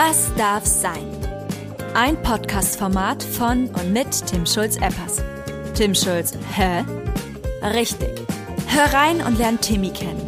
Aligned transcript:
Was 0.00 0.32
darf 0.36 0.64
sein? 0.64 1.08
Ein 1.92 2.22
Podcast-Format 2.22 3.20
von 3.20 3.66
und 3.66 3.92
mit 3.92 4.06
Tim 4.28 4.46
Schulz-Eppers. 4.46 5.16
Tim 5.74 5.92
Schulz, 5.92 6.34
hä? 6.54 6.84
Richtig. 7.74 8.10
Hör 8.68 8.84
rein 8.94 9.20
und 9.22 9.38
lern 9.38 9.60
Timmy 9.60 9.90
kennen. 9.90 10.22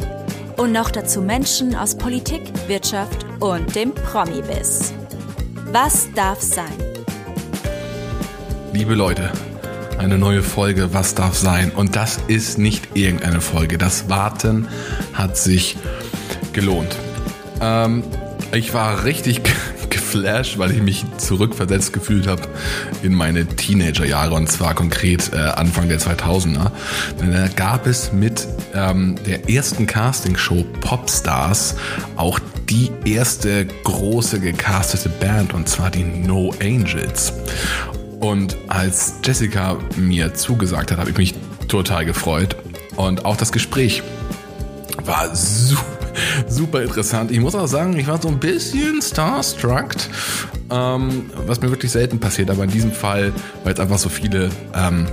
Und 0.57 0.73
noch 0.73 0.91
dazu 0.91 1.21
Menschen 1.21 1.73
aus 1.73 1.95
Politik, 1.97 2.41
Wirtschaft 2.67 3.25
und 3.39 3.73
dem 3.73 3.93
Promi-Biss. 3.93 4.93
Was 5.71 6.09
darf 6.15 6.41
sein? 6.41 6.73
Liebe 8.73 8.93
Leute, 8.93 9.31
eine 9.97 10.17
neue 10.17 10.43
Folge 10.43 10.93
Was 10.93 11.15
darf 11.15 11.37
sein? 11.37 11.71
Und 11.71 11.95
das 11.95 12.19
ist 12.27 12.57
nicht 12.57 12.89
irgendeine 12.97 13.39
Folge. 13.39 13.77
Das 13.77 14.09
Warten 14.09 14.67
hat 15.13 15.37
sich 15.37 15.77
gelohnt. 16.51 16.93
Ähm, 17.61 18.03
ich 18.53 18.73
war 18.73 19.03
richtig 19.05 19.41
geflasht, 19.89 20.57
weil 20.57 20.71
ich 20.71 20.81
mich 20.81 21.05
zurückversetzt 21.17 21.93
gefühlt 21.93 22.27
habe 22.27 22.43
in 23.03 23.13
meine 23.13 23.45
Teenagerjahre 23.45 24.33
und 24.33 24.49
zwar 24.49 24.73
konkret 24.75 25.31
äh, 25.33 25.37
Anfang 25.37 25.87
der 25.87 25.99
2000er. 25.99 26.71
Denn 27.19 27.31
da 27.31 27.47
gab 27.47 27.87
es 27.87 28.11
mit 28.11 28.47
ähm, 28.73 29.15
der 29.25 29.49
ersten 29.49 29.87
Castingshow 29.87 30.65
Popstars 30.81 31.75
auch 32.15 32.39
die 32.69 32.91
erste 33.05 33.65
große 33.65 34.39
gecastete 34.39 35.09
Band 35.09 35.53
und 35.53 35.67
zwar 35.67 35.91
die 35.91 36.03
No 36.03 36.53
Angels. 36.61 37.33
Und 38.19 38.55
als 38.67 39.15
Jessica 39.23 39.77
mir 39.95 40.33
zugesagt 40.33 40.91
hat, 40.91 40.99
habe 40.99 41.09
ich 41.09 41.17
mich 41.17 41.35
total 41.67 42.05
gefreut. 42.05 42.55
Und 42.95 43.25
auch 43.25 43.35
das 43.35 43.51
Gespräch 43.51 44.03
war 45.03 45.35
super, 45.35 45.90
super 46.47 46.81
interessant. 46.81 47.31
Ich 47.31 47.39
muss 47.39 47.55
auch 47.55 47.67
sagen, 47.67 47.97
ich 47.97 48.07
war 48.07 48.21
so 48.21 48.27
ein 48.27 48.39
bisschen 48.39 49.01
starstruck, 49.01 49.95
ähm, 50.69 51.29
was 51.45 51.61
mir 51.61 51.69
wirklich 51.69 51.91
selten 51.91 52.19
passiert. 52.19 52.49
Aber 52.49 52.63
in 52.63 52.71
diesem 52.71 52.91
Fall, 52.91 53.33
weil 53.63 53.73
es 53.73 53.79
einfach 53.79 53.97
so 53.97 54.09
viele 54.09 54.49
ähm, 54.73 55.07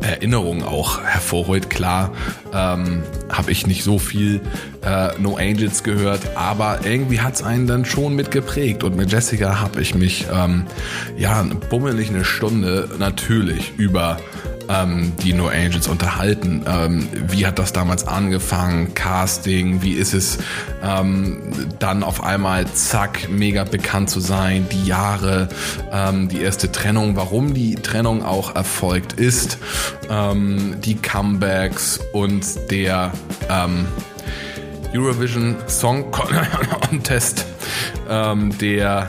Erinnerungen 0.00 0.62
auch 0.62 1.00
hervorholt. 1.02 1.70
Klar 1.70 2.12
ähm, 2.52 3.02
habe 3.28 3.50
ich 3.50 3.66
nicht 3.66 3.84
so 3.84 3.98
viel 3.98 4.40
äh, 4.82 5.08
No 5.18 5.36
Angels 5.36 5.82
gehört, 5.82 6.36
aber 6.36 6.80
irgendwie 6.84 7.20
hat 7.20 7.34
es 7.34 7.42
einen 7.42 7.66
dann 7.66 7.84
schon 7.84 8.16
mitgeprägt. 8.16 8.82
Und 8.82 8.96
mit 8.96 9.12
Jessica 9.12 9.60
habe 9.60 9.80
ich 9.80 9.94
mich 9.94 10.26
ähm, 10.32 10.64
ja 11.16 11.44
bummelig 11.68 12.08
eine 12.08 12.24
Stunde 12.24 12.88
natürlich 12.98 13.72
über 13.76 14.18
ähm, 14.70 15.12
die 15.22 15.32
No 15.32 15.48
Angels 15.48 15.88
unterhalten. 15.88 16.64
Ähm, 16.66 17.08
wie 17.12 17.46
hat 17.46 17.58
das 17.58 17.72
damals 17.72 18.06
angefangen? 18.06 18.94
Casting, 18.94 19.82
wie 19.82 19.92
ist 19.92 20.14
es 20.14 20.38
ähm, 20.82 21.40
dann 21.78 22.02
auf 22.02 22.22
einmal 22.22 22.66
zack, 22.68 23.28
mega 23.28 23.64
bekannt 23.64 24.10
zu 24.10 24.20
sein? 24.20 24.66
Die 24.70 24.86
Jahre, 24.86 25.48
ähm, 25.92 26.28
die 26.28 26.40
erste 26.40 26.70
Trennung, 26.70 27.16
warum 27.16 27.54
die 27.54 27.74
Trennung 27.74 28.24
auch 28.24 28.54
erfolgt 28.54 29.14
ist, 29.14 29.58
ähm, 30.08 30.76
die 30.84 30.96
Comebacks 30.96 32.00
und 32.12 32.70
der 32.70 33.12
ähm, 33.48 33.86
Eurovision 34.94 35.56
Song 35.68 36.10
Contest, 36.10 37.46
der 38.60 39.06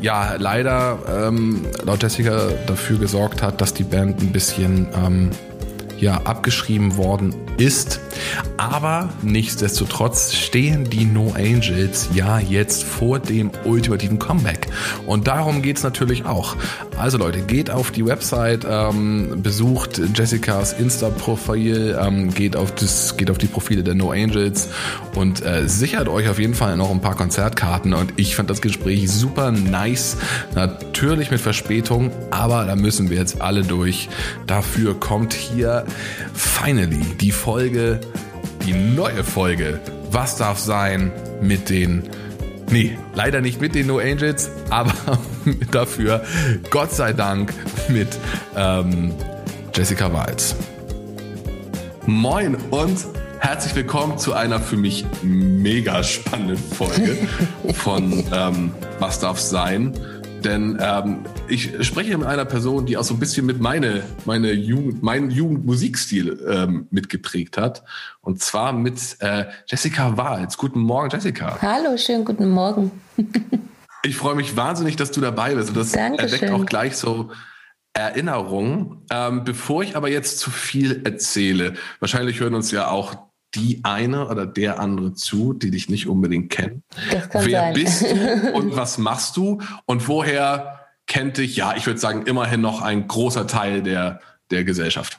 ja 0.00 0.34
leider 0.38 0.98
ähm, 1.08 1.66
laut 1.84 2.02
Jessica 2.02 2.48
dafür 2.66 2.98
gesorgt 2.98 3.42
hat, 3.42 3.60
dass 3.60 3.74
die 3.74 3.84
Band 3.84 4.20
ein 4.20 4.32
bisschen 4.32 4.88
ähm, 4.94 5.30
ja, 5.98 6.20
abgeschrieben 6.24 6.96
worden 6.96 7.34
ist. 7.58 8.00
Aber 8.56 9.10
nichtsdestotrotz 9.22 10.34
stehen 10.34 10.90
die 10.90 11.04
No 11.04 11.32
Angels 11.36 12.08
ja 12.12 12.38
jetzt 12.38 12.82
vor 12.82 13.18
dem 13.20 13.50
ultimativen 13.64 14.18
Comeback. 14.18 14.61
Und 15.06 15.26
darum 15.28 15.62
geht 15.62 15.78
es 15.78 15.82
natürlich 15.82 16.24
auch. 16.24 16.56
Also 16.98 17.18
Leute, 17.18 17.40
geht 17.40 17.70
auf 17.70 17.90
die 17.90 18.04
Website, 18.06 18.66
ähm, 18.68 19.42
besucht 19.42 20.00
Jessicas 20.14 20.72
Insta-Profil, 20.72 21.98
ähm, 22.00 22.32
geht, 22.32 22.56
auf 22.56 22.72
geht 23.16 23.30
auf 23.30 23.38
die 23.38 23.46
Profile 23.46 23.82
der 23.82 23.94
No 23.94 24.10
Angels 24.10 24.68
und 25.14 25.44
äh, 25.44 25.68
sichert 25.68 26.08
euch 26.08 26.28
auf 26.28 26.38
jeden 26.38 26.54
Fall 26.54 26.76
noch 26.76 26.90
ein 26.90 27.00
paar 27.00 27.16
Konzertkarten. 27.16 27.94
Und 27.94 28.14
ich 28.16 28.36
fand 28.36 28.50
das 28.50 28.60
Gespräch 28.60 29.10
super 29.10 29.50
nice. 29.50 30.16
Natürlich 30.54 31.30
mit 31.30 31.40
Verspätung, 31.40 32.10
aber 32.30 32.64
da 32.64 32.76
müssen 32.76 33.10
wir 33.10 33.18
jetzt 33.18 33.40
alle 33.40 33.62
durch. 33.62 34.08
Dafür 34.46 34.98
kommt 34.98 35.34
hier 35.34 35.84
finally 36.34 37.00
die 37.20 37.32
Folge, 37.32 38.00
die 38.66 38.72
neue 38.72 39.24
Folge. 39.24 39.80
Was 40.10 40.36
darf 40.36 40.58
sein 40.58 41.10
mit 41.40 41.70
den 41.70 42.02
Nee, 42.72 42.96
leider 43.14 43.42
nicht 43.42 43.60
mit 43.60 43.74
den 43.74 43.86
No 43.86 43.98
Angels, 43.98 44.50
aber 44.70 44.94
dafür, 45.70 46.24
Gott 46.70 46.90
sei 46.90 47.12
Dank, 47.12 47.52
mit 47.88 48.08
ähm, 48.56 49.12
Jessica 49.74 50.10
Walz. 50.10 50.56
Moin 52.06 52.54
und 52.70 52.96
herzlich 53.40 53.74
willkommen 53.74 54.16
zu 54.16 54.32
einer 54.32 54.58
für 54.58 54.78
mich 54.78 55.04
mega 55.22 56.02
spannenden 56.02 56.56
Folge 56.56 57.18
von 57.74 58.24
ähm, 58.32 58.72
Was 58.98 59.20
darf 59.20 59.38
sein? 59.38 59.92
Denn 60.42 60.78
ähm, 60.80 61.24
ich 61.48 61.86
spreche 61.86 62.16
mit 62.16 62.26
einer 62.26 62.44
Person, 62.44 62.86
die 62.86 62.96
auch 62.96 63.04
so 63.04 63.14
ein 63.14 63.20
bisschen 63.20 63.46
mit 63.46 63.60
meine, 63.60 64.02
meine 64.24 64.52
Jugend, 64.52 65.02
meinen 65.02 65.30
Jugendmusikstil 65.30 66.44
ähm, 66.48 66.86
mitgeprägt 66.90 67.56
hat. 67.56 67.84
Und 68.20 68.42
zwar 68.42 68.72
mit 68.72 69.16
äh, 69.20 69.46
Jessica 69.66 70.16
Wahls. 70.16 70.58
Guten 70.58 70.80
Morgen, 70.80 71.10
Jessica. 71.10 71.58
Hallo, 71.60 71.96
schönen 71.96 72.24
guten 72.24 72.50
Morgen. 72.50 72.90
ich 74.04 74.16
freue 74.16 74.34
mich 74.34 74.56
wahnsinnig, 74.56 74.96
dass 74.96 75.10
du 75.10 75.20
dabei 75.20 75.54
bist. 75.54 75.70
Und 75.70 75.76
das 75.76 75.92
Dankeschön. 75.92 76.40
erweckt 76.40 76.52
auch 76.52 76.66
gleich 76.66 76.96
so 76.96 77.30
Erinnerungen. 77.94 79.02
Ähm, 79.10 79.44
bevor 79.44 79.82
ich 79.82 79.96
aber 79.96 80.08
jetzt 80.08 80.38
zu 80.38 80.50
viel 80.50 81.02
erzähle, 81.04 81.74
wahrscheinlich 82.00 82.40
hören 82.40 82.54
uns 82.54 82.70
ja 82.70 82.88
auch 82.88 83.31
die 83.54 83.80
eine 83.82 84.28
oder 84.28 84.46
der 84.46 84.80
andere 84.80 85.14
zu, 85.14 85.52
die 85.52 85.70
dich 85.70 85.88
nicht 85.88 86.08
unbedingt 86.08 86.50
kennen. 86.50 86.82
Das 87.10 87.28
kann 87.28 87.46
Wer 87.46 87.60
sein. 87.60 87.74
bist 87.74 88.02
du 88.02 88.52
und 88.54 88.76
was 88.76 88.98
machst 88.98 89.36
du 89.36 89.60
und 89.86 90.08
woher 90.08 90.80
kennt 91.06 91.36
dich, 91.36 91.56
ja, 91.56 91.74
ich 91.76 91.86
würde 91.86 92.00
sagen, 92.00 92.26
immerhin 92.26 92.60
noch 92.60 92.80
ein 92.80 93.06
großer 93.06 93.46
Teil 93.46 93.82
der, 93.82 94.20
der 94.50 94.64
Gesellschaft? 94.64 95.18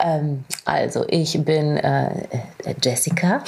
Ähm, 0.00 0.44
also 0.64 1.04
ich 1.08 1.42
bin 1.44 1.76
äh, 1.76 2.26
Jessica 2.82 3.44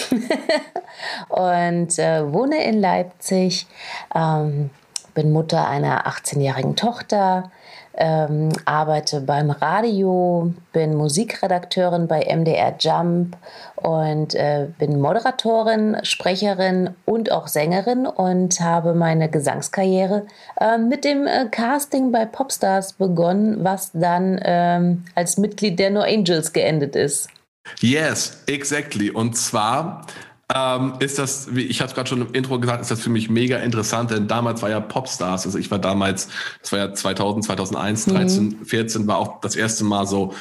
und 1.28 1.98
äh, 1.98 2.32
wohne 2.32 2.64
in 2.64 2.80
Leipzig, 2.80 3.66
ähm, 4.14 4.70
bin 5.14 5.32
Mutter 5.32 5.66
einer 5.68 6.06
18-jährigen 6.06 6.76
Tochter, 6.76 7.50
ähm, 7.98 8.50
arbeite 8.64 9.20
beim 9.20 9.50
Radio, 9.50 10.54
bin 10.72 10.94
Musikredakteurin 10.94 12.06
bei 12.06 12.20
MDR 12.20 12.74
Jump 12.78 13.36
und 13.74 14.34
äh, 14.34 14.68
bin 14.78 15.00
Moderatorin, 15.00 15.96
Sprecherin 16.04 16.90
und 17.04 17.32
auch 17.32 17.48
Sängerin 17.48 18.06
und 18.06 18.60
habe 18.60 18.94
meine 18.94 19.28
Gesangskarriere 19.28 20.26
äh, 20.60 20.78
mit 20.78 21.04
dem 21.04 21.26
äh, 21.26 21.46
Casting 21.50 22.12
bei 22.12 22.24
Popstars 22.24 22.94
begonnen, 22.94 23.64
was 23.64 23.90
dann 23.92 24.40
ähm, 24.44 25.04
als 25.14 25.36
Mitglied 25.36 25.78
der 25.78 25.90
No 25.90 26.00
Angels 26.00 26.52
geendet 26.52 26.94
ist. 26.96 27.28
Yes, 27.80 28.42
exactly. 28.46 29.10
Und 29.10 29.36
zwar 29.36 30.06
ähm, 30.54 30.94
ist 30.98 31.18
das, 31.18 31.54
wie 31.54 31.62
ich 31.62 31.80
habe 31.80 31.88
es 31.88 31.94
gerade 31.94 32.08
schon 32.08 32.22
im 32.22 32.32
Intro 32.32 32.58
gesagt, 32.58 32.80
ist 32.80 32.90
das 32.90 33.00
für 33.00 33.10
mich 33.10 33.28
mega 33.28 33.58
interessant, 33.58 34.10
denn 34.10 34.28
damals 34.28 34.62
war 34.62 34.70
ja 34.70 34.80
Popstars, 34.80 35.44
also 35.44 35.58
ich 35.58 35.70
war 35.70 35.78
damals, 35.78 36.28
das 36.60 36.72
war 36.72 36.78
ja 36.78 36.94
2000, 36.94 37.44
2001, 37.44 38.06
13, 38.06 38.44
mhm. 38.44 38.64
14 38.64 39.06
war 39.06 39.18
auch 39.18 39.40
das 39.40 39.56
erste 39.56 39.84
Mal 39.84 40.06
so, 40.06 40.32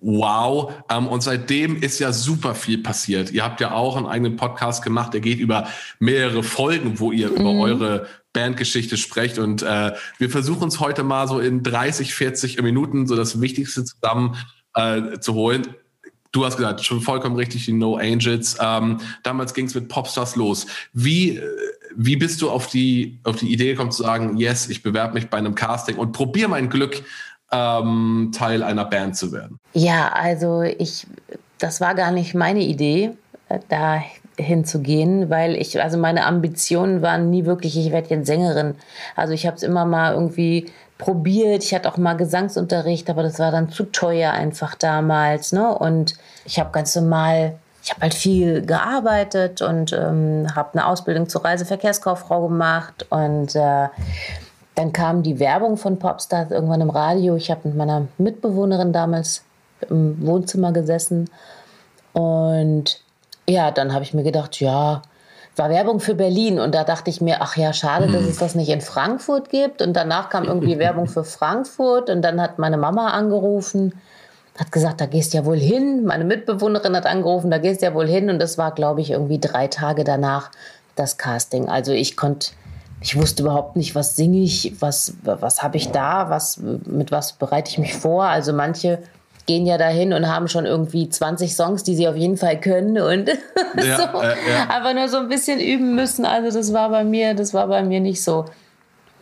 wow. 0.00 0.72
Ähm, 0.90 1.06
und 1.06 1.22
seitdem 1.22 1.80
ist 1.80 1.98
ja 1.98 2.12
super 2.12 2.54
viel 2.54 2.82
passiert. 2.82 3.30
Ihr 3.30 3.44
habt 3.44 3.60
ja 3.60 3.72
auch 3.72 3.96
einen 3.96 4.06
eigenen 4.06 4.36
Podcast 4.36 4.84
gemacht, 4.84 5.14
der 5.14 5.20
geht 5.20 5.38
über 5.38 5.68
mehrere 5.98 6.42
Folgen, 6.42 7.00
wo 7.00 7.12
ihr 7.12 7.30
mhm. 7.30 7.36
über 7.36 7.52
eure 7.52 8.06
Bandgeschichte 8.34 8.96
sprecht. 8.96 9.38
Und 9.38 9.62
äh, 9.62 9.92
wir 10.18 10.28
versuchen 10.28 10.68
es 10.68 10.80
heute 10.80 11.02
mal 11.02 11.26
so 11.28 11.40
in 11.40 11.62
30, 11.62 12.14
40 12.14 12.60
Minuten 12.62 13.06
so 13.06 13.16
das 13.16 13.40
Wichtigste 13.40 13.84
zusammen 13.84 14.36
äh, 14.74 15.18
zu 15.20 15.32
holen. 15.32 15.74
Du 16.34 16.44
hast 16.44 16.56
gesagt, 16.56 16.84
schon 16.84 17.00
vollkommen 17.00 17.36
richtig, 17.36 17.64
die 17.64 17.72
No 17.72 17.94
Angels. 17.94 18.58
Ähm, 18.60 18.98
damals 19.22 19.54
ging 19.54 19.66
es 19.66 19.74
mit 19.76 19.86
Popstars 19.86 20.34
los. 20.34 20.66
Wie, 20.92 21.40
wie 21.94 22.16
bist 22.16 22.42
du 22.42 22.50
auf 22.50 22.66
die, 22.66 23.20
auf 23.22 23.36
die 23.36 23.52
Idee 23.52 23.70
gekommen 23.70 23.92
zu 23.92 24.02
sagen, 24.02 24.36
yes, 24.36 24.68
ich 24.68 24.82
bewerbe 24.82 25.14
mich 25.14 25.30
bei 25.30 25.38
einem 25.38 25.54
Casting 25.54 25.96
und 25.96 26.10
probiere 26.10 26.48
mein 26.48 26.68
Glück, 26.68 27.04
ähm, 27.52 28.32
Teil 28.34 28.64
einer 28.64 28.84
Band 28.84 29.16
zu 29.16 29.30
werden? 29.30 29.60
Ja, 29.74 30.08
also 30.08 30.62
ich, 30.62 31.06
das 31.58 31.80
war 31.80 31.94
gar 31.94 32.10
nicht 32.10 32.34
meine 32.34 32.64
Idee, 32.64 33.12
äh, 33.48 33.60
da 33.68 34.02
hinzugehen, 34.36 35.30
weil 35.30 35.54
ich, 35.54 35.80
also 35.80 35.98
meine 35.98 36.26
Ambitionen 36.26 37.00
waren 37.00 37.30
nie 37.30 37.44
wirklich, 37.44 37.78
ich 37.78 37.92
werde 37.92 38.12
jetzt 38.12 38.26
Sängerin. 38.26 38.74
Also 39.14 39.32
ich 39.34 39.46
habe 39.46 39.56
es 39.56 39.62
immer 39.62 39.84
mal 39.84 40.14
irgendwie 40.14 40.66
probiert. 40.98 41.64
Ich 41.64 41.74
hatte 41.74 41.90
auch 41.90 41.96
mal 41.96 42.14
Gesangsunterricht, 42.14 43.10
aber 43.10 43.22
das 43.22 43.38
war 43.38 43.50
dann 43.50 43.70
zu 43.70 43.84
teuer 43.84 44.32
einfach 44.32 44.74
damals. 44.74 45.52
Ne? 45.52 45.76
Und 45.76 46.14
ich 46.44 46.58
habe 46.58 46.70
ganz 46.70 46.94
normal 46.94 47.58
ich 47.84 47.90
habe 47.90 48.00
halt 48.00 48.14
viel 48.14 48.64
gearbeitet 48.64 49.60
und 49.60 49.92
ähm, 49.92 50.46
habe 50.54 50.70
eine 50.72 50.86
Ausbildung 50.86 51.28
zur 51.28 51.44
Reiseverkehrskauffrau 51.44 52.48
gemacht 52.48 53.06
und 53.10 53.54
äh, 53.54 53.88
dann 54.74 54.92
kam 54.94 55.22
die 55.22 55.38
Werbung 55.38 55.76
von 55.76 55.98
Popstars 55.98 56.50
irgendwann 56.50 56.80
im 56.80 56.88
Radio. 56.88 57.36
Ich 57.36 57.50
habe 57.50 57.68
mit 57.68 57.76
meiner 57.76 58.06
Mitbewohnerin 58.16 58.94
damals 58.94 59.44
im 59.90 60.26
Wohnzimmer 60.26 60.72
gesessen 60.72 61.28
und 62.14 63.02
ja, 63.46 63.70
dann 63.70 63.92
habe 63.92 64.02
ich 64.02 64.14
mir 64.14 64.22
gedacht, 64.22 64.58
ja, 64.60 65.02
war 65.56 65.70
Werbung 65.70 66.00
für 66.00 66.14
Berlin 66.14 66.58
und 66.58 66.74
da 66.74 66.84
dachte 66.84 67.10
ich 67.10 67.20
mir, 67.20 67.40
ach 67.40 67.56
ja, 67.56 67.72
schade, 67.72 68.06
dass 68.06 68.22
hm. 68.22 68.30
es 68.30 68.38
das 68.38 68.54
nicht 68.54 68.68
in 68.68 68.80
Frankfurt 68.80 69.50
gibt. 69.50 69.82
Und 69.82 69.94
danach 69.94 70.28
kam 70.28 70.44
irgendwie 70.44 70.78
Werbung 70.78 71.06
für 71.06 71.24
Frankfurt 71.24 72.10
und 72.10 72.22
dann 72.22 72.40
hat 72.40 72.58
meine 72.58 72.76
Mama 72.76 73.10
angerufen, 73.10 73.94
hat 74.58 74.72
gesagt, 74.72 75.00
da 75.00 75.06
gehst 75.06 75.34
ja 75.34 75.44
wohl 75.44 75.58
hin. 75.58 76.04
Meine 76.04 76.24
Mitbewohnerin 76.24 76.96
hat 76.96 77.06
angerufen, 77.06 77.50
da 77.50 77.58
gehst 77.58 77.82
ja 77.82 77.94
wohl 77.94 78.06
hin. 78.06 78.30
Und 78.30 78.38
das 78.40 78.58
war, 78.58 78.72
glaube 78.72 79.00
ich, 79.00 79.10
irgendwie 79.10 79.38
drei 79.38 79.68
Tage 79.68 80.04
danach 80.04 80.50
das 80.96 81.18
Casting. 81.18 81.68
Also 81.68 81.92
ich 81.92 82.16
konnte, 82.16 82.50
ich 83.00 83.16
wusste 83.16 83.42
überhaupt 83.42 83.76
nicht, 83.76 83.94
was 83.94 84.16
singe 84.16 84.38
ich, 84.38 84.74
was, 84.80 85.14
was 85.22 85.62
habe 85.62 85.76
ich 85.76 85.90
da, 85.90 86.30
was, 86.30 86.58
mit 86.58 87.10
was 87.10 87.32
bereite 87.32 87.70
ich 87.70 87.78
mich 87.78 87.94
vor. 87.94 88.24
Also 88.24 88.52
manche 88.52 89.00
gehen 89.46 89.66
ja 89.66 89.78
dahin 89.78 90.12
und 90.12 90.28
haben 90.28 90.48
schon 90.48 90.64
irgendwie 90.64 91.08
20 91.08 91.54
Songs, 91.54 91.82
die 91.82 91.94
sie 91.94 92.08
auf 92.08 92.16
jeden 92.16 92.36
Fall 92.36 92.60
können 92.60 92.98
und 92.98 93.28
ja, 93.82 93.96
so 93.96 94.20
äh, 94.20 94.34
ja. 94.50 94.68
einfach 94.68 94.94
nur 94.94 95.08
so 95.08 95.18
ein 95.18 95.28
bisschen 95.28 95.60
üben 95.60 95.94
müssen. 95.94 96.24
Also 96.24 96.56
das 96.56 96.72
war 96.72 96.88
bei 96.88 97.04
mir, 97.04 97.34
das 97.34 97.52
war 97.52 97.66
bei 97.68 97.82
mir 97.82 98.00
nicht 98.00 98.22
so. 98.22 98.46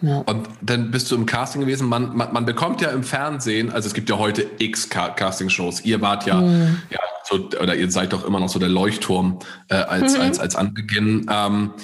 Ja. 0.00 0.18
Und 0.26 0.48
dann 0.60 0.90
bist 0.90 1.10
du 1.10 1.14
im 1.14 1.26
Casting 1.26 1.60
gewesen. 1.60 1.88
Man, 1.88 2.16
man, 2.16 2.32
man, 2.32 2.44
bekommt 2.44 2.80
ja 2.80 2.90
im 2.90 3.04
Fernsehen, 3.04 3.70
also 3.70 3.86
es 3.86 3.94
gibt 3.94 4.10
ja 4.10 4.18
heute 4.18 4.46
x 4.58 4.88
Casting-Shows. 4.88 5.82
Ihr 5.84 6.00
wart 6.00 6.26
ja, 6.26 6.40
mhm. 6.40 6.82
ja 6.90 6.98
so, 7.24 7.48
oder 7.60 7.76
ihr 7.76 7.90
seid 7.90 8.12
doch 8.12 8.24
immer 8.24 8.40
noch 8.40 8.48
so 8.48 8.58
der 8.58 8.68
Leuchtturm 8.68 9.38
äh, 9.68 9.76
als, 9.76 10.16
mhm. 10.16 10.22
als, 10.22 10.38
als 10.40 10.56
Anbeginn. 10.56 11.26
Ähm, 11.30 11.74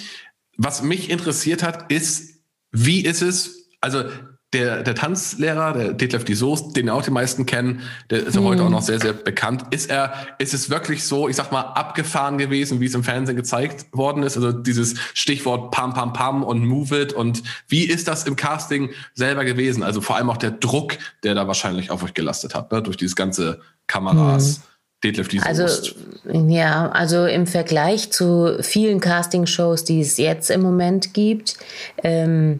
was 0.56 0.82
mich 0.82 1.10
interessiert 1.10 1.62
hat, 1.62 1.92
ist, 1.92 2.40
wie 2.72 3.04
ist 3.04 3.22
es, 3.22 3.68
also 3.80 4.04
der, 4.54 4.82
der 4.82 4.94
Tanzlehrer, 4.94 5.74
der 5.74 5.92
Detlef 5.92 6.24
die 6.24 6.34
Soest, 6.34 6.74
den 6.74 6.88
auch 6.88 7.02
die 7.02 7.10
meisten 7.10 7.44
kennen, 7.44 7.82
der 8.08 8.26
ist 8.26 8.34
ja 8.34 8.42
heute 8.42 8.62
auch 8.62 8.70
noch 8.70 8.80
sehr, 8.80 8.98
sehr 8.98 9.12
bekannt. 9.12 9.64
Ist 9.70 9.90
er, 9.90 10.14
ist 10.38 10.54
es 10.54 10.70
wirklich 10.70 11.04
so, 11.04 11.28
ich 11.28 11.36
sag 11.36 11.52
mal, 11.52 11.60
abgefahren 11.60 12.38
gewesen, 12.38 12.80
wie 12.80 12.86
es 12.86 12.94
im 12.94 13.04
Fernsehen 13.04 13.36
gezeigt 13.36 13.86
worden 13.92 14.22
ist? 14.22 14.36
Also 14.36 14.52
dieses 14.52 14.94
Stichwort 15.12 15.70
Pam, 15.70 15.92
Pam, 15.92 16.14
Pam 16.14 16.42
und 16.42 16.64
Move 16.64 17.02
It 17.02 17.12
und 17.12 17.42
wie 17.68 17.84
ist 17.84 18.08
das 18.08 18.24
im 18.24 18.36
Casting 18.36 18.90
selber 19.12 19.44
gewesen? 19.44 19.82
Also 19.82 20.00
vor 20.00 20.16
allem 20.16 20.30
auch 20.30 20.38
der 20.38 20.52
Druck, 20.52 20.96
der 21.24 21.34
da 21.34 21.46
wahrscheinlich 21.46 21.90
auf 21.90 22.02
euch 22.02 22.14
gelastet 22.14 22.54
hat, 22.54 22.72
ne? 22.72 22.82
durch 22.82 22.96
dieses 22.96 23.16
ganze 23.16 23.60
Kameras. 23.86 24.58
Mhm. 24.58 24.62
Detlef 25.04 25.28
die 25.28 25.40
Also, 25.40 25.92
ja, 26.24 26.88
also 26.88 27.24
im 27.26 27.46
Vergleich 27.46 28.10
zu 28.10 28.58
vielen 28.62 28.98
Castingshows, 28.98 29.84
die 29.84 30.00
es 30.00 30.16
jetzt 30.16 30.50
im 30.50 30.60
Moment 30.60 31.14
gibt, 31.14 31.56
ähm, 32.02 32.58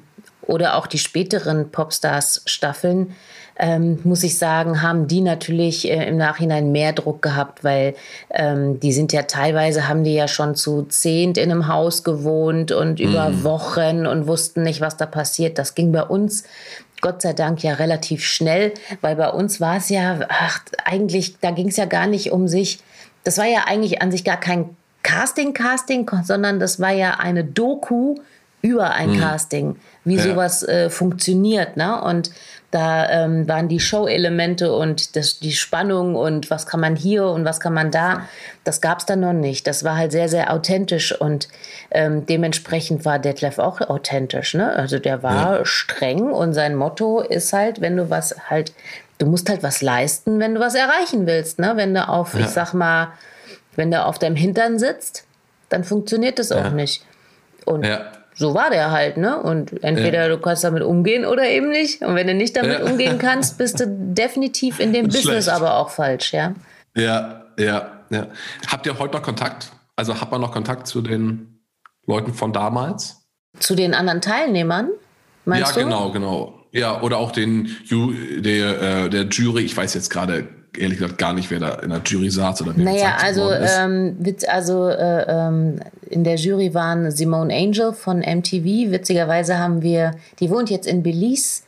oder 0.48 0.74
auch 0.76 0.88
die 0.88 0.98
späteren 0.98 1.70
Popstars-Staffeln, 1.70 3.14
ähm, 3.60 3.98
muss 4.04 4.22
ich 4.22 4.38
sagen, 4.38 4.82
haben 4.82 5.08
die 5.08 5.20
natürlich 5.20 5.88
äh, 5.90 6.08
im 6.08 6.16
Nachhinein 6.16 6.72
mehr 6.72 6.92
Druck 6.92 7.22
gehabt, 7.22 7.64
weil 7.64 7.94
ähm, 8.30 8.80
die 8.80 8.92
sind 8.92 9.12
ja 9.12 9.22
teilweise, 9.22 9.88
haben 9.88 10.04
die 10.04 10.14
ja 10.14 10.28
schon 10.28 10.54
zu 10.54 10.82
zehnt 10.82 11.38
in 11.38 11.50
einem 11.50 11.68
Haus 11.68 12.04
gewohnt 12.04 12.72
und 12.72 12.98
mhm. 12.98 13.06
über 13.06 13.44
Wochen 13.44 14.06
und 14.06 14.26
wussten 14.26 14.62
nicht, 14.62 14.80
was 14.80 14.96
da 14.96 15.06
passiert. 15.06 15.58
Das 15.58 15.74
ging 15.74 15.92
bei 15.92 16.02
uns 16.02 16.44
Gott 17.00 17.22
sei 17.22 17.32
Dank 17.32 17.62
ja 17.62 17.74
relativ 17.74 18.24
schnell, 18.24 18.72
weil 19.00 19.16
bei 19.16 19.28
uns 19.28 19.60
war 19.60 19.76
es 19.76 19.88
ja, 19.88 20.20
ach, 20.28 20.60
eigentlich, 20.84 21.38
da 21.40 21.50
ging 21.50 21.68
es 21.68 21.76
ja 21.76 21.84
gar 21.84 22.06
nicht 22.06 22.32
um 22.32 22.48
sich. 22.48 22.78
Das 23.24 23.38
war 23.38 23.46
ja 23.46 23.64
eigentlich 23.66 24.02
an 24.02 24.10
sich 24.10 24.24
gar 24.24 24.38
kein 24.38 24.76
Casting-Casting, 25.02 26.10
sondern 26.24 26.58
das 26.58 26.80
war 26.80 26.92
ja 26.92 27.18
eine 27.18 27.44
Doku 27.44 28.16
über 28.62 28.90
ein 28.92 29.12
mhm. 29.12 29.20
Casting, 29.20 29.76
wie 30.04 30.16
ja. 30.16 30.22
sowas 30.22 30.62
äh, 30.62 30.90
funktioniert. 30.90 31.76
Ne? 31.76 32.00
Und 32.02 32.30
da 32.70 33.08
ähm, 33.08 33.48
waren 33.48 33.68
die 33.68 33.80
Show-Elemente 33.80 34.74
und 34.74 35.16
das, 35.16 35.38
die 35.38 35.52
Spannung 35.52 36.14
und 36.16 36.50
was 36.50 36.66
kann 36.66 36.80
man 36.80 36.96
hier 36.96 37.24
und 37.24 37.46
was 37.46 37.60
kann 37.60 37.72
man 37.72 37.90
da. 37.90 38.28
Das 38.62 38.82
gab 38.82 38.98
es 38.98 39.06
dann 39.06 39.20
noch 39.20 39.32
nicht. 39.32 39.66
Das 39.66 39.84
war 39.84 39.96
halt 39.96 40.12
sehr, 40.12 40.28
sehr 40.28 40.52
authentisch 40.52 41.18
und 41.18 41.48
ähm, 41.90 42.26
dementsprechend 42.26 43.06
war 43.06 43.18
Detlef 43.18 43.58
auch 43.58 43.80
authentisch. 43.80 44.52
Ne? 44.52 44.70
Also 44.70 44.98
der 44.98 45.22
war 45.22 45.58
ja. 45.58 45.64
streng 45.64 46.30
und 46.30 46.52
sein 46.52 46.74
Motto 46.74 47.20
ist 47.20 47.54
halt, 47.54 47.80
wenn 47.80 47.96
du 47.96 48.10
was 48.10 48.36
halt, 48.50 48.74
du 49.16 49.24
musst 49.24 49.48
halt 49.48 49.62
was 49.62 49.80
leisten, 49.80 50.38
wenn 50.38 50.54
du 50.54 50.60
was 50.60 50.74
erreichen 50.74 51.26
willst. 51.26 51.58
Ne? 51.58 51.72
Wenn 51.76 51.94
du 51.94 52.06
auf, 52.06 52.34
ja. 52.34 52.40
ich 52.40 52.48
sag 52.48 52.74
mal, 52.74 53.12
wenn 53.76 53.90
du 53.90 54.04
auf 54.04 54.18
deinem 54.18 54.36
Hintern 54.36 54.78
sitzt, 54.78 55.24
dann 55.70 55.84
funktioniert 55.84 56.38
das 56.38 56.52
auch 56.52 56.70
nicht. 56.70 57.02
Und 57.64 57.86
ja 57.86 58.10
so 58.38 58.54
war 58.54 58.70
der 58.70 58.92
halt, 58.92 59.16
ne? 59.16 59.42
Und 59.42 59.82
entweder 59.82 60.22
ja. 60.22 60.28
du 60.28 60.38
kannst 60.38 60.62
damit 60.62 60.84
umgehen 60.84 61.24
oder 61.24 61.48
eben 61.48 61.70
nicht. 61.70 62.02
Und 62.02 62.14
wenn 62.14 62.28
du 62.28 62.34
nicht 62.34 62.56
damit 62.56 62.78
ja. 62.78 62.84
umgehen 62.84 63.18
kannst, 63.18 63.58
bist 63.58 63.80
du 63.80 63.86
definitiv 63.88 64.78
in 64.78 64.92
dem 64.92 65.06
Business 65.08 65.44
Schlecht. 65.44 65.48
aber 65.48 65.76
auch 65.76 65.90
falsch, 65.90 66.32
ja? 66.32 66.54
Ja, 66.96 67.46
ja, 67.58 67.90
ja. 68.10 68.28
Habt 68.68 68.86
ihr 68.86 68.96
heute 68.96 69.16
noch 69.16 69.22
Kontakt? 69.22 69.72
Also 69.96 70.20
hat 70.20 70.30
man 70.30 70.40
noch 70.40 70.52
Kontakt 70.52 70.86
zu 70.86 71.02
den 71.02 71.58
Leuten 72.06 72.32
von 72.32 72.52
damals? 72.52 73.26
Zu 73.58 73.74
den 73.74 73.92
anderen 73.92 74.20
Teilnehmern? 74.20 74.90
Meinst 75.44 75.74
ja, 75.74 75.82
du? 75.82 75.88
genau, 75.88 76.12
genau. 76.12 76.64
Ja, 76.70 77.02
oder 77.02 77.16
auch 77.16 77.32
den 77.32 77.76
der, 77.90 78.82
äh, 78.82 79.10
der 79.10 79.24
Jury, 79.24 79.62
ich 79.62 79.76
weiß 79.76 79.94
jetzt 79.94 80.10
gerade 80.10 80.46
ehrlich 80.76 80.98
gesagt 80.98 81.18
gar 81.18 81.32
nicht, 81.32 81.50
wer 81.50 81.60
da 81.60 81.74
in 81.76 81.90
der 81.90 82.02
Jury 82.04 82.30
saß 82.30 82.62
oder 82.62 82.72
wer 82.76 82.84
Naja, 82.84 83.16
also, 83.20 83.52
ähm, 83.52 84.16
also 84.48 84.88
äh, 84.88 85.24
ähm, 85.28 85.80
in 86.08 86.24
der 86.24 86.36
Jury 86.36 86.74
waren 86.74 87.10
Simone 87.10 87.54
Angel 87.54 87.92
von 87.92 88.18
MTV. 88.18 88.90
Witzigerweise 88.90 89.58
haben 89.58 89.82
wir, 89.82 90.12
die 90.40 90.50
wohnt 90.50 90.70
jetzt 90.70 90.86
in 90.86 91.02
Belize. 91.02 91.62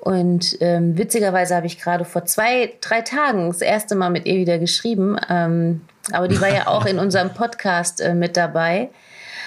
Und 0.00 0.56
ähm, 0.60 0.96
witzigerweise 0.96 1.56
habe 1.56 1.66
ich 1.66 1.80
gerade 1.80 2.04
vor 2.04 2.24
zwei, 2.24 2.74
drei 2.80 3.00
Tagen 3.00 3.48
das 3.48 3.60
erste 3.60 3.96
Mal 3.96 4.10
mit 4.10 4.26
ihr 4.26 4.36
wieder 4.36 4.58
geschrieben. 4.58 5.16
Ähm, 5.28 5.80
aber 6.12 6.28
die 6.28 6.40
war 6.40 6.52
ja 6.52 6.68
auch 6.68 6.86
in 6.86 6.98
unserem 7.00 7.34
Podcast 7.34 8.00
äh, 8.00 8.14
mit 8.14 8.36
dabei. 8.36 8.90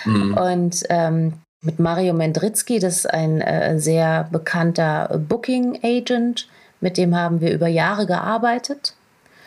Mhm. 0.04 0.34
Und 0.34 0.84
ähm, 0.90 1.34
mit 1.62 1.80
Mario 1.80 2.14
Mendritzky, 2.14 2.80
das 2.80 2.98
ist 2.98 3.10
ein 3.10 3.42
äh, 3.42 3.80
sehr 3.80 4.28
bekannter 4.32 5.20
Booking 5.28 5.80
Agent. 5.84 6.48
Mit 6.82 6.98
dem 6.98 7.16
haben 7.16 7.42
wir 7.42 7.54
über 7.54 7.68
Jahre 7.68 8.06
gearbeitet. 8.06 8.94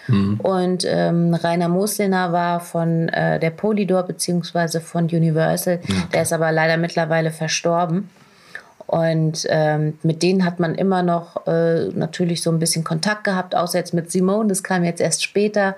Mhm. 0.09 0.41
Und 0.41 0.85
ähm, 0.87 1.35
Rainer 1.35 1.69
Mosliner 1.69 2.33
war 2.33 2.61
von 2.61 3.09
äh, 3.09 3.39
der 3.39 3.51
Polydor 3.51 4.03
beziehungsweise 4.03 4.81
von 4.81 5.05
Universal. 5.05 5.81
Okay. 5.83 5.95
Der 6.13 6.23
ist 6.23 6.33
aber 6.33 6.53
leider 6.53 6.77
mittlerweile 6.77 7.31
verstorben. 7.31 8.11
Und 8.93 9.47
ähm, 9.49 9.99
mit 10.03 10.23
denen 10.23 10.45
hat 10.45 10.61
man 10.61 10.75
immer 10.75 11.03
noch 11.03 11.47
äh, 11.47 11.89
natürlich 11.95 12.43
so 12.43 12.51
ein 12.51 12.59
bisschen 12.59 12.85
Kontakt 12.85 13.25
gehabt, 13.25 13.55
außer 13.55 13.79
jetzt 13.79 13.95
mit 13.95 14.11
Simone, 14.11 14.51
das 14.51 14.63
kam 14.63 14.85
jetzt 14.85 15.01
erst 15.01 15.23
später. 15.23 15.77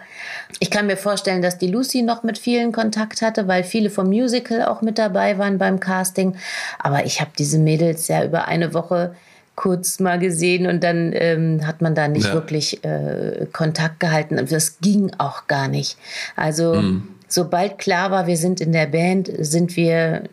Ich 0.59 0.69
kann 0.69 0.89
mir 0.89 0.97
vorstellen, 0.97 1.41
dass 1.41 1.57
die 1.57 1.71
Lucy 1.71 2.03
noch 2.03 2.25
mit 2.25 2.39
vielen 2.39 2.73
Kontakt 2.73 3.23
hatte, 3.23 3.47
weil 3.47 3.63
viele 3.63 3.91
vom 3.91 4.09
Musical 4.09 4.65
auch 4.65 4.83
mit 4.83 4.99
dabei 4.99 5.39
waren 5.39 5.59
beim 5.59 5.79
Casting. 5.79 6.35
Aber 6.81 7.05
ich 7.05 7.21
habe 7.21 7.31
diese 7.39 7.59
Mädels 7.59 8.09
ja 8.09 8.25
über 8.25 8.49
eine 8.49 8.75
Woche 8.75 9.15
kurz 9.57 10.01
mal 10.01 10.19
gesehen 10.19 10.67
und 10.67 10.83
dann 10.83 11.13
ähm, 11.15 11.67
hat 11.67 11.81
man 11.81 11.95
da 11.95 12.09
nicht 12.09 12.27
ja. 12.27 12.35
wirklich 12.35 12.85
äh, 12.85 13.47
Kontakt 13.53 14.01
gehalten. 14.01 14.37
Das 14.51 14.81
ging 14.81 15.13
auch 15.19 15.47
gar 15.47 15.69
nicht. 15.69 15.97
Also 16.37 16.75
mhm. 16.75 17.09
sobald 17.29 17.79
klar 17.79 18.11
war, 18.11 18.27
wir 18.27 18.37
sind 18.37 18.61
in 18.61 18.73
der 18.73 18.87
Band, 18.87 19.31
sind 19.39 19.77
wir 19.77 20.25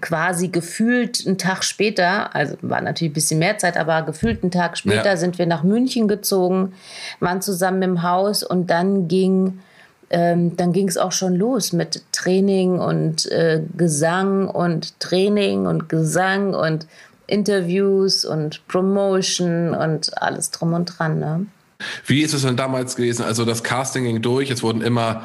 quasi 0.00 0.48
gefühlt 0.48 1.24
einen 1.26 1.38
Tag 1.38 1.64
später, 1.64 2.34
also 2.34 2.56
war 2.60 2.80
natürlich 2.80 3.12
ein 3.12 3.14
bisschen 3.14 3.38
mehr 3.38 3.58
Zeit, 3.58 3.76
aber 3.76 4.02
gefühlt 4.02 4.42
einen 4.42 4.50
Tag 4.50 4.76
später 4.76 5.10
ja. 5.10 5.16
sind 5.16 5.38
wir 5.38 5.46
nach 5.46 5.62
München 5.62 6.08
gezogen, 6.08 6.72
waren 7.20 7.40
zusammen 7.40 7.82
im 7.82 8.02
Haus 8.02 8.42
und 8.42 8.70
dann 8.70 9.08
ging 9.08 9.60
ähm, 10.10 10.56
dann 10.58 10.72
ging 10.72 10.88
es 10.88 10.98
auch 10.98 11.12
schon 11.12 11.34
los 11.34 11.72
mit 11.72 12.02
Training 12.12 12.78
und 12.78 13.32
äh, 13.32 13.62
Gesang 13.76 14.46
und 14.46 15.00
Training 15.00 15.66
und 15.66 15.88
Gesang 15.88 16.52
und 16.52 16.86
Interviews 17.26 18.24
und 18.24 18.66
Promotion 18.68 19.74
und 19.74 20.22
alles 20.22 20.50
drum 20.50 20.74
und 20.74 20.86
dran. 20.86 21.18
Ne? 21.18 21.46
Wie 22.06 22.22
ist 22.22 22.34
es 22.34 22.42
denn 22.42 22.56
damals 22.56 22.96
gewesen? 22.96 23.24
Also 23.24 23.44
das 23.44 23.62
Casting 23.62 24.04
ging 24.04 24.22
durch, 24.22 24.50
es 24.50 24.62
wurden 24.62 24.82
immer 24.82 25.22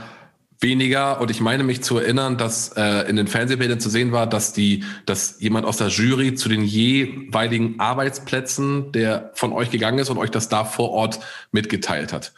weniger 0.60 1.22
und 1.22 1.30
ich 1.30 1.40
meine 1.40 1.64
mich 1.64 1.84
zu 1.84 2.00
erinnern, 2.00 2.38
dass 2.38 2.70
äh, 2.76 3.08
in 3.08 3.16
den 3.16 3.28
Fernsehbildern 3.28 3.80
zu 3.80 3.90
sehen 3.90 4.12
war, 4.12 4.28
dass 4.28 4.54
die, 4.54 4.84
dass 5.06 5.40
jemand 5.40 5.66
aus 5.68 5.78
der 5.78 5.90
Jury 5.90 6.34
zu 6.34 6.50
den 6.50 6.64
jeweiligen 6.64 7.80
Arbeitsplätzen, 7.80 8.92
der 8.92 9.32
von 9.36 9.54
euch 9.54 9.70
gegangen 9.70 10.00
ist 10.00 10.10
und 10.10 10.18
euch 10.18 10.32
das 10.32 10.50
da 10.50 10.66
vor 10.66 10.90
Ort 10.92 11.20
mitgeteilt 11.52 12.12
hat. 12.12 12.34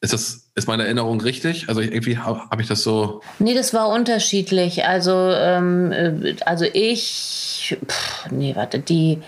Ist 0.00 0.12
das, 0.12 0.50
ist 0.54 0.68
meine 0.68 0.84
Erinnerung 0.84 1.20
richtig? 1.20 1.68
Also 1.68 1.80
irgendwie 1.80 2.18
habe 2.18 2.40
hab 2.50 2.60
ich 2.60 2.68
das 2.68 2.82
so. 2.82 3.20
Nee, 3.40 3.54
das 3.54 3.74
war 3.74 3.88
unterschiedlich. 3.88 4.84
Also, 4.84 5.12
ähm, 5.12 5.90
äh, 5.90 6.36
also 6.46 6.66
ich, 6.72 7.76
pff, 7.84 8.30
nee, 8.30 8.54
warte, 8.54 8.78
die, 8.78 9.18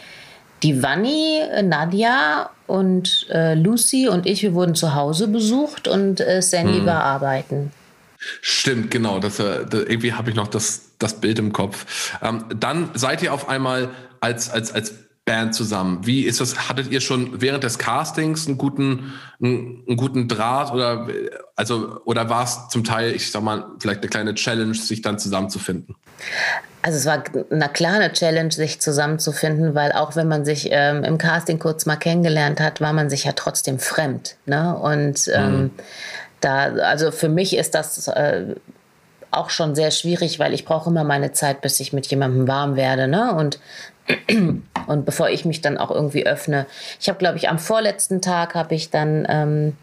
die 0.62 0.80
Vanni, 0.80 1.40
Nadja 1.62 2.50
und 2.68 3.26
äh, 3.30 3.54
Lucy 3.54 4.08
und 4.08 4.26
ich, 4.26 4.42
wir 4.42 4.54
wurden 4.54 4.76
zu 4.76 4.94
Hause 4.94 5.26
besucht 5.26 5.88
und 5.88 6.20
äh, 6.20 6.40
Sandy 6.40 6.78
hm. 6.78 6.86
war 6.86 7.02
arbeiten. 7.02 7.72
Stimmt, 8.40 8.90
genau. 8.90 9.18
Das, 9.18 9.40
äh, 9.40 9.66
das 9.68 9.80
irgendwie 9.80 10.12
habe 10.12 10.30
ich 10.30 10.36
noch 10.36 10.48
das, 10.48 10.92
das 10.98 11.20
Bild 11.20 11.38
im 11.40 11.52
Kopf. 11.52 12.12
Ähm, 12.22 12.44
dann 12.54 12.90
seid 12.94 13.22
ihr 13.22 13.34
auf 13.34 13.48
einmal 13.48 13.90
als, 14.20 14.50
als, 14.50 14.72
als 14.72 14.94
Band 15.30 15.54
zusammen. 15.54 16.00
Wie 16.04 16.24
ist 16.24 16.40
das? 16.40 16.68
Hattet 16.68 16.90
ihr 16.90 17.00
schon 17.00 17.40
während 17.40 17.62
des 17.62 17.78
Castings 17.78 18.48
einen 18.48 18.58
guten, 18.58 19.12
einen, 19.40 19.84
einen 19.86 19.96
guten 19.96 20.26
Draht 20.26 20.72
oder 20.72 21.06
also 21.54 22.00
oder 22.04 22.28
war 22.28 22.42
es 22.42 22.66
zum 22.68 22.82
Teil, 22.82 23.14
ich 23.14 23.30
sag 23.30 23.44
mal, 23.44 23.64
vielleicht 23.78 24.00
eine 24.00 24.10
kleine 24.10 24.34
Challenge, 24.34 24.74
sich 24.74 25.02
dann 25.02 25.20
zusammenzufinden? 25.20 25.94
Also 26.82 26.98
es 26.98 27.06
war 27.06 27.22
na 27.50 27.68
klar 27.68 27.94
eine 27.94 28.12
Challenge, 28.12 28.50
sich 28.50 28.80
zusammenzufinden, 28.80 29.76
weil 29.76 29.92
auch 29.92 30.16
wenn 30.16 30.26
man 30.26 30.44
sich 30.44 30.68
ähm, 30.72 31.04
im 31.04 31.16
Casting 31.16 31.60
kurz 31.60 31.86
mal 31.86 31.94
kennengelernt 31.94 32.58
hat, 32.60 32.80
war 32.80 32.92
man 32.92 33.08
sich 33.08 33.22
ja 33.22 33.32
trotzdem 33.32 33.78
fremd. 33.78 34.34
Ne? 34.46 34.76
Und 34.76 35.30
ähm, 35.32 35.52
mhm. 35.52 35.70
da, 36.40 36.72
also 36.72 37.12
für 37.12 37.28
mich 37.28 37.56
ist 37.56 37.76
das 37.76 38.08
äh, 38.08 38.56
auch 39.30 39.50
schon 39.50 39.76
sehr 39.76 39.92
schwierig, 39.92 40.40
weil 40.40 40.54
ich 40.54 40.64
brauche 40.64 40.90
immer 40.90 41.04
meine 41.04 41.30
Zeit, 41.30 41.60
bis 41.60 41.78
ich 41.78 41.92
mit 41.92 42.08
jemandem 42.08 42.48
warm 42.48 42.74
werde. 42.74 43.06
Ne? 43.06 43.32
Und, 43.32 43.60
und 44.86 45.04
bevor 45.04 45.28
ich 45.28 45.44
mich 45.44 45.60
dann 45.60 45.78
auch 45.78 45.90
irgendwie 45.90 46.26
öffne. 46.26 46.66
Ich 47.00 47.08
habe, 47.08 47.18
glaube 47.18 47.38
ich, 47.38 47.48
am 47.48 47.58
vorletzten 47.58 48.20
Tag 48.20 48.54
habe 48.54 48.74
ich 48.74 48.90
dann, 48.90 49.26
ähm, 49.28 49.76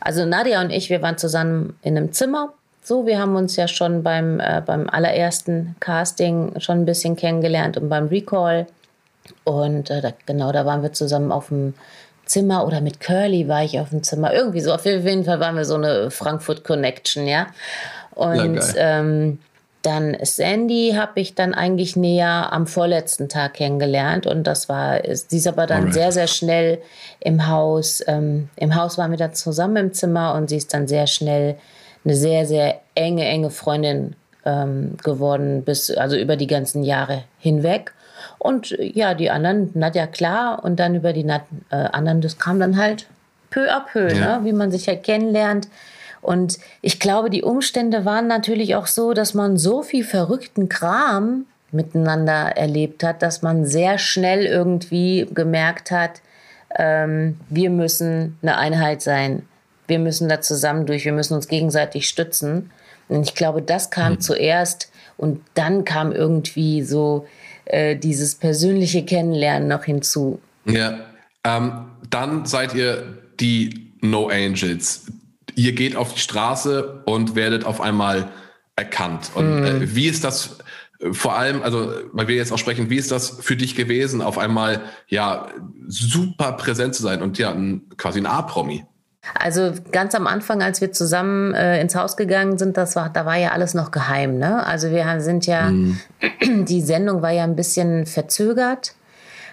also 0.00 0.24
Nadia 0.24 0.60
und 0.60 0.70
ich, 0.70 0.90
wir 0.90 1.02
waren 1.02 1.18
zusammen 1.18 1.78
in 1.82 1.96
einem 1.96 2.12
Zimmer. 2.12 2.52
So, 2.82 3.06
wir 3.06 3.18
haben 3.18 3.34
uns 3.36 3.56
ja 3.56 3.66
schon 3.66 4.02
beim, 4.02 4.40
äh, 4.40 4.62
beim 4.64 4.88
allerersten 4.90 5.74
Casting 5.80 6.60
schon 6.60 6.82
ein 6.82 6.84
bisschen 6.84 7.16
kennengelernt 7.16 7.76
und 7.76 7.88
beim 7.88 8.08
Recall. 8.08 8.66
Und 9.44 9.90
äh, 9.90 10.02
da, 10.02 10.12
genau, 10.26 10.52
da 10.52 10.66
waren 10.66 10.82
wir 10.82 10.92
zusammen 10.92 11.32
auf 11.32 11.48
dem 11.48 11.74
Zimmer 12.26 12.66
oder 12.66 12.80
mit 12.80 13.00
Curly 13.00 13.48
war 13.48 13.64
ich 13.64 13.80
auf 13.80 13.90
dem 13.90 14.02
Zimmer. 14.02 14.32
Irgendwie 14.32 14.60
so. 14.60 14.72
Auf 14.72 14.84
jeden 14.84 15.24
Fall 15.24 15.40
waren 15.40 15.56
wir 15.56 15.64
so 15.64 15.74
eine 15.74 16.10
Frankfurt 16.10 16.64
Connection, 16.64 17.26
ja. 17.26 17.46
Und 18.14 18.56
ja, 18.56 19.00
ähm, 19.00 19.38
dann 19.84 20.16
Sandy 20.22 20.94
habe 20.96 21.20
ich 21.20 21.34
dann 21.34 21.54
eigentlich 21.54 21.96
näher 21.96 22.52
am 22.52 22.66
vorletzten 22.66 23.28
Tag 23.28 23.54
kennengelernt 23.54 24.26
und 24.26 24.44
das 24.44 24.68
war, 24.68 25.00
sie 25.12 25.36
ist 25.36 25.46
aber 25.46 25.66
dann 25.66 25.78
Alright. 25.78 25.94
sehr, 25.94 26.12
sehr 26.12 26.26
schnell 26.26 26.78
im 27.20 27.48
Haus. 27.48 28.02
Ähm, 28.06 28.48
Im 28.56 28.74
Haus 28.74 28.98
waren 28.98 29.10
wir 29.10 29.18
dann 29.18 29.34
zusammen 29.34 29.76
im 29.76 29.92
Zimmer 29.92 30.34
und 30.34 30.48
sie 30.48 30.56
ist 30.56 30.72
dann 30.72 30.88
sehr 30.88 31.06
schnell 31.06 31.56
eine 32.04 32.14
sehr, 32.14 32.46
sehr 32.46 32.80
enge, 32.94 33.24
enge 33.24 33.50
Freundin 33.50 34.14
ähm, 34.44 34.96
geworden, 35.02 35.62
bis 35.64 35.90
also 35.90 36.16
über 36.16 36.36
die 36.36 36.46
ganzen 36.46 36.82
Jahre 36.82 37.24
hinweg. 37.38 37.92
Und 38.38 38.76
ja, 38.78 39.14
die 39.14 39.30
anderen, 39.30 39.70
Nadja 39.74 40.06
klar, 40.06 40.64
und 40.64 40.78
dann 40.80 40.94
über 40.94 41.12
die 41.12 41.26
äh, 41.26 41.40
anderen, 41.70 42.20
das 42.20 42.38
kam 42.38 42.60
dann 42.60 42.76
halt 42.76 43.06
peu 43.50 43.70
à 43.70 43.80
peu, 43.80 44.08
ja. 44.12 44.38
ne? 44.38 44.44
wie 44.44 44.52
man 44.52 44.70
sich 44.70 44.88
halt 44.88 45.02
kennenlernt. 45.04 45.68
Und 46.24 46.58
ich 46.80 46.98
glaube, 46.98 47.28
die 47.28 47.42
Umstände 47.42 48.04
waren 48.04 48.26
natürlich 48.26 48.74
auch 48.76 48.86
so, 48.86 49.12
dass 49.12 49.34
man 49.34 49.58
so 49.58 49.82
viel 49.82 50.04
verrückten 50.04 50.70
Kram 50.70 51.44
miteinander 51.70 52.56
erlebt 52.56 53.04
hat, 53.04 53.20
dass 53.20 53.42
man 53.42 53.66
sehr 53.66 53.98
schnell 53.98 54.46
irgendwie 54.46 55.26
gemerkt 55.34 55.90
hat, 55.90 56.22
ähm, 56.76 57.38
wir 57.50 57.68
müssen 57.68 58.38
eine 58.42 58.56
Einheit 58.56 59.02
sein. 59.02 59.42
Wir 59.86 59.98
müssen 59.98 60.28
da 60.28 60.40
zusammen 60.40 60.86
durch, 60.86 61.04
wir 61.04 61.12
müssen 61.12 61.34
uns 61.34 61.46
gegenseitig 61.46 62.08
stützen. 62.08 62.70
Und 63.08 63.22
ich 63.22 63.34
glaube, 63.34 63.60
das 63.60 63.90
kam 63.90 64.14
mhm. 64.14 64.20
zuerst 64.20 64.90
und 65.18 65.42
dann 65.52 65.84
kam 65.84 66.10
irgendwie 66.10 66.82
so 66.82 67.26
äh, 67.66 67.96
dieses 67.96 68.34
persönliche 68.34 69.04
Kennenlernen 69.04 69.68
noch 69.68 69.84
hinzu. 69.84 70.40
Ja, 70.64 71.00
ähm, 71.44 71.86
dann 72.08 72.46
seid 72.46 72.74
ihr 72.74 73.18
die 73.40 73.92
No 74.00 74.28
Angels 74.28 75.06
ihr 75.54 75.72
geht 75.72 75.96
auf 75.96 76.14
die 76.14 76.20
Straße 76.20 77.02
und 77.06 77.34
werdet 77.34 77.64
auf 77.64 77.80
einmal 77.80 78.28
erkannt. 78.76 79.30
Und 79.34 79.60
mm. 79.60 79.64
äh, 79.64 79.94
wie 79.94 80.06
ist 80.06 80.24
das 80.24 80.58
äh, 81.00 81.12
vor 81.12 81.36
allem, 81.36 81.62
also 81.62 81.92
weil 82.12 82.28
wir 82.28 82.36
jetzt 82.36 82.52
auch 82.52 82.58
sprechen, 82.58 82.90
wie 82.90 82.96
ist 82.96 83.10
das 83.10 83.38
für 83.40 83.56
dich 83.56 83.76
gewesen, 83.76 84.22
auf 84.22 84.38
einmal 84.38 84.80
ja 85.08 85.48
super 85.86 86.52
präsent 86.52 86.94
zu 86.94 87.02
sein 87.02 87.22
und 87.22 87.38
ja 87.38 87.52
ein, 87.52 87.82
quasi 87.96 88.20
ein 88.20 88.26
A-Promi? 88.26 88.84
Also 89.34 89.72
ganz 89.90 90.14
am 90.14 90.26
Anfang, 90.26 90.62
als 90.62 90.80
wir 90.82 90.92
zusammen 90.92 91.54
äh, 91.54 91.80
ins 91.80 91.94
Haus 91.94 92.16
gegangen 92.16 92.58
sind, 92.58 92.76
das 92.76 92.94
war, 92.94 93.08
da 93.08 93.24
war 93.24 93.36
ja 93.36 93.52
alles 93.52 93.72
noch 93.72 93.90
geheim. 93.90 94.38
Ne? 94.38 94.66
Also 94.66 94.90
wir 94.90 95.20
sind 95.20 95.46
ja, 95.46 95.70
mm. 95.70 95.98
die 96.66 96.82
Sendung 96.82 97.22
war 97.22 97.30
ja 97.30 97.44
ein 97.44 97.56
bisschen 97.56 98.06
verzögert, 98.06 98.94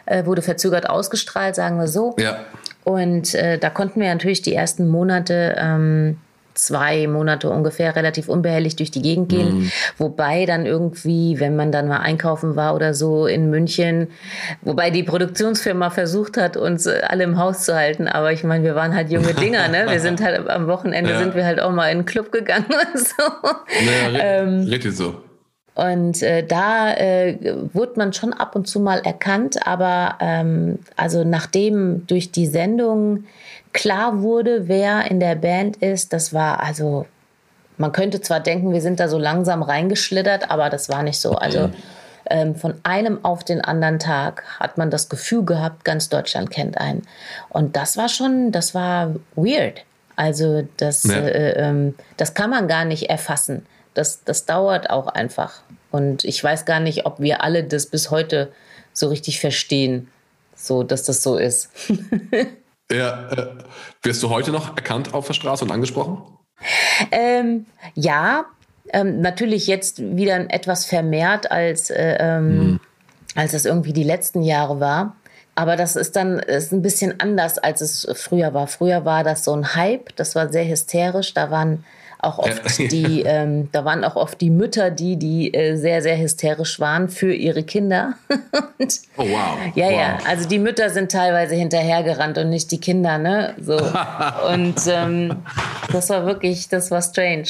äh, 0.05 0.25
wurde 0.25 0.41
verzögert 0.41 0.89
ausgestrahlt, 0.89 1.55
sagen 1.55 1.79
wir 1.79 1.88
so. 1.88 2.15
Ja. 2.20 2.39
Und 2.83 3.35
äh, 3.35 3.57
da 3.57 3.69
konnten 3.69 4.00
wir 4.00 4.07
natürlich 4.07 4.41
die 4.41 4.55
ersten 4.55 4.88
Monate, 4.88 5.55
ähm, 5.57 6.17
zwei 6.53 7.07
Monate 7.07 7.50
ungefähr, 7.50 7.95
relativ 7.95 8.27
unbehelligt 8.27 8.79
durch 8.79 8.91
die 8.91 9.01
Gegend 9.01 9.29
gehen. 9.29 9.59
Mhm. 9.59 9.71
Wobei 9.97 10.45
dann 10.45 10.65
irgendwie, 10.65 11.39
wenn 11.39 11.55
man 11.55 11.71
dann 11.71 11.88
mal 11.88 12.00
einkaufen 12.00 12.55
war 12.55 12.75
oder 12.75 12.93
so 12.93 13.25
in 13.25 13.50
München, 13.50 14.07
wobei 14.61 14.89
die 14.89 15.03
Produktionsfirma 15.03 15.89
versucht 15.89 16.38
hat, 16.38 16.57
uns 16.57 16.85
äh, 16.85 17.01
alle 17.07 17.23
im 17.23 17.38
Haus 17.38 17.63
zu 17.63 17.75
halten. 17.75 18.07
Aber 18.07 18.31
ich 18.31 18.43
meine, 18.43 18.63
wir 18.63 18.75
waren 18.75 18.95
halt 18.95 19.11
junge 19.11 19.33
Dinger, 19.33 19.67
ne? 19.69 19.85
Wir 19.89 20.00
sind 20.00 20.21
halt 20.21 20.50
am 20.50 20.67
Wochenende 20.67 21.11
ja. 21.11 21.19
sind 21.19 21.35
wir 21.35 21.45
halt 21.45 21.61
auch 21.61 21.71
mal 21.71 21.89
in 21.89 22.00
den 22.00 22.05
Club 22.05 22.31
gegangen 22.31 22.65
und 22.93 23.00
so. 23.00 23.23
Naja, 24.11 24.41
ähm, 24.43 24.63
richtig 24.63 24.95
so. 24.95 25.21
Und 25.73 26.21
äh, 26.21 26.45
da 26.45 26.93
äh, 26.93 27.37
wurde 27.73 27.93
man 27.95 28.11
schon 28.11 28.33
ab 28.33 28.55
und 28.55 28.67
zu 28.67 28.79
mal 28.79 28.99
erkannt, 28.99 29.65
aber 29.65 30.15
ähm, 30.19 30.79
also 30.97 31.23
nachdem 31.23 32.05
durch 32.07 32.31
die 32.31 32.45
Sendung 32.45 33.23
klar 33.71 34.21
wurde, 34.21 34.67
wer 34.67 35.09
in 35.09 35.21
der 35.21 35.35
Band 35.35 35.77
ist, 35.77 36.11
das 36.11 36.33
war 36.33 36.61
also, 36.61 37.05
man 37.77 37.93
könnte 37.93 38.19
zwar 38.19 38.41
denken, 38.41 38.73
wir 38.73 38.81
sind 38.81 38.99
da 38.99 39.07
so 39.07 39.17
langsam 39.17 39.63
reingeschlittert, 39.63 40.51
aber 40.51 40.69
das 40.69 40.89
war 40.89 41.03
nicht 41.03 41.21
so. 41.21 41.35
Also 41.35 41.69
ähm, 42.29 42.55
von 42.55 42.73
einem 42.83 43.23
auf 43.23 43.45
den 43.45 43.61
anderen 43.61 43.97
Tag 43.97 44.43
hat 44.59 44.77
man 44.77 44.91
das 44.91 45.07
Gefühl 45.07 45.45
gehabt, 45.45 45.85
ganz 45.85 46.09
Deutschland 46.09 46.51
kennt 46.51 46.77
einen. 46.77 47.03
Und 47.47 47.77
das 47.77 47.95
war 47.95 48.09
schon, 48.09 48.51
das 48.51 48.75
war 48.75 49.15
weird. 49.35 49.85
Also 50.17 50.67
das, 50.75 51.05
ja. 51.05 51.15
äh, 51.15 51.71
äh, 51.71 51.93
das 52.17 52.33
kann 52.33 52.49
man 52.49 52.67
gar 52.67 52.83
nicht 52.83 53.09
erfassen 53.09 53.65
das, 53.93 54.24
das 54.24 54.45
dauert 54.45 54.89
auch 54.89 55.07
einfach. 55.07 55.62
Und 55.91 56.24
ich 56.24 56.43
weiß 56.43 56.65
gar 56.65 56.79
nicht, 56.79 57.05
ob 57.05 57.19
wir 57.19 57.43
alle 57.43 57.63
das 57.63 57.88
bis 57.88 58.12
heute 58.12 58.51
so 58.93 59.07
richtig 59.10 59.39
verstehen, 59.39 60.10
so 60.55 60.83
dass 60.83 61.03
das 61.03 61.24
so 61.24 61.38
ist. 61.38 61.69
ja, 62.91 63.29
äh, 63.31 63.48
wirst 64.03 64.24
du 64.24 64.29
heute 64.29 64.51
noch 64.51 64.75
erkannt 64.75 65.13
auf 65.13 65.27
der 65.27 65.33
Straße 65.33 65.65
und 65.65 65.71
angesprochen? 65.71 66.21
Ähm, 67.12 67.65
ja, 67.95 68.45
ähm, 68.93 69.21
natürlich 69.21 69.67
jetzt 69.67 70.00
wieder 70.00 70.38
etwas 70.50 70.86
vermehrt 70.86 71.51
als, 71.51 71.89
äh, 71.89 72.17
ähm, 72.19 72.50
hm. 72.50 72.79
als 73.36 73.53
es 73.53 73.65
irgendwie 73.65 73.93
die 73.93 74.03
letzten 74.03 74.41
Jahre 74.43 74.79
war. 74.79 75.15
Aber 75.55 75.75
das 75.75 75.95
ist 75.95 76.15
dann 76.15 76.39
ist 76.39 76.71
ein 76.71 76.81
bisschen 76.81 77.19
anders, 77.19 77.57
als 77.57 77.81
es 77.81 78.07
früher 78.15 78.53
war. 78.53 78.67
Früher 78.67 79.03
war 79.03 79.24
das 79.24 79.43
so 79.43 79.53
ein 79.53 79.75
Hype, 79.75 80.15
das 80.15 80.36
war 80.36 80.50
sehr 80.50 80.67
hysterisch. 80.67 81.33
Da 81.33 81.51
waren 81.51 81.83
auch 82.21 82.37
oft 82.37 82.79
ja. 82.79 82.87
die, 82.91 83.23
ähm, 83.23 83.69
da 83.71 83.83
waren 83.85 84.03
auch 84.03 84.15
oft 84.15 84.39
die 84.41 84.49
Mütter, 84.49 84.91
die, 84.91 85.17
die 85.17 85.53
äh, 85.53 85.75
sehr, 85.75 86.01
sehr 86.01 86.17
hysterisch 86.17 86.79
waren 86.79 87.09
für 87.09 87.33
ihre 87.33 87.63
Kinder. 87.63 88.13
und, 88.77 89.01
oh 89.17 89.23
wow. 89.23 89.57
Ja, 89.75 89.85
wow. 89.85 89.91
ja. 89.91 90.17
Also 90.27 90.47
die 90.47 90.59
Mütter 90.59 90.89
sind 90.89 91.11
teilweise 91.11 91.55
hinterhergerannt 91.55 92.37
und 92.37 92.49
nicht 92.49 92.71
die 92.71 92.79
Kinder, 92.79 93.17
ne? 93.17 93.55
So. 93.59 93.77
und 94.51 94.75
ähm, 94.87 95.37
das 95.91 96.09
war 96.09 96.25
wirklich, 96.25 96.69
das 96.69 96.91
war 96.91 97.01
strange. 97.01 97.49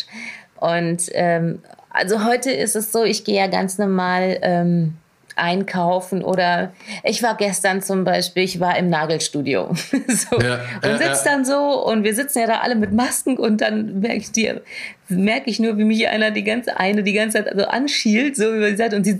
Und 0.60 1.10
ähm, 1.14 1.60
also 1.90 2.24
heute 2.24 2.52
ist 2.52 2.76
es 2.76 2.92
so, 2.92 3.04
ich 3.04 3.26
gehe 3.26 3.36
ja 3.36 3.48
ganz 3.48 3.78
normal 3.78 4.38
ähm, 4.42 4.96
einkaufen 5.36 6.24
oder 6.24 6.74
ich 7.04 7.24
war 7.24 7.36
gestern 7.36 7.82
zum 7.82 8.04
Beispiel, 8.04 8.44
ich 8.44 8.60
war 8.60 8.78
im 8.78 8.90
Nagelstudio 8.90 9.70
so, 10.08 10.40
ja, 10.40 10.62
und 10.84 10.98
sitze 10.98 11.24
dann 11.26 11.46
so 11.46 11.86
und 11.86 12.04
wir 12.04 12.16
sitzen 12.16 12.40
ja 12.40 12.48
da 12.48 12.60
alle 12.60 12.76
mit 12.76 12.92
Masken 12.94 13.38
und 13.38 13.62
dann 13.62 14.00
merke 14.00 14.18
ich 14.18 14.32
dir, 14.32 14.62
merke 15.08 15.50
ich 15.50 15.60
nur, 15.60 15.78
wie 15.78 15.84
mich 15.84 16.08
einer 16.08 16.32
die 16.32 16.44
ganze 16.44 16.80
eine 16.80 17.04
die 17.04 17.14
ganze 17.14 17.44
Zeit 17.44 17.54
so 17.56 17.66
anschielt, 17.66 18.36
so 18.36 18.54
wie 18.54 18.70
sie 18.70 18.78
sagt 18.78 18.94
und 18.94 19.04
sie, 19.04 19.20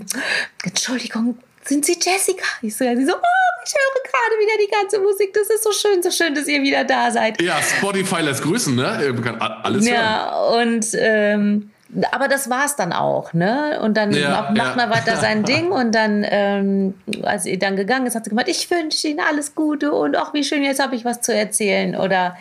Entschuldigung, 0.64 1.36
sind 1.64 1.84
Sie 1.84 1.92
Jessica? 1.92 2.44
Ich 2.60 2.76
so, 2.76 2.84
ja, 2.84 2.96
sie 2.96 3.04
so, 3.04 3.12
oh, 3.12 3.62
ich 3.64 3.72
höre 3.72 4.02
gerade 4.10 4.40
wieder 4.40 4.66
die 4.66 4.70
ganze 4.70 4.98
Musik. 4.98 5.32
Das 5.32 5.48
ist 5.48 5.62
so 5.62 5.72
schön, 5.72 6.02
so 6.02 6.10
schön, 6.10 6.34
dass 6.34 6.48
ihr 6.48 6.62
wieder 6.62 6.84
da 6.84 7.10
seid. 7.10 7.40
Ja, 7.40 7.60
Spotify 7.62 8.22
lässt 8.22 8.42
grüßen, 8.42 8.74
ne? 8.74 9.14
Alles 9.62 9.86
ja, 9.86 10.32
hören. 10.32 10.68
und 10.68 10.86
ähm, 10.94 11.70
aber 12.10 12.28
das 12.28 12.48
war 12.48 12.64
es 12.64 12.76
dann 12.76 12.92
auch, 12.92 13.34
ne? 13.34 13.78
Und 13.82 13.96
dann 13.96 14.12
ja, 14.12 14.50
macht 14.54 14.76
ja. 14.76 14.76
man 14.76 14.90
weiter 14.90 15.16
sein 15.16 15.44
Ding 15.44 15.70
und 15.70 15.94
dann, 15.94 16.24
ähm, 16.28 16.94
als 17.22 17.44
sie 17.44 17.58
dann 17.58 17.76
gegangen 17.76 18.06
ist, 18.06 18.14
hat 18.14 18.24
sie 18.24 18.30
gemeint, 18.30 18.48
ich 18.48 18.70
wünsche 18.70 19.08
Ihnen 19.08 19.20
alles 19.20 19.54
Gute 19.54 19.92
und 19.92 20.16
auch 20.16 20.32
wie 20.32 20.44
schön, 20.44 20.62
jetzt 20.62 20.82
habe 20.82 20.96
ich 20.96 21.04
was 21.04 21.20
zu 21.20 21.34
erzählen. 21.34 21.94
Oder 21.94 22.36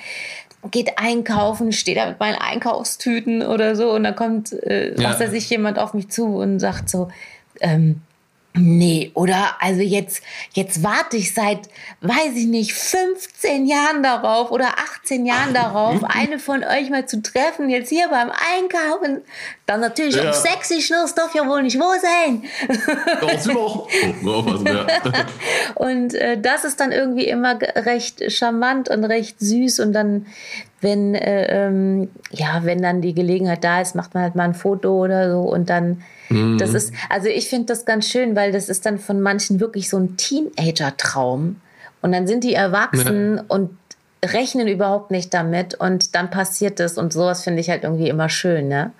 geht 0.70 0.98
einkaufen, 0.98 1.72
steht 1.72 1.98
da 1.98 2.08
mit 2.08 2.20
meinen 2.20 2.38
Einkaufstüten 2.38 3.42
oder 3.42 3.76
so 3.76 3.92
und 3.92 4.04
dann 4.04 4.16
kommt, 4.16 4.54
äh, 4.54 4.94
ja. 4.96 5.10
was 5.10 5.20
er 5.20 5.30
sich 5.30 5.50
jemand 5.50 5.80
auf 5.80 5.94
mich 5.94 6.10
zu 6.10 6.38
und 6.38 6.60
sagt 6.60 6.90
so, 6.90 7.10
ähm, 7.60 8.02
Nee, 8.54 9.12
oder? 9.14 9.56
Also 9.62 9.80
jetzt, 9.80 10.22
jetzt 10.52 10.84
warte 10.84 11.16
ich 11.16 11.34
seit, 11.34 11.70
weiß 12.02 12.36
ich 12.36 12.48
nicht, 12.48 12.74
15 12.74 13.66
Jahren 13.66 14.04
darauf 14.04 14.52
oder 14.52 14.74
18 14.98 15.26
Jahren 15.26 15.54
darauf, 15.54 16.04
eine 16.04 16.38
von 16.38 16.62
euch 16.66 16.90
mal 16.90 17.06
zu 17.06 17.22
treffen, 17.22 17.70
jetzt 17.70 17.88
hier 17.88 18.10
beim 18.10 18.30
Einkaufen. 18.30 19.22
Dann 19.66 19.80
natürlich 19.80 20.18
ja. 20.18 20.30
auf 20.30 20.36
sexy 20.36 20.82
Schluss 20.82 21.16
darf 21.16 21.34
ja 21.34 21.48
wohl 21.48 21.64
nicht 21.64 21.80
wo 21.80 21.94
sein. 22.02 22.44
Doch, 23.22 23.88
oh, 24.26 24.64
ja. 24.66 24.86
Und 25.76 26.14
äh, 26.16 26.38
das 26.38 26.66
ist 26.66 26.82
dann 26.82 26.92
irgendwie 26.92 27.28
immer 27.28 27.58
recht 27.62 28.30
charmant 28.34 28.90
und 28.90 29.06
recht 29.06 29.40
süß 29.40 29.80
und 29.80 29.94
dann 29.94 30.26
wenn 30.82 31.16
äh, 31.16 31.68
ähm, 31.68 32.10
ja 32.32 32.62
wenn 32.64 32.82
dann 32.82 33.02
die 33.02 33.14
Gelegenheit 33.14 33.64
da 33.64 33.82
ist 33.82 33.96
macht 33.96 34.14
man 34.14 34.24
halt 34.24 34.36
mal 34.36 34.46
ein 34.46 34.54
Foto 34.54 35.04
oder 35.04 35.32
so 35.32 35.42
und 35.42 35.70
dann 35.70 36.04
Mhm. 36.32 36.58
Das 36.58 36.74
ist, 36.74 36.94
also 37.10 37.28
ich 37.28 37.50
finde 37.50 37.68
das 37.68 37.86
ganz 37.86 38.08
schön, 38.08 38.36
weil 38.36 38.52
das 38.52 38.70
ist 38.70 38.86
dann 38.86 39.00
von 39.00 39.22
manchen 39.22 39.60
wirklich 39.60 39.90
so 39.90 39.98
ein 39.98 40.18
Teenager-Traum. 40.18 41.58
Und 42.02 42.12
dann 42.12 42.28
sind 42.28 42.44
die 42.44 42.54
erwachsen 42.54 43.38
ja. 43.38 43.44
und 43.48 43.70
rechnen 44.24 44.68
überhaupt 44.68 45.12
nicht 45.12 45.34
damit 45.34 45.76
und 45.76 46.16
dann 46.16 46.30
passiert 46.30 46.80
das 46.80 46.98
und 46.98 47.12
sowas 47.14 47.44
finde 47.44 47.62
ich 47.62 47.70
halt 47.70 47.84
irgendwie 47.84 48.10
immer 48.10 48.30
schön, 48.30 48.68
ne? 48.68 48.92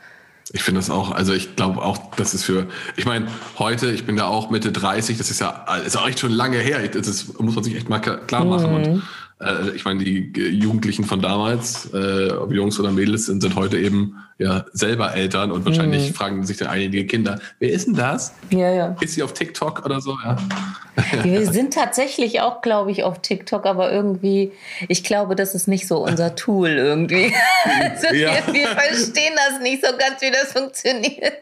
Ich 0.54 0.64
finde 0.64 0.80
das 0.80 0.90
auch, 0.90 1.12
also 1.12 1.34
ich 1.34 1.56
glaube 1.56 1.82
auch, 1.82 2.14
das 2.16 2.34
ist 2.34 2.44
für, 2.44 2.68
ich 2.98 3.06
meine, 3.06 3.28
heute, 3.58 3.92
ich 3.92 4.06
bin 4.06 4.18
da 4.18 4.26
auch 4.26 4.50
Mitte 4.50 4.72
30, 4.72 5.18
das 5.18 5.32
ist 5.32 5.40
ja, 5.40 5.66
ist 5.86 5.96
auch 5.96 6.08
echt 6.08 6.20
schon 6.20 6.32
lange 6.32 6.58
her, 6.58 6.86
das 6.88 7.08
ist, 7.08 7.40
muss 7.40 7.56
man 7.56 7.64
sich 7.64 7.76
echt 7.76 7.88
mal 7.88 8.00
klar 8.00 8.44
machen. 8.44 8.70
Mhm. 8.70 8.76
Und 8.76 9.04
äh, 9.42 9.76
ich 9.76 9.86
meine, 9.86 10.04
die 10.04 10.32
Jugendlichen 10.36 11.04
von 11.04 11.22
damals, 11.22 11.92
äh, 11.94 12.32
ob 12.32 12.52
Jungs 12.52 12.80
oder 12.80 12.92
Mädels 12.92 13.26
sind, 13.26 13.42
sind 13.42 13.56
heute 13.56 13.78
eben 13.78 14.16
ja 14.38 14.66
selber 14.74 15.14
Eltern 15.14 15.52
und 15.52 15.66
wahrscheinlich 15.66 16.10
mhm. 16.10 16.14
fragen 16.14 16.46
sich 16.46 16.58
dann 16.58 16.68
einige 16.68 17.06
Kinder, 17.06 17.40
wer 17.60 17.70
ist 17.70 17.88
denn 17.88 17.96
das? 17.96 18.34
Ja, 18.50 18.70
ja. 18.72 18.96
Ist 19.02 19.14
sie 19.14 19.24
auf 19.24 19.34
TikTok 19.34 19.86
oder 19.86 20.02
so? 20.02 20.18
Ja. 20.24 20.38
Wir 21.24 21.52
sind 21.52 21.74
tatsächlich 21.74 22.42
auch, 22.42 22.62
glaube 22.62 22.92
ich, 22.92 23.04
auf 23.04 23.22
TikTok, 23.22 23.66
aber 23.66 23.92
irgendwie, 23.92 24.52
ich 24.88 25.04
glaube, 25.04 25.36
das 25.36 25.56
ist 25.56 25.68
nicht 25.68 25.88
so 25.88 26.04
unser 26.04 26.36
Tool 26.36 26.70
irgendwie. 26.70 27.34
also 27.82 28.08
ja. 28.08 28.34
wir, 28.48 28.54
wir 28.54 28.68
verstehen 28.68 29.34
das 29.36 29.62
nicht 29.62 29.86
so 29.86 29.92
ganz, 29.98 30.22
wie 30.22 30.32
das 30.32 30.52
funktioniert. 30.52 31.34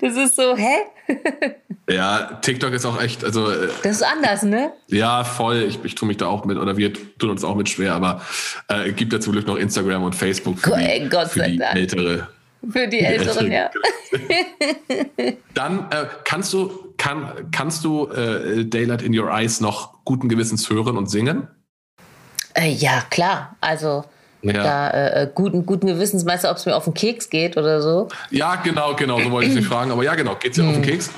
Das 0.00 0.16
ist 0.16 0.36
so, 0.36 0.56
hä? 0.56 0.76
Ja, 1.88 2.38
TikTok 2.42 2.72
ist 2.72 2.86
auch 2.86 3.00
echt, 3.00 3.24
also. 3.24 3.50
Äh, 3.50 3.68
das 3.82 3.96
ist 3.96 4.02
anders, 4.02 4.42
ne? 4.42 4.72
Ja, 4.86 5.24
voll. 5.24 5.64
Ich, 5.68 5.78
ich 5.82 5.94
tue 5.94 6.06
mich 6.06 6.16
da 6.16 6.26
auch 6.26 6.44
mit, 6.44 6.56
oder 6.56 6.76
wir 6.76 6.92
tun 7.18 7.30
uns 7.30 7.44
auch 7.44 7.56
mit 7.56 7.68
schwer, 7.68 7.94
aber 7.94 8.22
äh, 8.68 8.92
gibt 8.92 9.12
ja 9.12 9.20
zum 9.20 9.32
Glück 9.32 9.46
noch 9.46 9.56
Instagram 9.56 10.04
und 10.04 10.14
Facebook 10.14 10.58
für 10.58 10.76
die, 10.76 11.08
Gott 11.08 11.28
für 11.28 11.42
die 11.42 11.60
ältere 11.60 12.28
für 12.70 12.88
die 12.88 13.00
Älteren, 13.04 13.50
ja. 13.50 13.70
Dann 15.54 15.90
äh, 15.90 16.06
kannst 16.24 16.52
du, 16.52 16.94
kann, 16.96 17.48
kannst 17.50 17.84
du 17.84 18.06
äh, 18.08 18.64
Daylight 18.64 19.02
in 19.02 19.18
Your 19.18 19.30
Eyes 19.30 19.60
noch 19.60 20.04
guten 20.04 20.28
Gewissens 20.28 20.68
hören 20.70 20.96
und 20.96 21.10
singen? 21.10 21.48
Äh, 22.54 22.70
ja, 22.70 23.02
klar. 23.10 23.56
Also 23.60 24.04
ja. 24.42 24.52
da 24.52 24.90
äh, 24.90 25.22
äh, 25.22 25.30
guten, 25.34 25.66
guten 25.66 25.86
Gewissens, 25.86 26.24
meinst 26.24 26.44
du, 26.44 26.50
ob 26.50 26.56
es 26.56 26.66
mir 26.66 26.76
auf 26.76 26.84
den 26.84 26.94
Keks 26.94 27.30
geht 27.30 27.56
oder 27.56 27.80
so? 27.80 28.08
Ja, 28.30 28.56
genau, 28.56 28.94
genau, 28.94 29.20
so 29.20 29.30
wollte 29.30 29.48
ich 29.48 29.56
dich 29.56 29.66
fragen. 29.68 29.90
Aber 29.90 30.04
ja, 30.04 30.14
genau, 30.14 30.36
geht 30.36 30.52
es 30.52 30.56
dir 30.56 30.64
auf 30.64 30.74
den 30.74 30.84
hm. 30.84 30.90
Keks? 30.90 31.10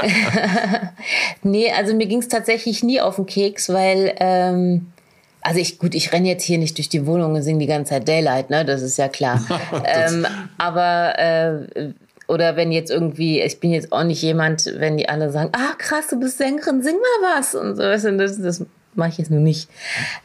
nee, 1.42 1.70
also 1.70 1.94
mir 1.94 2.06
ging 2.06 2.20
es 2.20 2.28
tatsächlich 2.28 2.82
nie 2.82 3.00
auf 3.00 3.16
den 3.16 3.26
Keks, 3.26 3.68
weil 3.68 4.14
ähm, 4.18 4.92
also 5.40 5.60
ich, 5.60 5.78
gut, 5.78 5.94
ich 5.94 6.12
renne 6.12 6.28
jetzt 6.28 6.42
hier 6.42 6.58
nicht 6.58 6.78
durch 6.78 6.88
die 6.88 7.06
Wohnung 7.06 7.34
und 7.34 7.42
singe 7.42 7.58
die 7.58 7.66
ganze 7.66 7.90
Zeit 7.90 8.08
Daylight, 8.08 8.48
ne? 8.48 8.64
Das 8.64 8.80
ist 8.80 8.96
ja 8.96 9.08
klar. 9.08 9.44
ähm, 9.84 10.26
aber 10.56 11.18
äh, 11.18 11.92
oder 12.26 12.56
wenn 12.56 12.72
jetzt 12.72 12.90
irgendwie, 12.90 13.42
ich 13.42 13.60
bin 13.60 13.70
jetzt 13.70 13.92
auch 13.92 14.04
nicht 14.04 14.22
jemand, 14.22 14.72
wenn 14.78 14.96
die 14.96 15.08
alle 15.08 15.30
sagen, 15.30 15.50
ah 15.52 15.74
krass, 15.76 16.08
du 16.08 16.18
bist 16.18 16.38
Sängerin, 16.38 16.82
sing 16.82 16.94
mal 16.94 17.36
was 17.36 17.54
und 17.54 17.76
so. 17.76 17.82
Das, 17.82 18.02
das 18.40 18.64
mache 18.94 19.10
ich 19.10 19.18
jetzt 19.18 19.30
nur 19.30 19.40
nicht. 19.40 19.68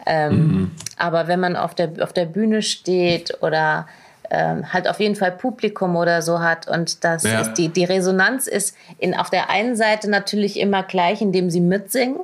Ähm, 0.05 0.31
mhm. 0.31 0.71
Aber 0.97 1.27
wenn 1.27 1.41
man 1.41 1.57
auf 1.57 1.75
der, 1.75 1.91
auf 1.99 2.13
der 2.13 2.25
Bühne 2.25 2.61
steht 2.61 3.41
oder 3.41 3.88
ähm, 4.29 4.71
halt 4.71 4.88
auf 4.88 5.00
jeden 5.00 5.15
Fall 5.15 5.31
Publikum 5.31 5.95
oder 5.95 6.21
so 6.21 6.39
hat 6.39 6.67
und 6.67 7.03
das 7.03 7.24
ja. 7.24 7.41
ist 7.41 7.53
die, 7.55 7.69
die 7.69 7.86
Resonanz 7.86 8.48
ist 8.48 8.75
in, 8.98 9.15
auf 9.15 9.29
der 9.29 9.50
einen 9.50 9.75
Seite 9.75 10.09
natürlich 10.09 10.59
immer 10.59 10.83
gleich, 10.83 11.21
indem 11.21 11.50
sie 11.50 11.62
mitsingen. 11.62 12.19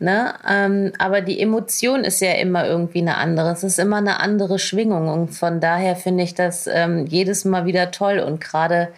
Ne? 0.00 0.34
Ähm, 0.48 0.92
aber 0.98 1.20
die 1.22 1.40
Emotion 1.40 2.04
ist 2.04 2.20
ja 2.20 2.32
immer 2.34 2.66
irgendwie 2.66 3.00
eine 3.00 3.16
andere. 3.16 3.50
Es 3.50 3.64
ist 3.64 3.80
immer 3.80 3.96
eine 3.96 4.20
andere 4.20 4.60
Schwingung. 4.60 5.08
Und 5.08 5.30
von 5.30 5.58
daher 5.58 5.96
finde 5.96 6.22
ich 6.22 6.34
das 6.34 6.68
ähm, 6.68 7.06
jedes 7.06 7.44
Mal 7.44 7.66
wieder 7.66 7.90
toll. 7.90 8.20
Und 8.20 8.40
gerade 8.40 8.88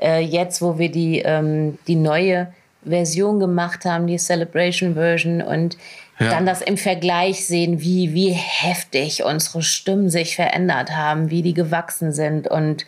äh, 0.00 0.20
jetzt, 0.20 0.60
wo 0.60 0.78
wir 0.78 0.90
die, 0.90 1.20
ähm, 1.20 1.78
die 1.86 1.94
neue 1.94 2.52
Version 2.84 3.40
gemacht 3.40 3.84
haben, 3.86 4.06
die 4.06 4.18
Celebration 4.18 4.94
Version, 4.94 5.40
und 5.40 5.78
ja. 6.24 6.30
dann 6.30 6.46
das 6.46 6.62
im 6.62 6.76
Vergleich 6.76 7.46
sehen, 7.46 7.80
wie, 7.80 8.14
wie 8.14 8.30
heftig 8.30 9.24
unsere 9.24 9.62
Stimmen 9.62 10.10
sich 10.10 10.36
verändert 10.36 10.90
haben, 10.96 11.30
wie 11.30 11.42
die 11.42 11.54
gewachsen 11.54 12.12
sind. 12.12 12.48
Und 12.48 12.86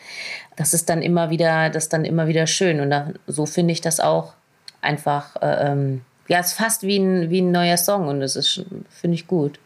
das 0.56 0.74
ist 0.74 0.88
dann 0.88 1.02
immer 1.02 1.30
wieder, 1.30 1.70
das 1.70 1.88
dann 1.88 2.04
immer 2.04 2.26
wieder 2.26 2.46
schön. 2.46 2.80
Und 2.80 2.90
da, 2.90 3.10
so 3.26 3.46
finde 3.46 3.72
ich 3.72 3.80
das 3.80 4.00
auch 4.00 4.34
einfach. 4.80 5.36
Äh, 5.42 5.72
ähm, 5.72 6.02
ja, 6.28 6.38
es 6.38 6.48
ist 6.48 6.52
fast 6.54 6.82
wie 6.82 6.98
ein, 6.98 7.30
wie 7.30 7.40
ein 7.40 7.50
neuer 7.50 7.76
Song 7.76 8.08
und 8.08 8.20
das 8.20 8.36
ist, 8.36 8.64
finde 8.88 9.14
ich 9.14 9.26
gut. 9.26 9.58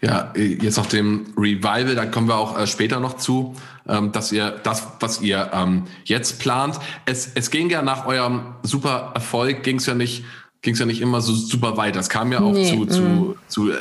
Ja, 0.00 0.32
jetzt 0.36 0.78
nach 0.78 0.86
dem 0.86 1.26
Revival, 1.36 1.94
da 1.94 2.06
kommen 2.06 2.28
wir 2.28 2.36
auch 2.36 2.58
äh, 2.58 2.66
später 2.66 3.00
noch 3.00 3.16
zu, 3.16 3.54
ähm, 3.88 4.12
dass 4.12 4.30
ihr 4.30 4.50
das, 4.62 4.86
was 5.00 5.20
ihr 5.20 5.50
ähm, 5.52 5.84
jetzt 6.04 6.38
plant. 6.38 6.78
Es, 7.04 7.32
es 7.34 7.50
ging 7.50 7.68
ja 7.68 7.82
nach 7.82 8.06
eurem 8.06 8.54
super 8.62 9.10
Erfolg, 9.14 9.62
ging 9.64 9.76
es 9.76 9.86
ja 9.86 9.94
nicht, 9.94 10.24
ging 10.62 10.74
es 10.74 10.80
ja 10.80 10.86
nicht 10.86 11.00
immer 11.00 11.20
so 11.20 11.34
super 11.34 11.76
weit. 11.76 11.96
Das 11.96 12.08
kam 12.08 12.32
ja 12.32 12.40
auch 12.40 12.52
nee, 12.52 12.70
zu, 12.70 12.86
zu, 12.86 13.02
mm. 13.02 13.34
zu 13.48 13.70
äh, 13.70 13.76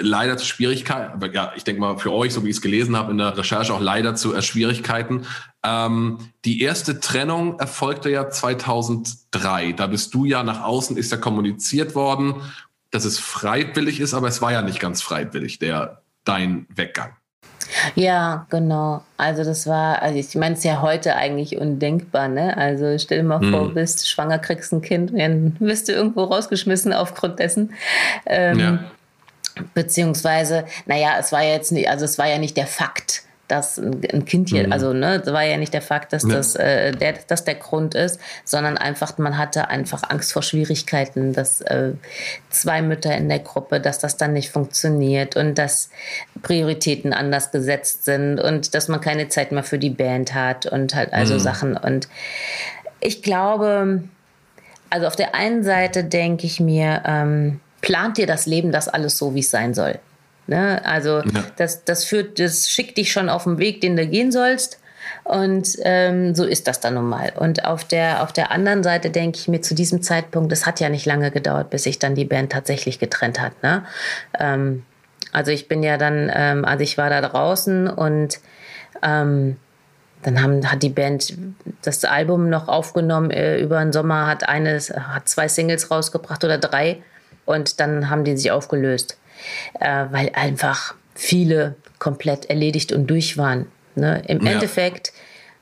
leider 0.00 0.36
zu 0.36 0.46
Schwierigkeiten, 0.46 1.12
aber 1.12 1.32
ja, 1.32 1.52
ich 1.56 1.64
denke 1.64 1.80
mal 1.80 1.98
für 1.98 2.12
euch, 2.12 2.32
so 2.32 2.44
wie 2.44 2.48
ich 2.48 2.56
es 2.56 2.62
gelesen 2.62 2.96
habe 2.96 3.10
in 3.10 3.18
der 3.18 3.36
Recherche, 3.36 3.74
auch 3.74 3.80
leider 3.80 4.14
zu 4.14 4.34
äh, 4.34 4.42
Schwierigkeiten. 4.42 5.26
Ähm, 5.62 6.18
die 6.44 6.62
erste 6.62 7.00
Trennung 7.00 7.58
erfolgte 7.58 8.10
ja 8.10 8.30
2003. 8.30 9.72
Da 9.72 9.86
bist 9.88 10.14
du 10.14 10.24
ja 10.24 10.42
nach 10.42 10.62
außen, 10.62 10.96
ist 10.96 11.12
ja 11.12 11.18
kommuniziert 11.18 11.94
worden, 11.94 12.36
dass 12.90 13.04
es 13.04 13.18
freiwillig 13.18 14.00
ist, 14.00 14.14
aber 14.14 14.28
es 14.28 14.40
war 14.42 14.52
ja 14.52 14.62
nicht 14.62 14.80
ganz 14.80 15.02
freiwillig, 15.02 15.58
der 15.58 16.02
dein 16.24 16.66
Weggang. 16.68 17.16
Ja, 17.94 18.46
genau. 18.50 19.02
Also 19.16 19.44
das 19.44 19.66
war, 19.66 20.02
also 20.02 20.18
ich 20.18 20.34
meine 20.34 20.54
es 20.54 20.64
ja 20.64 20.82
heute 20.82 21.16
eigentlich 21.16 21.58
undenkbar, 21.58 22.28
ne? 22.28 22.56
Also 22.56 22.98
stell 22.98 23.18
dir 23.18 23.24
mal 23.24 23.40
hm. 23.40 23.50
vor, 23.50 23.74
bist 23.74 24.08
schwanger, 24.08 24.38
kriegst 24.38 24.72
ein 24.72 24.82
Kind, 24.82 25.12
dann 25.16 25.56
wirst 25.60 25.88
du 25.88 25.92
irgendwo 25.92 26.24
rausgeschmissen 26.24 26.92
aufgrund 26.92 27.38
dessen. 27.38 27.72
Ähm, 28.26 28.58
ja. 28.58 28.78
Beziehungsweise, 29.74 30.64
naja, 30.86 31.16
es 31.18 31.30
war 31.30 31.42
ja 31.42 31.50
jetzt 31.50 31.72
nicht, 31.72 31.88
also 31.88 32.04
es 32.04 32.18
war 32.18 32.28
ja 32.28 32.38
nicht 32.38 32.56
der 32.56 32.66
Fakt, 32.66 33.22
dass 33.52 33.76
ein 33.76 34.24
Kind 34.24 34.48
hier, 34.48 34.66
mhm. 34.66 34.72
also 34.72 34.94
ne, 34.94 35.20
das 35.20 35.30
war 35.34 35.42
ja 35.42 35.58
nicht 35.58 35.74
der 35.74 35.82
Fakt, 35.82 36.14
dass 36.14 36.22
ja. 36.22 36.30
das 36.30 36.56
äh, 36.56 36.92
der, 36.92 37.12
dass 37.26 37.44
der 37.44 37.56
Grund 37.56 37.94
ist, 37.94 38.18
sondern 38.46 38.78
einfach, 38.78 39.18
man 39.18 39.36
hatte 39.36 39.68
einfach 39.68 40.04
Angst 40.08 40.32
vor 40.32 40.42
Schwierigkeiten, 40.42 41.34
dass 41.34 41.60
äh, 41.60 41.92
zwei 42.48 42.80
Mütter 42.80 43.14
in 43.14 43.28
der 43.28 43.40
Gruppe, 43.40 43.78
dass 43.78 43.98
das 43.98 44.16
dann 44.16 44.32
nicht 44.32 44.50
funktioniert 44.50 45.36
und 45.36 45.58
dass 45.58 45.90
Prioritäten 46.40 47.12
anders 47.12 47.50
gesetzt 47.50 48.06
sind 48.06 48.40
und 48.40 48.74
dass 48.74 48.88
man 48.88 49.02
keine 49.02 49.28
Zeit 49.28 49.52
mehr 49.52 49.64
für 49.64 49.78
die 49.78 49.90
Band 49.90 50.32
hat 50.32 50.64
und 50.64 50.94
halt 50.94 51.12
also 51.12 51.34
mhm. 51.34 51.40
Sachen. 51.40 51.76
Und 51.76 52.08
ich 53.00 53.22
glaube, 53.22 54.02
also 54.88 55.06
auf 55.06 55.16
der 55.16 55.34
einen 55.34 55.62
Seite 55.62 56.04
denke 56.04 56.46
ich 56.46 56.58
mir, 56.58 57.02
ähm, 57.04 57.60
plant 57.82 58.16
dir 58.16 58.26
das 58.26 58.46
Leben 58.46 58.72
das 58.72 58.88
alles 58.88 59.18
so, 59.18 59.34
wie 59.34 59.40
es 59.40 59.50
sein 59.50 59.74
soll. 59.74 59.98
Ne? 60.52 60.84
Also 60.84 61.20
ja. 61.20 61.44
das, 61.56 61.84
das 61.84 62.04
führt, 62.04 62.38
das 62.38 62.68
schickt 62.68 62.98
dich 62.98 63.10
schon 63.10 63.30
auf 63.30 63.44
den 63.44 63.56
Weg, 63.56 63.80
den 63.80 63.96
du 63.96 64.06
gehen 64.06 64.30
sollst. 64.30 64.78
Und 65.24 65.76
ähm, 65.82 66.34
so 66.34 66.44
ist 66.44 66.68
das 66.68 66.80
dann 66.80 66.94
nun 66.94 67.08
mal. 67.08 67.32
Und 67.34 67.64
auf 67.64 67.84
der, 67.84 68.22
auf 68.22 68.32
der 68.32 68.50
anderen 68.50 68.82
Seite 68.82 69.08
denke 69.08 69.38
ich 69.38 69.48
mir 69.48 69.62
zu 69.62 69.74
diesem 69.74 70.02
Zeitpunkt, 70.02 70.52
es 70.52 70.66
hat 70.66 70.78
ja 70.78 70.90
nicht 70.90 71.06
lange 71.06 71.30
gedauert, 71.30 71.70
bis 71.70 71.84
sich 71.84 71.98
dann 71.98 72.14
die 72.14 72.26
Band 72.26 72.52
tatsächlich 72.52 72.98
getrennt 72.98 73.40
hat. 73.40 73.62
Ne? 73.62 73.84
Ähm, 74.38 74.84
also 75.32 75.50
ich 75.50 75.68
bin 75.68 75.82
ja 75.82 75.96
dann, 75.96 76.30
ähm, 76.34 76.66
also 76.66 76.82
ich 76.82 76.98
war 76.98 77.08
da 77.08 77.22
draußen 77.22 77.88
und 77.88 78.40
ähm, 79.02 79.56
dann 80.22 80.42
haben, 80.42 80.70
hat 80.70 80.82
die 80.82 80.90
Band 80.90 81.34
das 81.80 82.04
Album 82.04 82.50
noch 82.50 82.68
aufgenommen 82.68 83.30
äh, 83.30 83.58
über 83.58 83.80
den 83.80 83.92
Sommer, 83.92 84.26
hat 84.26 84.46
eines, 84.46 84.90
hat 84.90 85.28
zwei 85.28 85.48
Singles 85.48 85.90
rausgebracht 85.90 86.44
oder 86.44 86.58
drei 86.58 87.02
und 87.46 87.80
dann 87.80 88.10
haben 88.10 88.24
die 88.24 88.36
sich 88.36 88.50
aufgelöst, 88.50 89.18
äh, 89.80 90.06
weil 90.10 90.30
einfach 90.34 90.94
viele 91.14 91.76
komplett 91.98 92.46
erledigt 92.46 92.92
und 92.92 93.06
durch 93.08 93.36
waren. 93.38 93.66
Ne? 93.94 94.22
Im 94.26 94.44
ja. 94.44 94.52
Endeffekt, 94.52 95.12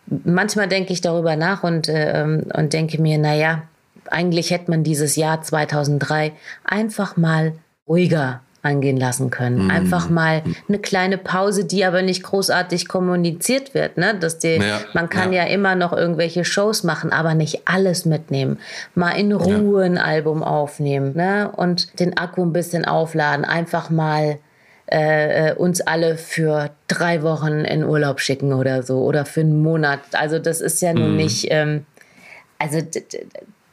manchmal 0.07 0.69
denke 0.69 0.93
ich 0.93 1.01
darüber 1.01 1.37
nach 1.37 1.63
und, 1.63 1.89
äh, 1.89 2.43
und 2.55 2.73
denke 2.73 3.01
mir, 3.01 3.19
naja, 3.19 3.63
eigentlich 4.11 4.51
hätte 4.51 4.71
man 4.71 4.85
dieses 4.85 5.17
Jahr 5.17 5.43
2003 5.43 6.33
einfach 6.65 7.17
mal 7.17 7.55
ruhiger 7.87 8.41
angehen 8.63 8.97
lassen 8.97 9.31
können. 9.31 9.67
Mm. 9.67 9.71
Einfach 9.71 10.11
mal 10.11 10.43
eine 10.69 10.79
kleine 10.79 11.19
Pause, 11.19 11.65
die 11.65 11.85
aber 11.85 12.03
nicht 12.03 12.23
großartig 12.23 12.89
kommuniziert 12.89 13.75
wird. 13.75 13.97
Ne? 13.97 14.15
Dass 14.19 14.39
die, 14.39 14.57
ja, 14.57 14.81
man 14.93 15.09
kann 15.09 15.33
ja. 15.33 15.45
ja. 15.45 15.51
immer 15.51 15.75
noch 15.75 15.93
irgendwelche 15.93 16.45
Shows 16.45 16.85
machen, 16.85 17.13
aber 17.13 17.35
nicht 17.35 17.63
alles 17.67 18.05
mitnehmen. 18.05 18.59
Mal 18.95 19.13
in 19.13 19.33
Ruhe 19.33 19.81
ja. 19.81 19.87
ein 19.87 19.99
Album 19.99 20.43
aufnehmen 20.43 21.13
ne? 21.15 21.51
und 21.55 21.99
den 22.01 22.17
Akku 22.17 22.43
ein 22.43 22.53
bisschen 22.53 22.85
aufladen. 22.85 23.45
Einfach 23.45 23.89
mal 23.89 24.39
äh, 24.91 25.51
äh 25.51 25.55
uns 25.55 25.81
alle 25.81 26.17
für 26.17 26.71
drei 26.89 27.23
Wochen 27.23 27.65
in 27.65 27.85
Urlaub 27.85 28.21
schicken 28.21 28.53
oder 28.53 28.83
so 28.83 29.03
oder 29.05 29.25
für 29.25 29.41
einen 29.41 29.63
Monat. 29.63 30.01
Also 30.13 30.39
das 30.39 30.61
ist 30.61 30.83
ja 30.83 30.93
nun 30.93 31.15
mm. 31.15 31.17
nicht... 31.17 31.47
Ähm, 31.51 31.87
also 32.59 32.79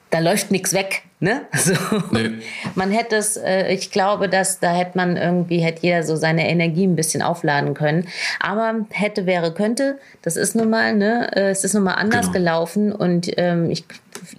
da 0.09 0.19
läuft 0.19 0.51
nichts 0.51 0.73
weg. 0.73 1.03
Ne? 1.19 1.41
So. 1.57 1.73
Nee. 2.11 2.29
Man 2.75 2.91
hätte 2.91 3.15
es, 3.15 3.37
äh, 3.37 3.73
ich 3.73 3.91
glaube, 3.91 4.29
dass 4.29 4.59
da 4.59 4.73
hätte 4.73 4.97
man 4.97 5.17
irgendwie, 5.17 5.59
hätte 5.59 5.81
jeder 5.81 6.03
so 6.03 6.15
seine 6.15 6.47
Energie 6.47 6.85
ein 6.85 6.95
bisschen 6.95 7.23
aufladen 7.23 7.73
können. 7.73 8.07
Aber 8.39 8.85
hätte, 8.91 9.25
wäre, 9.25 9.53
könnte, 9.53 9.97
das 10.21 10.37
ist 10.37 10.55
nun 10.55 10.69
mal, 10.69 10.95
ne, 10.95 11.35
äh, 11.35 11.49
es 11.49 11.63
ist 11.63 11.73
nun 11.73 11.83
mal 11.83 11.95
anders 11.95 12.27
genau. 12.27 12.37
gelaufen 12.37 12.91
und 12.91 13.31
ähm, 13.37 13.71
ich, 13.71 13.85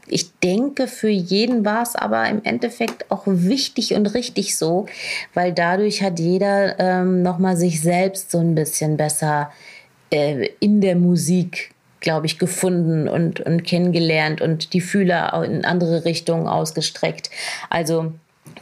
ich 0.06 0.38
denke, 0.38 0.86
für 0.86 1.08
jeden 1.08 1.64
war 1.64 1.82
es 1.82 1.96
aber 1.96 2.28
im 2.28 2.44
Endeffekt 2.44 3.10
auch 3.10 3.24
wichtig 3.26 3.94
und 3.94 4.06
richtig 4.14 4.56
so, 4.56 4.86
weil 5.34 5.52
dadurch 5.52 6.02
hat 6.02 6.20
jeder 6.20 6.78
ähm, 6.78 7.22
nochmal 7.22 7.56
sich 7.56 7.82
selbst 7.82 8.30
so 8.30 8.38
ein 8.38 8.54
bisschen 8.54 8.96
besser 8.96 9.50
äh, 10.10 10.48
in 10.60 10.80
der 10.80 10.94
Musik 10.94 11.72
glaube 12.00 12.26
ich, 12.26 12.38
gefunden 12.38 13.08
und, 13.08 13.40
und 13.40 13.64
kennengelernt 13.64 14.40
und 14.40 14.72
die 14.72 14.80
Fühler 14.80 15.42
in 15.44 15.64
andere 15.64 16.04
Richtungen 16.04 16.46
ausgestreckt. 16.46 17.30
Also 17.70 18.12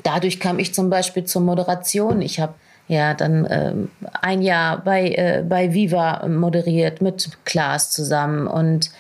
dadurch 0.02 0.40
kam 0.40 0.58
ich 0.58 0.74
zum 0.74 0.90
Beispiel 0.90 1.24
zur 1.24 1.42
Moderation. 1.42 2.22
Ich 2.22 2.40
habe 2.40 2.54
ja 2.88 3.14
dann 3.14 3.46
ähm, 3.50 3.90
ein 4.22 4.42
Jahr 4.42 4.82
bei, 4.82 5.10
äh, 5.10 5.44
bei 5.46 5.74
Viva 5.74 6.26
moderiert 6.28 7.02
mit 7.02 7.30
Klaas 7.44 7.90
zusammen 7.90 8.46
und 8.46 8.90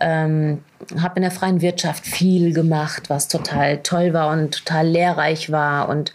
ähm, 0.00 0.62
habe 1.00 1.16
in 1.16 1.22
der 1.22 1.30
freien 1.30 1.60
Wirtschaft 1.60 2.06
viel 2.06 2.54
gemacht, 2.54 3.10
was 3.10 3.28
total 3.28 3.78
toll 3.78 4.12
war 4.12 4.30
und 4.30 4.64
total 4.64 4.86
lehrreich 4.86 5.50
war 5.50 5.88
und 5.88 6.12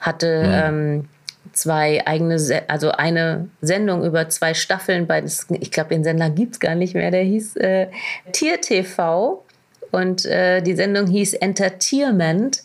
hatte 0.00 0.42
mhm. 0.44 0.52
ähm, 0.52 1.08
zwei 1.56 2.06
eigene, 2.06 2.36
also 2.68 2.90
eine 2.92 3.48
Sendung 3.60 4.04
über 4.04 4.28
zwei 4.28 4.54
Staffeln 4.54 5.06
bei, 5.06 5.24
ich 5.24 5.70
glaube, 5.70 5.90
den 5.90 6.04
Sender 6.04 6.30
gibt 6.30 6.54
es 6.54 6.60
gar 6.60 6.74
nicht 6.74 6.94
mehr, 6.94 7.10
der 7.10 7.22
hieß 7.22 7.56
äh, 7.56 7.88
Tier 8.32 8.60
TV 8.60 9.42
und 9.90 10.26
äh, 10.26 10.60
die 10.60 10.74
Sendung 10.74 11.06
hieß 11.06 11.34
Entertainment. 11.34 12.62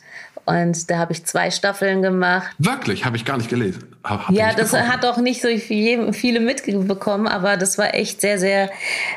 Und 0.52 0.90
da 0.90 0.98
habe 0.98 1.14
ich 1.14 1.26
zwei 1.26 1.50
Staffeln 1.50 2.02
gemacht. 2.02 2.48
Wirklich? 2.58 3.06
Habe 3.06 3.16
ich 3.16 3.24
gar 3.24 3.38
nicht 3.38 3.50
gelesen. 3.50 3.84
Hab, 4.04 4.28
hab 4.28 4.36
ja, 4.36 4.54
das 4.54 4.72
gefunden. 4.72 4.92
hat 4.92 5.06
auch 5.06 5.18
nicht 5.18 5.42
so 5.42 5.48
viele 5.58 6.40
mitbekommen, 6.40 7.28
aber 7.28 7.56
das 7.56 7.78
war 7.78 7.94
echt 7.94 8.20
sehr, 8.20 8.38
sehr, 8.38 8.70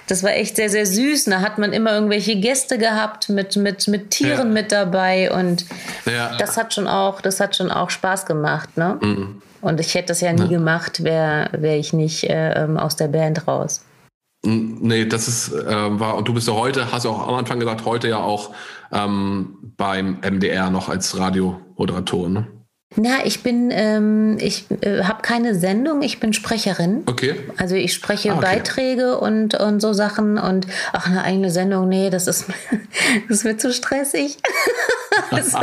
das 0.06 0.22
war 0.22 0.32
echt 0.32 0.56
sehr, 0.56 0.68
sehr 0.68 0.86
süß. 0.86 1.24
Da 1.24 1.40
hat 1.40 1.58
man 1.58 1.72
immer 1.72 1.92
irgendwelche 1.92 2.36
Gäste 2.36 2.78
gehabt 2.78 3.28
mit, 3.28 3.56
mit, 3.56 3.88
mit 3.88 4.10
Tieren 4.10 4.48
ja. 4.48 4.52
mit 4.52 4.72
dabei 4.72 5.32
und 5.32 5.64
ja. 6.06 6.36
das 6.36 6.56
hat 6.56 6.74
schon 6.74 6.86
auch, 6.86 7.20
das 7.20 7.40
hat 7.40 7.56
schon 7.56 7.70
auch 7.70 7.90
Spaß 7.90 8.26
gemacht, 8.26 8.76
ne? 8.76 8.98
Mhm. 9.00 9.42
Und 9.60 9.80
ich 9.80 9.94
hätte 9.94 10.08
das 10.08 10.20
ja 10.20 10.32
nie 10.32 10.42
ja. 10.42 10.48
gemacht, 10.48 11.02
wäre 11.02 11.48
wär 11.52 11.78
ich 11.78 11.94
nicht 11.94 12.24
äh, 12.24 12.64
ähm, 12.64 12.76
aus 12.76 12.96
der 12.96 13.08
Band 13.08 13.48
raus. 13.48 13.82
Nee, 14.44 15.06
das 15.06 15.26
ist, 15.26 15.52
äh, 15.52 16.00
war, 16.00 16.16
und 16.16 16.28
du 16.28 16.34
bist 16.34 16.48
ja 16.48 16.54
heute, 16.54 16.92
hast 16.92 17.04
ja 17.04 17.10
auch 17.10 17.26
am 17.28 17.34
Anfang 17.34 17.58
gesagt, 17.58 17.84
heute 17.86 18.08
ja 18.08 18.18
auch 18.18 18.50
ähm, 18.92 19.72
beim 19.76 20.18
MDR 20.20 20.70
noch 20.70 20.88
als 20.88 21.18
Radiomoderatorin, 21.18 22.32
ne? 22.32 22.46
Na, 22.96 23.24
ich 23.24 23.42
bin, 23.42 23.70
ähm, 23.72 24.36
ich 24.40 24.66
äh, 24.82 25.02
habe 25.02 25.22
keine 25.22 25.54
Sendung, 25.56 26.02
ich 26.02 26.20
bin 26.20 26.32
Sprecherin. 26.32 27.02
Okay. 27.06 27.34
Also 27.56 27.74
ich 27.74 27.92
spreche 27.92 28.30
ah, 28.30 28.36
okay. 28.36 28.46
Beiträge 28.46 29.18
und, 29.18 29.54
und 29.54 29.80
so 29.80 29.92
Sachen 29.92 30.38
und 30.38 30.66
ach, 30.92 31.08
eine 31.08 31.24
eigene 31.24 31.50
Sendung, 31.50 31.88
nee, 31.88 32.08
das 32.10 32.28
ist, 32.28 32.46
das 33.28 33.42
mir 33.42 33.56
zu 33.56 33.72
stressig. 33.72 34.36
also, 35.30 35.58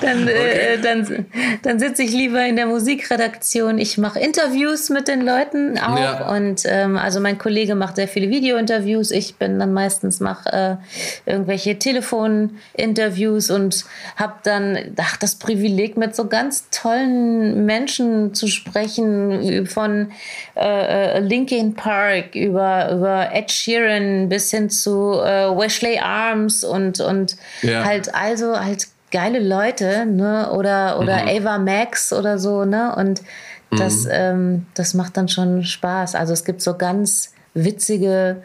dann, 0.00 0.26
äh, 0.26 0.32
okay. 0.32 0.74
äh, 0.74 0.78
dann, 0.80 1.26
dann 1.62 1.78
sitze 1.78 2.02
ich 2.02 2.10
lieber 2.10 2.44
in 2.44 2.56
der 2.56 2.66
Musikredaktion. 2.66 3.78
Ich 3.78 3.96
mache 3.96 4.18
Interviews 4.18 4.90
mit 4.90 5.06
den 5.06 5.20
Leuten 5.20 5.78
auch. 5.78 5.98
Ja. 5.98 6.34
Und 6.34 6.62
ähm, 6.66 6.96
also 6.96 7.20
mein 7.20 7.38
Kollege 7.38 7.76
macht 7.76 7.96
sehr 7.96 8.08
viele 8.08 8.30
Videointerviews. 8.30 9.12
Ich 9.12 9.36
bin 9.36 9.60
dann 9.60 9.72
meistens 9.72 10.18
mache 10.18 10.80
äh, 11.26 11.30
irgendwelche 11.30 11.78
Telefoninterviews 11.78 13.50
und 13.50 13.84
habe 14.16 14.34
dann 14.42 14.78
ach, 14.96 15.16
das 15.18 15.36
Privileg 15.36 15.96
mit 15.96 16.16
so 16.16 16.26
ganz 16.26 16.63
tollen 16.70 17.64
Menschen 17.66 18.34
zu 18.34 18.46
sprechen, 18.46 19.66
von 19.66 20.10
äh, 20.56 21.16
äh 21.16 21.20
Linkin 21.20 21.74
Park 21.74 22.34
über, 22.34 22.92
über 22.92 23.32
Ed 23.32 23.50
Sheeran 23.50 24.28
bis 24.28 24.50
hin 24.50 24.70
zu 24.70 25.20
äh, 25.20 25.48
Wesley 25.56 25.98
Arms 25.98 26.64
und, 26.64 27.00
und 27.00 27.36
ja. 27.62 27.84
halt 27.84 28.14
also 28.14 28.58
halt 28.58 28.88
geile 29.10 29.38
Leute, 29.38 30.06
ne? 30.06 30.50
Oder, 30.52 30.98
oder 30.98 31.22
mhm. 31.22 31.46
Ava 31.46 31.58
Max 31.58 32.12
oder 32.12 32.38
so, 32.38 32.64
ne? 32.64 32.94
Und 32.96 33.22
das, 33.70 34.04
mhm. 34.04 34.10
ähm, 34.10 34.66
das 34.74 34.94
macht 34.94 35.16
dann 35.16 35.28
schon 35.28 35.62
Spaß. 35.62 36.14
Also 36.16 36.32
es 36.32 36.44
gibt 36.44 36.60
so 36.60 36.76
ganz 36.76 37.32
witzige 37.54 38.42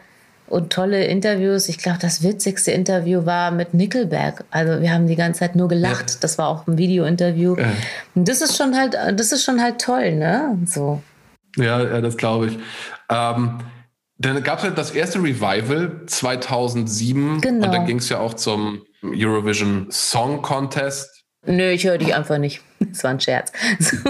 und 0.50 0.72
tolle 0.72 1.06
Interviews. 1.06 1.70
Ich 1.70 1.78
glaube, 1.78 2.00
das 2.02 2.24
witzigste 2.24 2.72
Interview 2.72 3.26
war 3.26 3.52
mit 3.52 3.74
Nickelback. 3.74 4.44
Also 4.52 4.82
wir 4.82 4.92
haben 4.92 5.08
die 5.08 5.16
ganze 5.16 5.40
Zeit 5.40 5.56
nur 5.56 5.68
gelacht. 5.68 6.10
Ja. 6.10 6.18
Das 6.22 6.38
war 6.38 6.48
auch 6.48 6.68
ein 6.68 6.78
Video-Interview. 6.78 7.56
Ja. 7.58 7.72
Und 8.16 8.28
das 8.28 8.42
ist 8.42 8.58
schon 8.58 8.76
halt, 8.76 8.96
das 9.14 9.32
ist 9.32 9.44
schon 9.44 9.62
halt 9.62 9.80
toll, 9.80 10.16
ne? 10.16 10.58
So. 10.66 11.02
Ja, 11.56 11.84
ja 11.84 12.02
das 12.02 12.18
glaube 12.18 12.48
ich. 12.48 12.60
Ähm, 13.10 13.60
dann 14.18 14.44
gab 14.44 14.58
es 14.60 14.66
halt 14.66 14.78
das 14.78 14.92
erste 14.92 15.20
Revival 15.20 16.02
2007 16.06 17.40
genau. 17.40 17.66
und 17.66 17.74
da 17.74 17.84
ging 17.86 18.00
es 18.00 18.10
ja 18.10 18.20
auch 18.20 18.34
zum 18.34 18.84
Eurovision 19.02 19.88
Song 19.92 20.42
Contest. 20.42 21.24
Nö, 21.46 21.70
ich 21.70 21.86
höre 21.86 21.98
dich 21.98 22.14
einfach 22.14 22.38
nicht. 22.38 22.62
Das 22.80 23.04
war 23.04 23.12
ein 23.12 23.20
Scherz. 23.20 23.52
So. 23.78 23.98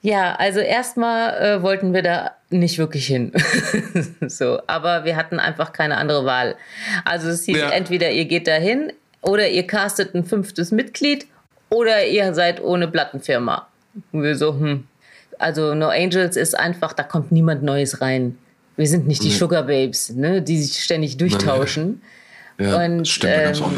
ja, 0.00 0.36
also 0.36 0.60
erstmal 0.60 1.34
äh, 1.34 1.62
wollten 1.62 1.92
wir 1.92 2.02
da 2.02 2.30
nicht 2.58 2.78
wirklich 2.78 3.06
hin. 3.06 3.32
so, 4.26 4.60
aber 4.66 5.04
wir 5.04 5.16
hatten 5.16 5.38
einfach 5.38 5.72
keine 5.72 5.96
andere 5.96 6.24
Wahl. 6.24 6.56
Also 7.04 7.28
es 7.28 7.44
hieß 7.44 7.58
ja. 7.58 7.70
entweder 7.70 8.10
ihr 8.10 8.24
geht 8.24 8.48
da 8.48 8.54
hin 8.54 8.92
oder 9.22 9.48
ihr 9.48 9.66
castet 9.66 10.14
ein 10.14 10.24
fünftes 10.24 10.72
Mitglied 10.72 11.26
oder 11.68 12.06
ihr 12.06 12.34
seid 12.34 12.62
ohne 12.62 12.88
Plattenfirma. 12.88 13.68
Und 14.12 14.22
wir 14.22 14.36
so, 14.36 14.52
hm, 14.54 14.84
also 15.38 15.74
No 15.74 15.88
Angels 15.88 16.36
ist 16.36 16.58
einfach, 16.58 16.92
da 16.92 17.02
kommt 17.02 17.32
niemand 17.32 17.62
Neues 17.62 18.00
rein. 18.00 18.36
Wir 18.76 18.86
sind 18.86 19.06
nicht 19.06 19.22
die 19.22 19.30
Sugar 19.30 19.64
Babes, 19.64 20.10
ne, 20.10 20.42
die 20.42 20.62
sich 20.62 20.82
ständig 20.82 21.16
durchtauschen. 21.16 22.02
Ja, 22.58 22.84
und, 22.84 23.06
stimmt, 23.06 23.32
ähm, 23.34 23.62
auch 23.62 23.72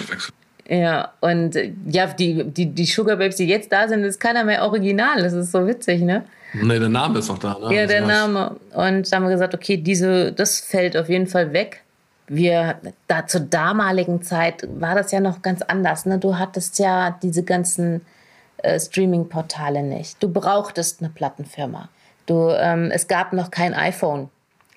Ja, 0.68 1.12
und 1.20 1.56
ja, 1.86 2.06
die, 2.06 2.44
die, 2.44 2.66
die 2.66 2.84
Sugar 2.84 3.16
Babes, 3.16 3.36
die 3.36 3.46
jetzt 3.46 3.70
da 3.72 3.88
sind, 3.88 4.04
ist 4.04 4.20
keiner 4.20 4.44
mehr 4.44 4.62
original. 4.62 5.22
Das 5.22 5.32
ist 5.32 5.52
so 5.52 5.66
witzig, 5.66 6.02
ne? 6.02 6.24
Nee, 6.54 6.78
der 6.78 6.88
Name 6.88 7.18
ist 7.18 7.28
noch 7.28 7.38
da, 7.38 7.58
ne? 7.58 7.74
Ja, 7.74 7.86
der 7.86 8.02
Name. 8.02 8.56
Und 8.74 9.10
da 9.10 9.16
haben 9.16 9.24
wir 9.24 9.30
gesagt, 9.30 9.54
okay, 9.54 9.76
diese, 9.76 10.32
das 10.32 10.60
fällt 10.60 10.96
auf 10.96 11.08
jeden 11.08 11.26
Fall 11.26 11.52
weg. 11.52 11.82
Wir, 12.28 12.76
da 13.08 13.26
zur 13.26 13.42
damaligen 13.42 14.22
Zeit 14.22 14.66
war 14.78 14.94
das 14.94 15.12
ja 15.12 15.20
noch 15.20 15.42
ganz 15.42 15.62
anders. 15.62 16.06
Ne? 16.06 16.18
Du 16.18 16.38
hattest 16.38 16.78
ja 16.78 17.18
diese 17.22 17.42
ganzen 17.42 18.02
äh, 18.58 18.78
Streaming-Portale 18.78 19.82
nicht. 19.82 20.22
Du 20.22 20.28
brauchtest 20.28 21.00
eine 21.00 21.10
Plattenfirma. 21.10 21.88
Du, 22.26 22.50
ähm, 22.50 22.90
es 22.92 23.08
gab 23.08 23.32
noch 23.32 23.50
kein 23.50 23.74
iPhone. 23.74 24.28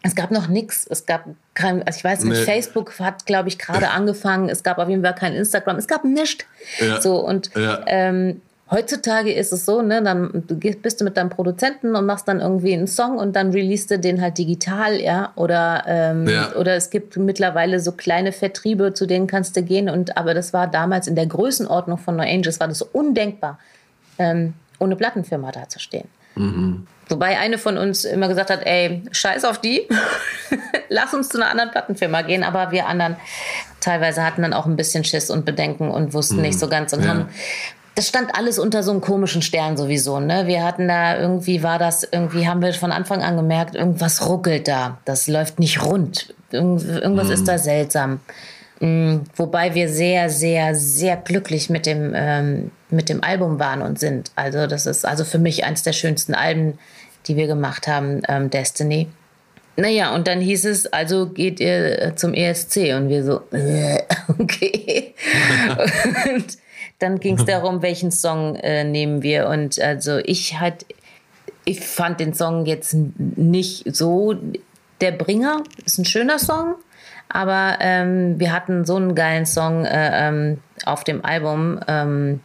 Es 0.02 0.16
gab 0.16 0.32
noch 0.32 0.48
nichts. 0.48 0.86
Es 0.88 1.06
gab 1.06 1.26
kein, 1.54 1.82
also 1.84 1.98
ich 1.98 2.04
weiß 2.04 2.24
nicht, 2.24 2.40
nee. 2.40 2.46
Facebook 2.46 3.00
hat, 3.00 3.26
glaube 3.26 3.50
ich, 3.50 3.58
gerade 3.58 3.90
angefangen. 3.92 4.50
Es 4.50 4.64
gab 4.64 4.78
auf 4.78 4.90
jeden 4.90 5.04
Fall 5.04 5.16
kein 5.16 5.34
Instagram. 5.34 5.78
Es 5.78 5.88
gab 5.88 6.04
nichts. 6.04 6.46
Ja. 6.80 7.02
So 7.02 7.18
und 7.18 7.52
ja. 7.56 7.84
ähm, 7.88 8.42
heutzutage 8.71 9.32
ist 9.32 9.54
es 9.54 9.65
so, 9.65 9.82
ne, 9.82 10.01
dann 10.01 10.43
du 10.47 10.56
bist 10.56 10.99
du 10.99 11.06
mit 11.06 11.17
deinem 11.17 11.30
Produzenten 11.30 11.95
und 11.95 12.06
machst 12.06 12.28
dann 12.28 12.39
irgendwie 12.39 12.73
einen 12.73 12.88
Song 12.88 13.17
und 13.17 13.36
dann 13.36 13.51
release 13.51 13.88
du 13.88 13.99
den 13.99 14.21
halt 14.21 14.38
digital, 14.38 14.99
ja. 14.99 15.32
Oder, 15.36 15.84
ähm, 15.88 16.28
ja. 16.28 16.54
oder 16.56 16.75
es 16.75 16.89
gibt 16.89 17.17
mittlerweile 17.17 17.80
so 17.80 17.91
kleine 17.91 18.32
Vertriebe, 18.32 18.93
zu 18.93 19.06
denen 19.06 19.28
kannst 19.28 19.56
du 19.56 19.63
gehen. 19.63 19.89
Und 19.89 20.17
aber 20.17 20.34
das 20.34 20.54
war 20.54 20.67
damals 20.67 21.08
in 21.08 21.15
der 21.15 21.28
Größenordnung 21.28 21.97
von 21.97 22.15
No 22.15 22.23
Angels, 22.23 22.60
war 22.60 22.67
das 22.67 22.80
so 22.80 22.88
undenkbar 22.91 23.60
ähm, 24.17 24.54
ohne 24.80 24.95
Plattenfirma 24.95 25.51
dazustehen. 25.51 26.08
Mhm. 26.36 26.88
Wobei 27.08 27.38
eine 27.38 27.60
von 27.60 27.78
uns 27.78 28.04
immer 28.04 28.28
gesagt 28.28 28.49
hat, 28.49 28.65
ey, 28.65 29.04
scheiß 29.12 29.45
auf 29.45 29.60
die, 29.62 29.88
lass 30.89 31.13
uns 31.13 31.30
zu 31.30 31.38
einer 31.38 31.51
anderen 31.51 31.69
Plattenfirma 31.69 32.23
gehen. 32.23 32.43
Aber 32.43 32.71
wir 32.71 32.88
anderen 32.88 33.15
teilweise 33.80 34.25
hatten 34.25 34.41
dann 34.41 34.54
auch 34.54 34.65
ein 34.65 34.75
bisschen 34.75 35.04
Schiss 35.04 35.30
und 35.30 35.45
Bedenken 35.45 35.91
und 35.91 36.13
wussten 36.13 36.38
mhm. 36.38 36.41
nicht 36.41 36.60
so 36.60 36.67
ganz 36.67 36.93
und 36.93 37.04
ja. 37.04 37.10
haben 37.10 37.30
das 37.95 38.10
stand 38.10 38.36
alles 38.36 38.60
unter 38.60 38.84
so 38.84 38.91
einem 38.91 38.99
komischen 38.99 39.41
Stern 39.41 39.77
sowieso. 39.77 40.19
Ne? 40.19 40.47
Wir 40.47 40.63
hatten 40.63 40.89
da 40.89 41.17
irgendwie, 41.17 41.63
war 41.63 41.79
das 41.79 42.03
irgendwie, 42.03 42.45
haben 42.45 42.62
wir 42.62 42.73
von 42.73 42.91
Anfang 42.91 43.23
an 43.23 43.38
gemerkt, 43.38 43.73
irgendwas 43.73 44.27
ruckelt 44.27 44.67
da. 44.67 44.97
Das 45.05 45.29
läuft 45.29 45.60
nicht 45.60 45.81
rund. 45.81 46.36
Irgend, 46.51 46.84
irgendwas 46.84 47.27
mhm. 47.27 47.34
ist 47.34 47.47
da 47.47 47.58
seltsam. 47.58 48.19
Mm, 48.81 49.19
wobei 49.38 49.73
wir 49.75 49.88
sehr, 49.88 50.29
sehr, 50.29 50.75
sehr 50.75 51.15
glücklich 51.15 51.69
mit 51.69 51.86
dem, 51.86 52.12
ähm, 52.13 52.71
mit 52.89 53.08
dem 53.08 53.23
Album 53.23 53.60
waren 53.60 53.81
und 53.81 53.97
sind. 53.97 54.29
Also 54.36 54.67
das 54.67 54.86
ist 54.86 55.05
also 55.05 55.23
für 55.23 55.39
mich 55.39 55.63
eins 55.63 55.81
der 55.84 55.93
schönsten 55.93 56.36
Alben, 56.36 56.77
die 57.27 57.38
wir 57.38 57.47
gemacht 57.47 57.88
haben, 57.88 58.21
ähm, 58.27 58.49
Destiny. 58.49 59.08
Naja, 59.77 60.13
und 60.13 60.27
dann 60.27 60.41
hieß 60.41 60.65
es, 60.65 60.91
also 60.91 61.27
geht 61.27 61.62
ihr 61.62 62.13
zum 62.17 62.34
ESC 62.34 62.93
und 62.95 63.08
wir 63.08 63.23
so, 63.23 63.41
äh, 63.51 64.01
okay. 64.38 65.15
und 66.36 66.58
dann 66.99 67.19
ging 67.19 67.38
es 67.38 67.45
darum, 67.45 67.81
welchen 67.81 68.12
Song 68.12 68.55
äh, 68.55 68.84
nehmen 68.84 69.21
wir. 69.21 69.47
Und 69.47 69.79
also 69.79 70.17
ich 70.17 70.60
halt, 70.60 70.86
ich 71.65 71.81
fand 71.81 72.19
den 72.19 72.34
Song 72.34 72.65
jetzt 72.65 72.95
nicht 73.17 73.95
so 73.95 74.36
der 75.01 75.12
Bringer. 75.12 75.63
Ist 75.86 75.97
ein 75.97 76.05
schöner 76.05 76.39
Song, 76.39 76.75
aber 77.27 77.77
ähm, 77.81 78.39
wir 78.39 78.53
hatten 78.53 78.86
so 78.86 78.95
einen 78.95 79.15
geilen 79.15 79.45
Song 79.45 79.86
äh, 79.86 80.27
ähm, 80.27 80.60
auf 80.86 81.03
dem 81.03 81.23
Album. 81.25 81.79
Ähm, 81.88 82.39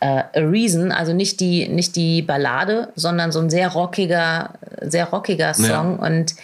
äh, 0.00 0.06
A 0.06 0.28
Reason, 0.34 0.92
also 0.92 1.12
nicht 1.12 1.40
die, 1.40 1.68
nicht 1.68 1.96
die 1.96 2.22
Ballade, 2.22 2.92
sondern 2.96 3.32
so 3.32 3.40
ein 3.40 3.48
sehr 3.48 3.68
rockiger, 3.68 4.54
sehr 4.82 5.06
rockiger 5.06 5.54
Song. 5.54 5.98
Ja. 5.98 6.06
Und 6.06 6.34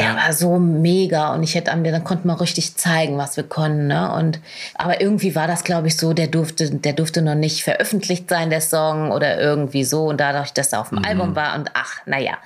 der 0.00 0.16
war 0.16 0.32
so 0.32 0.58
mega 0.58 1.34
und 1.34 1.42
ich 1.42 1.54
hätte 1.54 1.74
mir, 1.76 1.92
dann 1.92 2.04
konnten 2.04 2.26
wir 2.28 2.40
richtig 2.40 2.76
zeigen, 2.76 3.18
was 3.18 3.36
wir 3.36 3.44
konnten. 3.44 3.86
Ne? 3.86 4.12
Und, 4.12 4.40
aber 4.74 5.00
irgendwie 5.00 5.34
war 5.34 5.46
das, 5.46 5.64
glaube 5.64 5.88
ich, 5.88 5.96
so, 5.96 6.12
der 6.12 6.26
durfte, 6.26 6.70
der 6.70 6.92
durfte 6.92 7.22
noch 7.22 7.34
nicht 7.34 7.62
veröffentlicht 7.62 8.28
sein, 8.28 8.50
der 8.50 8.60
Song, 8.60 9.12
oder 9.12 9.40
irgendwie 9.40 9.84
so. 9.84 10.06
Und 10.06 10.20
dadurch, 10.20 10.52
dass 10.52 10.72
er 10.72 10.80
auf 10.80 10.88
dem 10.88 10.98
mhm. 10.98 11.04
Album 11.04 11.36
war 11.36 11.54
und 11.56 11.70
ach, 11.74 12.00
naja. 12.06 12.38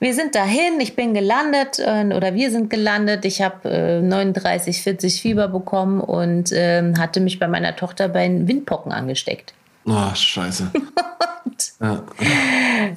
Wir 0.00 0.14
sind 0.14 0.34
dahin, 0.34 0.78
ich 0.80 0.94
bin 0.94 1.12
gelandet 1.12 1.80
äh, 1.80 2.04
oder 2.14 2.34
wir 2.34 2.50
sind 2.50 2.70
gelandet. 2.70 3.24
Ich 3.24 3.42
habe 3.42 3.68
äh, 3.68 4.00
39, 4.00 4.82
40 4.82 5.20
Fieber 5.20 5.48
bekommen 5.48 6.00
und 6.00 6.52
äh, 6.52 6.94
hatte 6.96 7.20
mich 7.20 7.38
bei 7.38 7.48
meiner 7.48 7.74
Tochter 7.74 8.08
bei 8.08 8.28
Windpocken 8.28 8.92
angesteckt. 8.92 9.54
Oh, 9.86 10.14
scheiße. 10.14 10.70
und, 11.48 11.72
ja. 11.80 12.02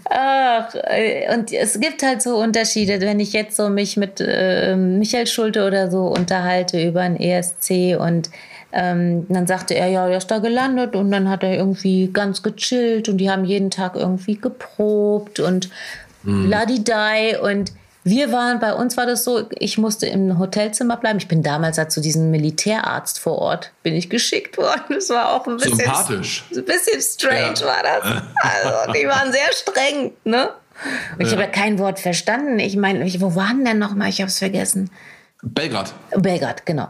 ach, 0.09 0.75
äh, 0.75 1.33
und 1.33 1.51
es 1.51 1.79
gibt 1.79 2.03
halt 2.03 2.21
so 2.21 2.37
Unterschiede, 2.37 2.99
wenn 3.01 3.19
ich 3.19 3.33
jetzt 3.33 3.55
so 3.55 3.69
mich 3.69 3.97
mit 3.97 4.19
äh, 4.19 4.75
Michael 4.75 5.27
Schulte 5.27 5.65
oder 5.65 5.89
so 5.89 6.07
unterhalte 6.07 6.81
über 6.81 7.01
ein 7.01 7.19
ESC 7.19 7.97
und 7.99 8.29
ähm, 8.73 9.25
dann 9.27 9.47
sagte 9.47 9.73
er, 9.73 9.87
ja, 9.87 10.07
er 10.07 10.17
ist 10.17 10.31
da 10.31 10.39
gelandet 10.39 10.95
und 10.95 11.11
dann 11.11 11.29
hat 11.29 11.43
er 11.43 11.55
irgendwie 11.55 12.09
ganz 12.11 12.41
gechillt 12.41 13.09
und 13.09 13.17
die 13.17 13.29
haben 13.29 13.43
jeden 13.43 13.69
Tag 13.69 13.95
irgendwie 13.95 14.35
geprobt 14.35 15.39
und 15.39 15.69
mhm. 16.23 16.49
Ladidei 16.49 17.39
und 17.39 17.73
wir 18.03 18.31
waren, 18.31 18.59
bei 18.59 18.73
uns 18.73 18.97
war 18.97 19.05
das 19.05 19.23
so, 19.23 19.47
ich 19.51 19.77
musste 19.77 20.07
im 20.07 20.39
Hotelzimmer 20.39 20.97
bleiben. 20.97 21.19
Ich 21.19 21.27
bin 21.27 21.43
damals 21.43 21.77
halt 21.77 21.91
zu 21.91 22.01
diesem 22.01 22.31
Militärarzt 22.31 23.19
vor 23.19 23.37
Ort, 23.37 23.71
bin 23.83 23.95
ich 23.95 24.09
geschickt 24.09 24.57
worden. 24.57 24.81
Das 24.89 25.09
war 25.09 25.33
auch 25.33 25.45
ein 25.47 25.57
bisschen, 25.57 25.77
Sympathisch. 25.77 26.45
ein 26.55 26.65
bisschen 26.65 27.01
strange 27.01 27.59
ja. 27.59 27.65
war 27.65 27.83
das. 27.83 28.23
Also, 28.41 28.93
die 28.93 29.07
waren 29.07 29.31
sehr 29.31 29.51
streng, 29.53 30.11
ne? 30.23 30.49
Und 31.17 31.25
ich 31.25 31.27
ja. 31.27 31.33
habe 31.33 31.43
ja 31.43 31.47
kein 31.47 31.77
Wort 31.77 31.99
verstanden. 31.99 32.57
Ich 32.59 32.75
meine, 32.75 33.05
wo 33.19 33.35
waren 33.35 33.63
denn 33.63 33.77
noch 33.77 33.93
mal? 33.93 34.09
Ich 34.09 34.19
habe 34.19 34.29
es 34.29 34.39
vergessen. 34.39 34.89
Belgrad. 35.43 35.93
Belgrad, 36.15 36.65
genau. 36.67 36.87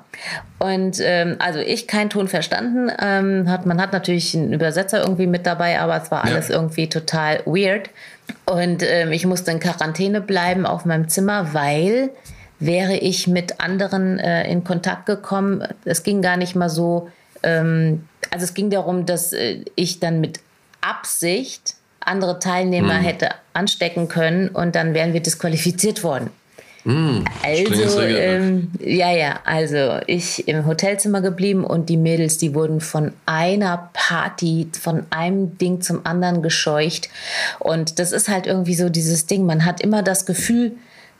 Und 0.60 0.98
ähm, 1.02 1.38
also 1.40 1.60
ich 1.60 1.88
keinen 1.88 2.10
Ton 2.10 2.28
verstanden. 2.28 2.92
Ähm, 3.00 3.50
hat, 3.50 3.66
man 3.66 3.82
hat 3.82 3.94
natürlich 3.94 4.36
einen 4.36 4.52
Übersetzer 4.52 5.02
irgendwie 5.02 5.28
mit 5.28 5.46
dabei, 5.46 5.80
aber 5.80 6.02
es 6.02 6.12
war 6.12 6.26
alles 6.26 6.50
ja. 6.50 6.56
irgendwie 6.56 6.90
total 6.90 7.42
weird. 7.46 7.90
Und 8.46 8.84
ähm, 8.84 9.12
ich 9.12 9.26
musste 9.26 9.52
in 9.52 9.60
Quarantäne 9.60 10.22
bleiben 10.22 10.66
auf 10.66 10.86
meinem 10.86 11.10
Zimmer, 11.10 11.54
weil 11.54 12.12
wäre 12.60 12.96
ich 12.96 13.28
mit 13.28 13.60
anderen 13.60 14.20
äh, 14.20 14.50
in 14.50 14.64
Kontakt 14.64 15.08
gekommen, 15.08 15.68
es 15.84 16.04
ging 16.04 16.22
gar 16.22 16.38
nicht 16.38 16.56
mal 16.56 16.70
so, 16.70 17.10
ähm, 17.44 18.08
also 18.30 18.44
es 18.44 18.54
ging 18.54 18.70
darum, 18.70 19.06
dass 19.06 19.34
äh, 19.34 19.66
ich 19.76 20.00
dann 20.00 20.22
mit 20.22 20.40
Absicht 20.80 21.76
andere 22.00 22.40
Teilnehmer 22.40 22.98
hm. 22.98 23.04
hätte 23.04 23.30
anstecken 23.54 24.08
können 24.08 24.50
und 24.50 24.76
dann 24.76 24.94
wären 24.94 25.14
wir 25.14 25.22
disqualifiziert 25.22 26.04
worden. 26.04 26.30
Mm, 26.84 27.24
also, 27.44 28.02
ähm, 28.02 28.72
ja, 28.80 29.12
ja, 29.12 29.40
also 29.44 30.00
ich 30.08 30.48
im 30.48 30.66
Hotelzimmer 30.66 31.22
geblieben 31.22 31.64
und 31.64 31.90
die 31.90 31.98
Mädels, 31.98 32.38
die 32.38 32.56
wurden 32.56 32.82
von 32.82 33.14
einer 33.26 33.90
Party, 33.94 34.68
von 34.80 35.06
einem 35.12 35.58
Ding 35.58 35.82
zum 35.82 36.06
anderen 36.06 36.42
gescheucht. 36.42 37.10
Und 37.60 38.00
das 38.00 38.12
ist 38.12 38.30
halt 38.30 38.48
irgendwie 38.48 38.74
so 38.74 38.90
dieses 38.90 39.28
Ding. 39.28 39.46
Man 39.46 39.66
hat 39.66 39.82
immer 39.82 40.02
das 40.02 40.26
Gefühl 40.26 40.74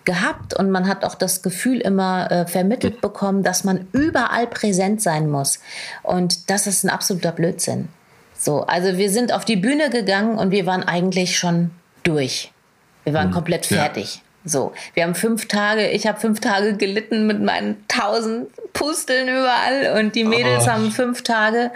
gehabt 0.04 0.56
und 0.56 0.72
man 0.72 0.88
hat 0.88 1.04
auch 1.04 1.16
das 1.16 1.44
Gefühl 1.44 1.80
immer 1.80 2.32
äh, 2.32 2.48
vermittelt 2.48 3.02
bekommen, 3.02 3.44
dass 3.44 3.64
man 3.64 3.88
überall 3.92 4.48
präsent 4.48 5.02
sein 5.02 5.30
muss. 5.30 5.60
Und 6.02 6.50
das 6.50 6.66
ist 6.66 6.84
ein 6.84 6.90
absoluter 6.90 7.32
Blödsinn. 7.32 7.90
So, 8.36 8.62
also 8.62 8.98
wir 8.98 9.12
sind 9.12 9.32
auf 9.32 9.46
die 9.46 9.58
Bühne 9.58 9.92
gegangen 9.92 10.40
und 10.40 10.50
wir 10.50 10.66
waren 10.66 10.82
eigentlich 10.82 11.38
schon 11.38 11.70
durch. 12.02 12.52
Wir 13.04 13.14
waren 13.14 13.30
mhm. 13.30 13.34
komplett 13.34 13.68
fertig. 13.68 14.16
Ja. 14.16 14.22
So, 14.44 14.74
wir 14.96 15.04
haben 15.04 15.16
fünf 15.16 15.48
Tage, 15.48 15.90
ich 15.90 16.08
habe 16.08 16.20
fünf 16.20 16.40
Tage 16.40 16.76
gelitten 16.76 17.28
mit 17.28 17.42
meinen 17.42 17.84
tausend 17.88 18.48
Pusteln 18.74 19.28
überall 19.28 20.00
und 20.00 20.16
die 20.16 20.24
Mädels 20.24 20.64
oh. 20.66 20.72
haben 20.72 20.92
fünf 20.92 21.22
Tage 21.22 21.72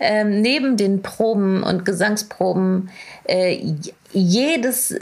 ähm, 0.00 0.40
neben 0.40 0.76
den 0.76 1.02
Proben 1.02 1.62
und 1.62 1.84
Gesangsproben 1.84 2.90
äh, 3.24 3.60
jedes 4.12 4.98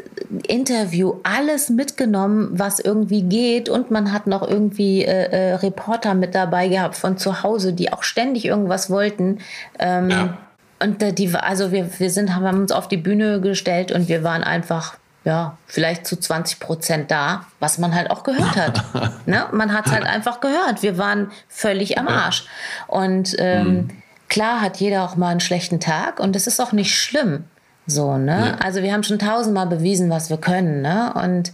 Interview, 0.47 1.15
alles 1.23 1.71
mitgenommen, 1.71 2.51
was 2.53 2.79
irgendwie 2.79 3.23
geht 3.23 3.71
und 3.71 3.91
man 3.91 4.13
hat 4.13 4.27
noch 4.27 4.47
irgendwie 4.47 5.05
äh, 5.05 5.31
äh, 5.31 5.55
Reporter 5.55 6.15
mit 6.15 6.35
dabei 6.35 6.69
gehabt 6.69 6.97
von 6.97 7.17
zu 7.17 7.43
Hause, 7.43 7.73
die 7.73 7.91
auch 7.91 8.03
ständig 8.03 8.45
irgendwas 8.45 8.91
wollten. 8.91 9.39
Ähm, 9.79 10.11
ja. 10.11 10.39
Und 10.81 11.19
die, 11.19 11.35
also 11.35 11.73
wir, 11.73 11.89
wir 11.99 12.11
sind, 12.11 12.35
haben 12.35 12.61
uns 12.61 12.71
auf 12.71 12.87
die 12.87 12.99
Bühne 12.99 13.41
gestellt 13.41 13.91
und 13.91 14.09
wir 14.09 14.23
waren 14.23 14.45
einfach 14.45 14.97
ja, 15.25 15.59
vielleicht 15.67 16.07
zu 16.07 16.17
20 16.17 16.61
Prozent 16.61 17.11
da, 17.11 17.45
was 17.61 17.79
man 17.79 17.95
halt 17.95 18.11
auch 18.11 18.23
gehört 18.23 18.57
hat. 18.57 18.85
ne? 19.27 19.47
Man 19.53 19.73
hat 19.73 19.87
es 19.87 19.93
halt 19.93 20.05
einfach 20.05 20.41
gehört. 20.41 20.83
Wir 20.83 20.97
waren 20.97 21.31
völlig 21.49 21.99
am 21.99 22.09
Arsch. 22.09 22.47
Und 22.87 23.37
ähm, 23.39 23.67
mhm. 23.67 23.89
klar 24.29 24.61
hat 24.61 24.79
jeder 24.79 25.05
auch 25.05 25.17
mal 25.17 25.29
einen 25.29 25.41
schlechten 25.41 25.81
Tag 25.81 26.21
und 26.21 26.35
das 26.35 26.47
ist 26.47 26.61
auch 26.61 26.73
nicht 26.73 26.97
schlimm. 26.97 27.45
So, 27.87 28.19
ne? 28.19 28.57
Ja. 28.59 28.65
Also 28.65 28.83
wir 28.83 28.93
haben 28.93 29.03
schon 29.03 29.19
tausendmal 29.19 29.67
bewiesen, 29.67 30.11
was 30.11 30.31
wir 30.31 30.37
können, 30.37 30.83
ne? 30.83 31.13
Und 31.15 31.53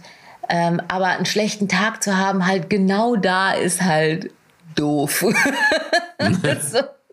ähm, 0.49 0.81
aber 0.87 1.07
einen 1.07 1.25
schlechten 1.25 1.67
Tag 1.67 2.03
zu 2.03 2.17
haben, 2.17 2.45
halt 2.45 2.69
genau 2.69 3.15
da 3.15 3.53
ist 3.53 3.81
halt 3.81 4.31
doof. 4.75 5.21
so, 5.21 5.29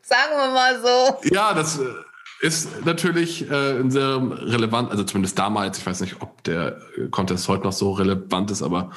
sagen 0.02 0.32
wir 0.36 0.50
mal 0.52 0.80
so. 0.82 1.34
Ja, 1.34 1.54
das 1.54 1.78
äh, 1.78 1.82
ist 2.42 2.84
natürlich 2.84 3.48
äh, 3.48 3.78
ein 3.78 3.92
sehr 3.92 4.20
relevant, 4.20 4.90
also 4.90 5.04
zumindest 5.04 5.38
damals, 5.38 5.78
ich 5.78 5.86
weiß 5.86 6.00
nicht, 6.00 6.16
ob 6.20 6.42
der 6.42 6.76
Contest 7.12 7.46
heute 7.46 7.62
noch 7.62 7.72
so 7.72 7.92
relevant 7.92 8.50
ist, 8.50 8.62
aber 8.62 8.90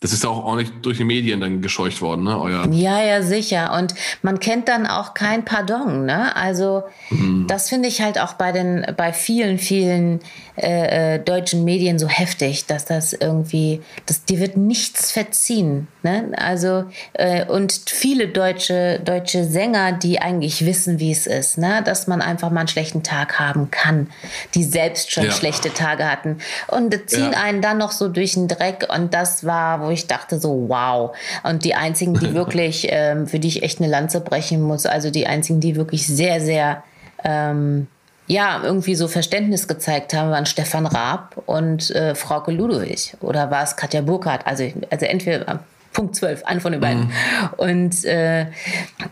das 0.00 0.12
ist 0.12 0.26
auch 0.26 0.44
ordentlich 0.44 0.72
durch 0.82 0.96
die 0.96 1.04
Medien 1.04 1.40
dann 1.40 1.62
gescheucht 1.62 2.02
worden, 2.02 2.24
ne? 2.24 2.40
Euer 2.40 2.66
ja, 2.72 3.00
ja, 3.00 3.22
sicher. 3.22 3.72
Und 3.78 3.94
man 4.22 4.40
kennt 4.40 4.66
dann 4.66 4.88
auch 4.88 5.14
kein 5.14 5.44
Pardon, 5.44 6.06
ne? 6.06 6.34
Also 6.34 6.82
mhm. 7.10 7.46
das 7.46 7.68
finde 7.68 7.88
ich 7.88 8.02
halt 8.02 8.18
auch 8.18 8.32
bei 8.32 8.50
den, 8.50 8.84
bei 8.96 9.12
vielen, 9.12 9.58
vielen 9.58 10.18
äh, 10.60 11.14
äh, 11.14 11.18
deutschen 11.20 11.62
Medien 11.62 12.00
so 12.00 12.08
heftig, 12.08 12.66
dass 12.66 12.84
das 12.84 13.12
irgendwie, 13.12 13.80
dass 14.06 14.24
dir 14.24 14.40
wird 14.40 14.56
nichts 14.56 15.12
verziehen. 15.12 15.86
Ne? 16.02 16.32
Also 16.36 16.84
äh, 17.12 17.46
und 17.46 17.72
viele 17.86 18.26
deutsche, 18.26 19.00
deutsche 19.04 19.44
Sänger, 19.44 19.92
die 19.92 20.20
eigentlich 20.20 20.66
wissen, 20.66 20.98
wie 20.98 21.12
es 21.12 21.28
ist, 21.28 21.58
ne? 21.58 21.82
dass 21.84 22.08
man 22.08 22.22
einfach 22.22 22.50
mal 22.50 22.60
einen 22.60 22.68
schlechten 22.88 23.02
Tag 23.02 23.38
haben 23.38 23.70
kann, 23.70 24.08
die 24.54 24.64
selbst 24.64 25.12
schon 25.12 25.24
ja. 25.24 25.30
schlechte 25.30 25.72
Tage 25.72 26.10
hatten 26.10 26.38
und 26.68 26.96
ziehen 27.08 27.32
ja. 27.32 27.40
einen 27.40 27.60
dann 27.60 27.78
noch 27.78 27.92
so 27.92 28.08
durch 28.08 28.34
den 28.34 28.48
Dreck 28.48 28.86
und 28.94 29.12
das 29.12 29.44
war, 29.44 29.80
wo 29.82 29.90
ich 29.90 30.06
dachte 30.06 30.38
so, 30.38 30.66
wow. 30.68 31.14
Und 31.42 31.64
die 31.64 31.74
einzigen, 31.74 32.14
die 32.14 32.32
wirklich, 32.34 32.86
ähm, 32.90 33.26
für 33.26 33.38
die 33.38 33.48
ich 33.48 33.62
echt 33.62 33.80
eine 33.80 33.90
Lanze 33.90 34.20
brechen 34.20 34.62
muss, 34.62 34.86
also 34.86 35.10
die 35.10 35.26
einzigen, 35.26 35.60
die 35.60 35.76
wirklich 35.76 36.06
sehr, 36.06 36.40
sehr 36.40 36.82
ähm, 37.24 37.88
ja, 38.26 38.60
irgendwie 38.62 38.94
so 38.94 39.08
Verständnis 39.08 39.68
gezeigt 39.68 40.12
haben, 40.12 40.30
waren 40.30 40.46
Stefan 40.46 40.86
Raab 40.86 41.42
und 41.46 41.90
äh, 41.90 42.14
Frauke 42.14 42.52
Ludowig. 42.52 43.16
Oder 43.20 43.50
war 43.50 43.62
es 43.62 43.76
Katja 43.76 44.02
Burkhardt? 44.02 44.46
Also, 44.46 44.70
also 44.90 45.06
entweder 45.06 45.60
Punkt 45.98 46.14
12, 46.14 46.44
eine 46.44 46.60
von 46.60 46.70
den 46.70 46.80
beiden. 46.80 47.06
Mhm. 47.06 47.12
Und 47.56 48.04
äh, 48.04 48.46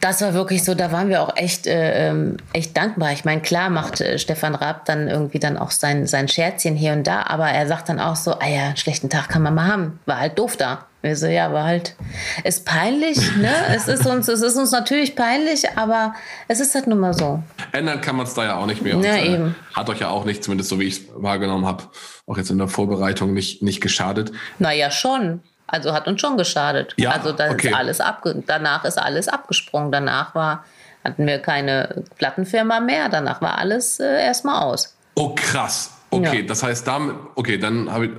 das 0.00 0.22
war 0.22 0.34
wirklich 0.34 0.62
so, 0.62 0.76
da 0.76 0.92
waren 0.92 1.08
wir 1.08 1.20
auch 1.20 1.36
echt, 1.36 1.66
äh, 1.66 2.10
ähm, 2.10 2.36
echt 2.52 2.76
dankbar. 2.76 3.10
Ich 3.10 3.24
meine, 3.24 3.40
klar 3.40 3.70
macht 3.70 4.00
äh, 4.00 4.20
Stefan 4.20 4.54
Raab 4.54 4.84
dann 4.84 5.08
irgendwie 5.08 5.40
dann 5.40 5.58
auch 5.58 5.72
sein, 5.72 6.06
sein 6.06 6.28
Scherzchen 6.28 6.76
hier 6.76 6.92
und 6.92 7.04
da, 7.04 7.24
aber 7.24 7.48
er 7.48 7.66
sagt 7.66 7.88
dann 7.88 7.98
auch 7.98 8.14
so, 8.14 8.34
ah 8.34 8.46
ja, 8.46 8.66
einen 8.66 8.76
schlechten 8.76 9.10
Tag 9.10 9.28
kann 9.28 9.42
man 9.42 9.56
mal 9.56 9.66
haben. 9.66 9.98
War 10.06 10.20
halt 10.20 10.38
doof 10.38 10.56
da. 10.56 10.86
Wir 11.02 11.16
so, 11.16 11.26
ja, 11.26 11.52
war 11.52 11.64
halt, 11.64 11.96
ist 12.44 12.64
peinlich, 12.64 13.18
ne? 13.36 13.52
es 13.74 13.88
ist 13.88 14.06
uns, 14.06 14.28
es 14.28 14.40
ist 14.40 14.56
uns 14.56 14.70
natürlich 14.70 15.16
peinlich, 15.16 15.64
aber 15.76 16.14
es 16.46 16.60
ist 16.60 16.72
halt 16.76 16.86
nun 16.86 17.00
mal 17.00 17.14
so. 17.14 17.42
Ändern 17.72 18.00
kann 18.00 18.14
man 18.14 18.26
es 18.26 18.34
da 18.34 18.44
ja 18.44 18.56
auch 18.58 18.66
nicht 18.66 18.82
mehr. 18.82 18.92
Ja, 18.92 18.98
und, 18.98 19.04
äh, 19.04 19.34
eben. 19.34 19.56
Hat 19.74 19.90
euch 19.90 19.98
ja 19.98 20.08
auch 20.08 20.24
nicht, 20.24 20.44
zumindest 20.44 20.70
so 20.70 20.78
wie 20.78 20.84
ich 20.84 20.98
es 20.98 21.02
wahrgenommen 21.16 21.66
habe, 21.66 21.82
auch 22.28 22.36
jetzt 22.36 22.50
in 22.50 22.58
der 22.58 22.68
Vorbereitung 22.68 23.34
nicht, 23.34 23.60
nicht 23.60 23.80
geschadet. 23.80 24.30
Naja, 24.60 24.92
schon. 24.92 25.40
Also 25.66 25.92
hat 25.92 26.06
uns 26.06 26.20
schon 26.20 26.36
geschadet. 26.36 26.94
Ja, 26.96 27.10
also 27.10 27.32
da 27.32 27.50
okay. 27.50 27.68
ist 27.68 27.74
alles 27.74 28.00
abge 28.00 28.42
danach 28.46 28.84
ist 28.84 28.98
alles 28.98 29.28
abgesprungen. 29.28 29.90
Danach 29.90 30.34
war, 30.34 30.64
hatten 31.04 31.26
wir 31.26 31.38
keine 31.40 32.04
Plattenfirma 32.18 32.80
mehr. 32.80 33.08
Danach 33.08 33.40
war 33.42 33.58
alles 33.58 33.98
äh, 34.00 34.24
erstmal 34.24 34.62
aus. 34.62 34.96
Oh, 35.14 35.34
krass. 35.34 35.90
Okay, 36.10 36.40
Ja. 36.40 36.46
das 36.46 36.62
heißt, 36.62 36.86
damit, 36.86 37.16
okay, 37.34 37.58
dann 37.58 37.90
habe 37.90 38.06
ich, 38.06 38.12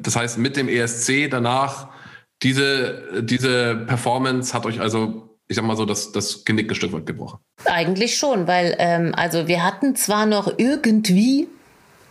das 0.00 0.14
heißt, 0.14 0.38
mit 0.38 0.56
dem 0.56 0.68
ESC 0.68 1.28
danach, 1.30 1.88
diese, 2.42 3.22
diese 3.22 3.74
Performance 3.86 4.54
hat 4.54 4.66
euch 4.66 4.80
also, 4.80 5.36
ich 5.48 5.56
sag 5.56 5.64
mal 5.64 5.76
so, 5.76 5.84
das, 5.84 6.12
das 6.12 6.44
Genick 6.44 6.70
ein 6.70 6.74
Stück 6.74 6.92
weit 6.92 7.06
gebrochen. 7.06 7.38
Eigentlich 7.64 8.16
schon, 8.16 8.46
weil 8.46 8.76
ähm, 8.78 9.14
also 9.16 9.48
wir 9.48 9.64
hatten 9.64 9.96
zwar 9.96 10.26
noch 10.26 10.52
irgendwie 10.58 11.48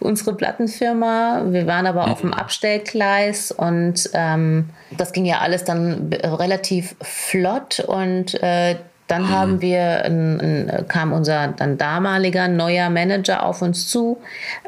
unsere 0.03 0.35
Plattenfirma, 0.35 1.43
wir 1.47 1.67
waren 1.67 1.87
aber 1.87 2.09
auf 2.11 2.21
dem 2.21 2.33
Abstellgleis 2.33 3.51
und 3.51 4.09
ähm, 4.13 4.69
das 4.97 5.13
ging 5.13 5.25
ja 5.25 5.39
alles 5.39 5.63
dann 5.63 6.13
relativ 6.13 6.95
flott 7.01 7.79
und 7.79 8.41
äh, 8.43 8.75
dann 9.07 9.29
haben 9.29 9.61
wir, 9.61 10.05
ein, 10.05 10.39
ein, 10.39 10.87
kam 10.87 11.11
unser 11.11 11.49
dann 11.49 11.77
damaliger 11.77 12.47
neuer 12.47 12.89
Manager 12.89 13.45
auf 13.45 13.61
uns 13.61 13.87
zu 13.89 14.19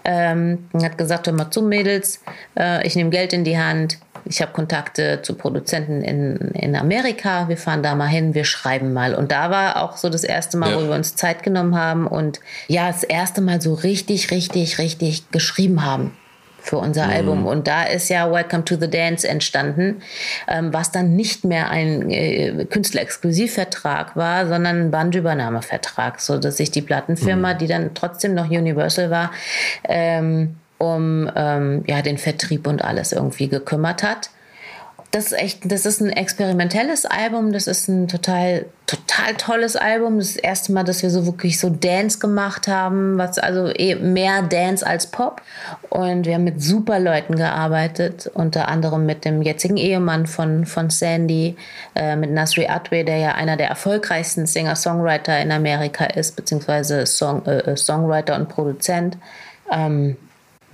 ähm, 0.04 0.68
und 0.74 0.84
hat 0.84 0.98
gesagt, 0.98 1.28
hör 1.28 1.34
mal 1.34 1.52
zu 1.52 1.62
Mädels, 1.62 2.22
äh, 2.58 2.86
ich 2.86 2.96
nehme 2.96 3.10
Geld 3.10 3.34
in 3.34 3.44
die 3.44 3.58
Hand, 3.58 3.98
ich 4.26 4.42
habe 4.42 4.52
Kontakte 4.52 5.22
zu 5.22 5.36
Produzenten 5.36 6.02
in, 6.02 6.36
in 6.54 6.76
Amerika, 6.76 7.48
wir 7.48 7.58
fahren 7.58 7.84
da 7.84 7.96
mal 7.96 8.08
hin, 8.08 8.34
wir 8.34 8.44
schreiben 8.46 8.92
mal. 8.94 9.14
Und 9.14 9.32
da 9.32 9.52
war 9.52 9.82
auch 9.84 9.98
so 9.98 10.10
das 10.10 10.24
erste 10.24 10.58
Mal, 10.58 10.72
Ja. 10.72 10.78
wo 10.78 10.88
wir 10.88 10.96
uns 10.96 11.16
Zeit 11.16 11.44
genommen 11.44 11.76
haben 11.78 12.08
und 12.08 12.40
ja, 12.68 12.88
das 12.88 13.04
erste 13.04 13.42
Mal 13.42 13.62
so 13.62 13.74
richtig, 13.74 14.32
richtig, 14.32 14.80
richtig 14.80 15.30
geschrieben 15.32 15.86
haben 15.86 16.12
für 16.60 16.78
unser 16.78 17.08
Album. 17.08 17.46
Und 17.46 17.68
da 17.68 17.84
ist 17.84 18.10
ja 18.10 18.32
Welcome 18.32 18.66
to 18.66 18.76
the 18.76 18.90
Dance 18.90 19.28
entstanden, 19.28 20.02
ähm, 20.48 20.74
was 20.74 20.92
dann 20.92 21.16
nicht 21.16 21.44
mehr 21.44 21.70
ein 21.70 22.10
äh, 22.10 22.66
Künstlerexklusivvertrag 22.66 24.16
war, 24.16 24.48
sondern 24.48 24.82
ein 24.82 24.92
Bandübernahmevertrag, 24.92 26.20
so 26.20 26.40
dass 26.40 26.58
sich 26.58 26.72
die 26.72 26.82
Plattenfirma, 26.82 27.54
die 27.54 27.68
dann 27.68 27.94
trotzdem 27.94 28.34
noch 28.34 28.50
Universal 28.50 29.12
war, 29.12 29.32
ähm, 29.84 30.56
um 30.78 31.30
ähm, 31.36 31.84
ja, 31.88 32.02
den 32.02 32.18
Vertrieb 32.18 32.68
und 32.68 32.84
alles 32.84 33.12
irgendwie 33.12 33.48
gekümmert 33.48 34.04
hat. 34.04 34.30
Das 35.16 35.28
ist 35.28 35.34
echt, 35.34 35.72
das 35.72 35.86
ist 35.86 36.02
ein 36.02 36.10
experimentelles 36.10 37.06
Album, 37.06 37.54
das 37.54 37.68
ist 37.68 37.88
ein 37.88 38.10
total, 38.10 38.66
total 38.86 39.36
tolles 39.38 39.78
Album. 39.78 40.18
Das, 40.18 40.28
ist 40.28 40.38
das 40.38 40.44
erste 40.44 40.74
Mal, 40.74 40.84
dass 40.84 41.04
wir 41.04 41.10
so 41.10 41.26
wirklich 41.26 41.58
so 41.58 41.70
Dance 41.70 42.20
gemacht 42.20 42.68
haben, 42.68 43.18
was 43.18 43.38
also 43.38 43.72
eh 43.74 43.96
mehr 43.96 44.42
Dance 44.42 44.86
als 44.86 45.08
Pop. 45.08 45.42
Und 45.90 46.26
wir 46.26 46.34
haben 46.34 46.44
mit 46.44 46.62
super 46.62 47.00
Leuten 47.00 47.38
gearbeitet, 47.38 48.30
unter 48.34 48.68
anderem 48.68 49.06
mit 49.06 49.24
dem 49.24 49.42
jetzigen 49.42 49.78
Ehemann 49.78 50.28
von, 50.28 50.66
von 50.66 50.90
Sandy, 50.90 51.56
äh, 51.96 52.18
mit 52.18 52.32
Nasri 52.32 52.68
Atwe, 52.68 53.06
der 53.06 53.18
ja 53.18 53.32
einer 53.36 53.56
der 53.56 53.70
erfolgreichsten 53.70 54.46
Singer-Songwriter 54.46 55.40
in 55.40 55.54
Amerika 55.54 56.04
ist, 56.04 56.36
beziehungsweise 56.36 57.06
Song, 57.06 57.46
äh, 57.46 57.78
Songwriter 57.78 58.36
und 58.36 58.50
Produzent. 58.50 59.18
Ähm, 59.72 60.18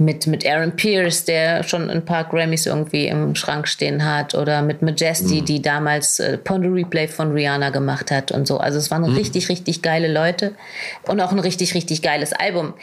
mit, 0.03 0.27
mit 0.27 0.45
Aaron 0.45 0.75
Pierce, 0.75 1.25
der 1.25 1.63
schon 1.63 1.89
ein 1.89 2.03
paar 2.03 2.25
Grammys 2.25 2.65
irgendwie 2.65 3.07
im 3.07 3.35
Schrank 3.35 3.67
stehen 3.67 4.03
hat, 4.03 4.35
oder 4.35 4.61
mit 4.61 4.81
Majesty, 4.81 5.41
die 5.41 5.61
damals 5.61 6.19
äh, 6.19 6.37
Pond 6.37 6.65
Replay 6.65 7.07
von 7.07 7.31
Rihanna 7.31 7.69
gemacht 7.69 8.11
hat 8.11 8.31
und 8.31 8.47
so. 8.47 8.57
Also 8.57 8.77
es 8.77 8.91
waren 8.91 9.03
richtig, 9.03 9.49
richtig 9.49 9.81
geile 9.81 10.11
Leute 10.11 10.53
und 11.07 11.19
auch 11.21 11.31
ein 11.31 11.39
richtig, 11.39 11.73
richtig 11.75 12.01
geiles 12.01 12.33
Album. 12.33 12.73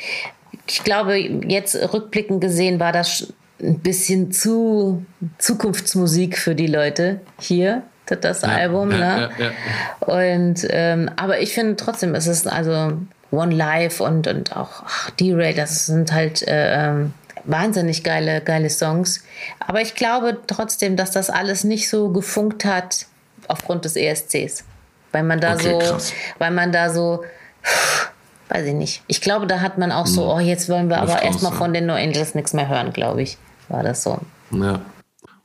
Ich 0.66 0.84
glaube, 0.84 1.18
jetzt 1.18 1.74
rückblickend 1.92 2.40
gesehen 2.40 2.80
war 2.80 2.92
das 2.92 3.32
ein 3.60 3.80
bisschen 3.80 4.30
zu 4.30 5.04
Zukunftsmusik 5.38 6.38
für 6.38 6.54
die 6.54 6.68
Leute 6.68 7.20
hier, 7.40 7.82
das 8.06 8.44
Album. 8.44 8.90
ja, 8.92 8.96
ne? 8.96 9.30
ja, 9.38 9.44
ja. 9.44 10.24
Und 10.24 10.66
ähm, 10.70 11.10
aber 11.16 11.40
ich 11.40 11.52
finde 11.52 11.76
trotzdem, 11.76 12.14
es 12.14 12.26
ist 12.26 12.46
also 12.46 12.92
One 13.30 13.54
Life 13.54 14.02
und, 14.02 14.26
und 14.26 14.56
auch 14.56 14.84
D-Ray, 15.20 15.54
das 15.54 15.86
sind 15.86 16.12
halt 16.12 16.46
äh, 16.46 16.88
ähm, 16.88 17.12
wahnsinnig 17.44 18.04
geile, 18.04 18.40
geile 18.40 18.70
Songs. 18.70 19.22
Aber 19.60 19.80
ich 19.80 19.94
glaube 19.94 20.38
trotzdem, 20.46 20.96
dass 20.96 21.10
das 21.10 21.30
alles 21.30 21.64
nicht 21.64 21.88
so 21.88 22.10
gefunkt 22.10 22.64
hat 22.64 23.06
aufgrund 23.48 23.84
des 23.84 23.96
ESCs. 23.96 24.64
Weil 25.12 25.22
man 25.22 25.40
da 25.40 25.54
Okay, 25.54 25.72
so, 25.72 25.78
krass. 25.78 26.12
weil 26.38 26.50
man 26.50 26.72
da 26.72 26.90
so, 26.90 27.24
weiß 28.48 28.66
ich 28.66 28.74
nicht. 28.74 29.02
Ich 29.06 29.20
glaube, 29.20 29.46
da 29.46 29.60
hat 29.60 29.78
man 29.78 29.92
auch 29.92 30.06
so, 30.06 30.32
oh, 30.32 30.38
jetzt 30.38 30.68
wollen 30.68 30.88
wir 30.88 31.00
Luft 31.00 31.12
aber 31.12 31.22
erstmal 31.22 31.52
ja. 31.52 31.58
von 31.58 31.72
den 31.72 31.86
No 31.86 31.94
Angels 31.94 32.34
nichts 32.34 32.52
mehr 32.52 32.68
hören, 32.68 32.92
glaube 32.92 33.22
ich. 33.22 33.38
War 33.68 33.82
das 33.82 34.02
so. 34.02 34.18
Ja. 34.50 34.80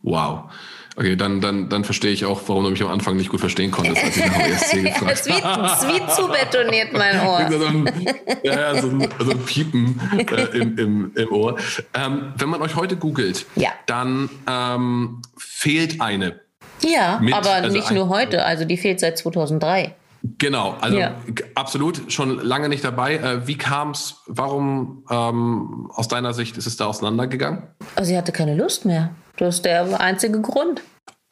Wow. 0.02 0.50
Okay, 0.96 1.16
dann, 1.16 1.42
dann, 1.42 1.70
dann 1.70 1.84
verstehe 1.84 2.12
ich 2.12 2.24
auch, 2.26 2.42
warum 2.48 2.66
du 2.66 2.70
mich 2.70 2.82
am 2.84 2.90
Anfang 2.90 3.16
nicht 3.18 3.30
gut 3.30 3.40
verstehen 3.40 3.72
konntest, 3.72 4.04
als 4.04 4.16
ich 4.16 4.26
nach 4.26 4.40
ESC 4.40 4.84
gefragt 4.84 5.12
Es 5.12 5.20
ist 5.22 5.30
wie, 5.30 5.32
es 5.34 5.88
wie 5.88 6.08
zu 6.22 6.28
betoniert, 6.28 6.94
mein 6.94 7.20
Ohr. 7.26 7.50
so 7.52 7.66
ein, 7.66 7.90
ja, 8.44 8.80
so 8.80 8.90
ein, 8.90 9.08
so 9.20 9.32
ein 9.32 9.40
Piepen 9.40 10.00
äh, 10.32 10.58
im, 10.58 10.78
im, 10.78 11.12
im 11.16 11.32
Ohr. 11.32 11.58
Ähm, 11.96 12.34
wenn 12.38 12.50
man 12.50 12.62
euch 12.62 12.76
heute 12.76 12.96
googelt, 12.96 13.46
Ja. 13.56 13.70
dann 13.88 14.30
ähm, 14.48 15.22
fehlt 15.38 16.00
eine. 16.00 16.40
Ja, 16.82 17.20
Mit- 17.22 17.34
aber 17.34 17.52
also 17.54 17.76
nicht 17.76 17.90
nur 17.92 18.10
heute, 18.10 18.46
also 18.46 18.66
die 18.66 18.78
fehlt 18.78 19.00
seit 19.00 19.18
2003. 19.18 19.96
Genau, 20.38 20.76
also 20.80 20.98
Ja. 20.98 21.16
absolut 21.56 22.12
schon 22.14 22.40
lange 22.40 22.70
nicht 22.70 22.84
dabei. 22.84 23.16
Äh, 23.16 23.48
wie 23.48 23.58
kam 23.58 23.92
es, 23.92 24.18
warum 24.28 25.04
ähm, 25.10 25.90
aus 25.94 26.08
deiner 26.08 26.34
Sicht 26.34 26.56
ist 26.58 26.66
es 26.68 26.78
da 26.78 26.86
auseinandergegangen? 26.86 27.64
Also 27.96 28.10
sie 28.10 28.18
hatte 28.18 28.32
keine 28.32 28.56
Lust 28.56 28.86
mehr. 28.86 29.10
Das 29.38 29.56
ist 29.56 29.66
der 29.66 30.00
einzige 30.00 30.42
Grund. 30.42 30.82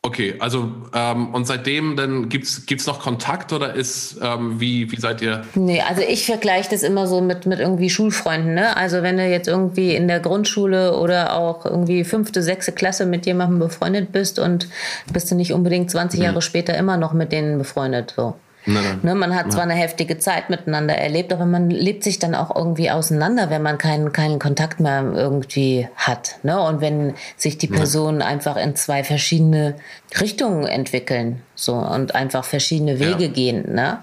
Okay, 0.03 0.33
also 0.39 0.71
ähm, 0.95 1.31
und 1.31 1.45
seitdem 1.45 1.95
dann 1.95 2.27
gibt's 2.27 2.65
gibt's 2.65 2.87
noch 2.87 2.99
Kontakt 2.99 3.53
oder 3.53 3.75
ist 3.75 4.17
ähm, 4.19 4.59
wie 4.59 4.91
wie 4.91 4.99
seid 4.99 5.21
ihr? 5.21 5.43
Nee, 5.53 5.81
also 5.81 6.01
ich 6.01 6.25
vergleiche 6.25 6.71
das 6.71 6.81
immer 6.81 7.05
so 7.05 7.21
mit, 7.21 7.45
mit 7.45 7.59
irgendwie 7.59 7.91
Schulfreunden. 7.91 8.55
Ne? 8.55 8.75
Also 8.75 9.03
wenn 9.03 9.17
du 9.17 9.27
jetzt 9.27 9.47
irgendwie 9.47 9.93
in 9.95 10.07
der 10.07 10.19
Grundschule 10.19 10.97
oder 10.97 11.35
auch 11.35 11.65
irgendwie 11.67 12.03
fünfte, 12.03 12.41
sechste 12.41 12.71
Klasse 12.71 13.05
mit 13.05 13.27
jemandem 13.27 13.59
befreundet 13.59 14.11
bist 14.11 14.39
und 14.39 14.67
bist 15.13 15.29
du 15.29 15.35
nicht 15.35 15.53
unbedingt 15.53 15.91
20 15.91 16.19
Jahre 16.19 16.41
später 16.41 16.75
immer 16.75 16.97
noch 16.97 17.13
mit 17.13 17.31
denen 17.31 17.59
befreundet. 17.59 18.15
So. 18.15 18.33
Nein, 18.65 18.83
nein. 18.83 18.99
Ne, 19.01 19.15
man 19.15 19.35
hat 19.35 19.51
zwar 19.51 19.63
eine 19.63 19.73
heftige 19.73 20.19
Zeit 20.19 20.49
miteinander 20.49 20.95
erlebt, 20.95 21.33
aber 21.33 21.45
man 21.45 21.69
lebt 21.69 22.03
sich 22.03 22.19
dann 22.19 22.35
auch 22.35 22.55
irgendwie 22.55 22.91
auseinander, 22.91 23.49
wenn 23.49 23.61
man 23.63 23.77
keinen, 23.77 24.13
keinen 24.13 24.37
Kontakt 24.39 24.79
mehr 24.79 25.03
irgendwie 25.13 25.87
hat. 25.95 26.35
Ne? 26.43 26.61
Und 26.61 26.79
wenn 26.81 27.15
sich 27.37 27.57
die 27.57 27.67
Personen 27.67 28.21
einfach 28.21 28.57
in 28.57 28.75
zwei 28.75 29.03
verschiedene 29.03 29.75
Richtungen 30.19 30.65
entwickeln 30.67 31.41
so, 31.55 31.73
und 31.73 32.13
einfach 32.15 32.43
verschiedene 32.43 32.99
Wege 32.99 33.25
Ja. 33.25 33.31
gehen. 33.31 33.73
Ne? 33.73 33.99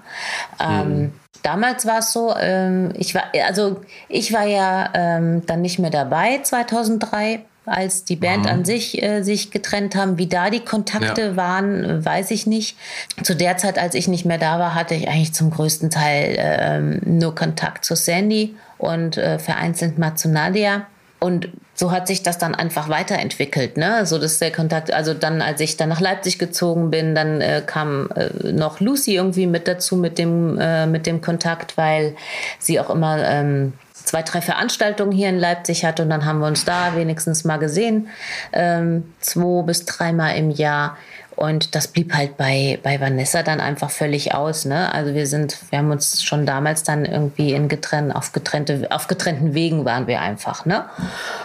Ähm, 0.59 1.13
Damals 1.43 1.85
war 1.85 1.99
es 1.99 2.11
so, 2.11 2.35
ähm, 2.39 2.91
ich 2.95 3.15
war, 3.15 3.23
also 3.47 3.81
ich 4.07 4.33
war 4.33 4.45
ja 4.45 4.89
ähm, 4.93 5.45
dann 5.45 5.61
nicht 5.61 5.79
mehr 5.79 5.89
dabei 5.89 6.39
2003, 6.43 7.41
als 7.65 8.03
die 8.03 8.15
Band 8.15 8.47
an 8.47 8.65
sich 8.65 9.01
äh, 9.03 9.21
sich 9.21 9.51
getrennt 9.51 9.95
haben. 9.95 10.17
Wie 10.17 10.27
da 10.27 10.49
die 10.49 10.61
Kontakte 10.61 11.21
Ja. 11.21 11.35
waren, 11.35 11.83
äh, 11.83 12.03
weiß 12.05 12.31
ich 12.31 12.47
nicht. 12.47 12.77
Zu 13.23 13.35
der 13.35 13.57
Zeit, 13.57 13.77
als 13.77 13.93
ich 13.95 14.07
nicht 14.07 14.25
mehr 14.25 14.39
da 14.39 14.57
war, 14.59 14.73
hatte 14.75 14.95
ich 14.95 15.07
eigentlich 15.07 15.33
zum 15.33 15.51
größten 15.51 15.89
Teil 15.91 16.35
ähm, 16.39 16.99
nur 17.05 17.35
Kontakt 17.35 17.85
zu 17.85 17.95
Sandy 17.95 18.55
und 18.77 19.17
äh, 19.17 19.37
vereinzelt 19.39 19.97
mal 19.99 20.15
zu 20.15 20.29
Nadia. 20.29 20.87
Und 21.19 21.49
so 21.75 21.91
hat 21.91 22.07
sich 22.07 22.23
das 22.23 22.37
dann 22.37 22.55
einfach 22.55 22.87
weiterentwickelt, 22.87 23.77
ne? 23.77 24.05
So 24.05 24.17
dass 24.17 24.39
der 24.39 24.51
Kontakt, 24.51 24.93
also 24.93 25.13
dann, 25.13 25.41
als 25.41 25.59
ich 25.59 25.75
dann 25.75 25.89
nach 25.89 25.99
Leipzig 25.99 26.39
gezogen 26.39 26.91
bin, 26.91 27.13
dann 27.13 27.41
äh, 27.41 27.61
kam 27.65 28.09
äh, 28.15 28.51
noch 28.51 28.79
Lucy 28.79 29.15
irgendwie 29.15 29.47
mit 29.47 29.67
dazu 29.67 29.97
mit 29.97 30.17
dem 30.17 30.57
äh, 30.59 30.85
mit 30.85 31.05
dem 31.05 31.21
Kontakt, 31.21 31.77
weil 31.77 32.15
sie 32.57 32.79
auch 32.79 32.89
immer 32.89 33.17
ähm, 33.25 33.73
zwei, 34.09 34.23
drei 34.23 34.41
Veranstaltungen 34.41 35.11
hier 35.11 35.29
in 35.29 35.37
Leipzig 35.37 35.85
hatte 35.85 36.03
und 36.03 36.09
dann 36.09 36.25
haben 36.25 36.39
wir 36.39 36.47
uns 36.47 36.65
da 36.65 36.95
wenigstens 36.95 37.43
mal 37.43 37.57
gesehen, 37.57 38.07
ähm, 38.53 39.13
zwei 39.19 39.63
bis 39.63 39.85
dreimal 39.85 40.35
im 40.35 40.49
Jahr. 40.49 40.97
Und 41.39 41.73
das 41.73 41.87
blieb 41.87 42.13
halt 42.13 42.35
bei, 42.35 42.79
bei 42.83 42.99
Vanessa 42.99 43.43
dann 43.43 43.61
einfach 43.61 43.89
völlig 43.89 44.33
aus. 44.33 44.65
Ne? 44.65 44.93
Also 44.93 45.13
wir 45.13 45.25
sind, 45.25 45.57
wir 45.69 45.79
haben 45.79 45.89
uns 45.89 46.21
schon 46.21 46.45
damals 46.45 46.83
dann 46.83 47.05
irgendwie 47.05 47.53
in 47.53 47.69
getrennt, 47.69 48.13
auf, 48.13 48.33
getrennte, 48.33 48.87
auf 48.89 49.07
getrennten 49.07 49.53
Wegen 49.53 49.85
waren 49.85 50.05
wir 50.05 50.19
einfach. 50.19 50.65
Ne? 50.65 50.83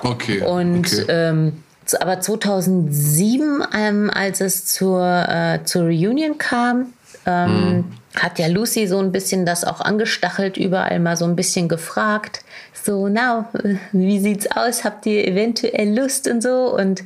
Okay. 0.02 0.40
Und 0.40 0.92
okay. 0.92 1.04
ähm, 1.06 1.62
aber 2.00 2.18
2007, 2.18 3.62
ähm, 3.72 4.10
als 4.12 4.40
es 4.40 4.66
zur, 4.66 5.28
äh, 5.28 5.62
zur 5.62 5.82
Reunion 5.82 6.38
kam, 6.38 6.86
ähm, 7.24 7.84
hat 8.16 8.40
ja 8.40 8.48
Lucy 8.48 8.88
so 8.88 8.98
ein 8.98 9.12
bisschen 9.12 9.46
das 9.46 9.62
auch 9.62 9.80
angestachelt, 9.80 10.56
überall 10.56 10.98
mal 10.98 11.16
so 11.16 11.24
ein 11.24 11.36
bisschen 11.36 11.68
gefragt. 11.68 12.40
So, 12.82 13.08
na, 13.08 13.48
wie 13.92 14.18
sieht's 14.18 14.50
aus? 14.50 14.84
Habt 14.84 15.06
ihr 15.06 15.26
eventuell 15.26 15.96
Lust 15.96 16.28
und 16.28 16.42
so? 16.42 16.74
Und 16.74 17.04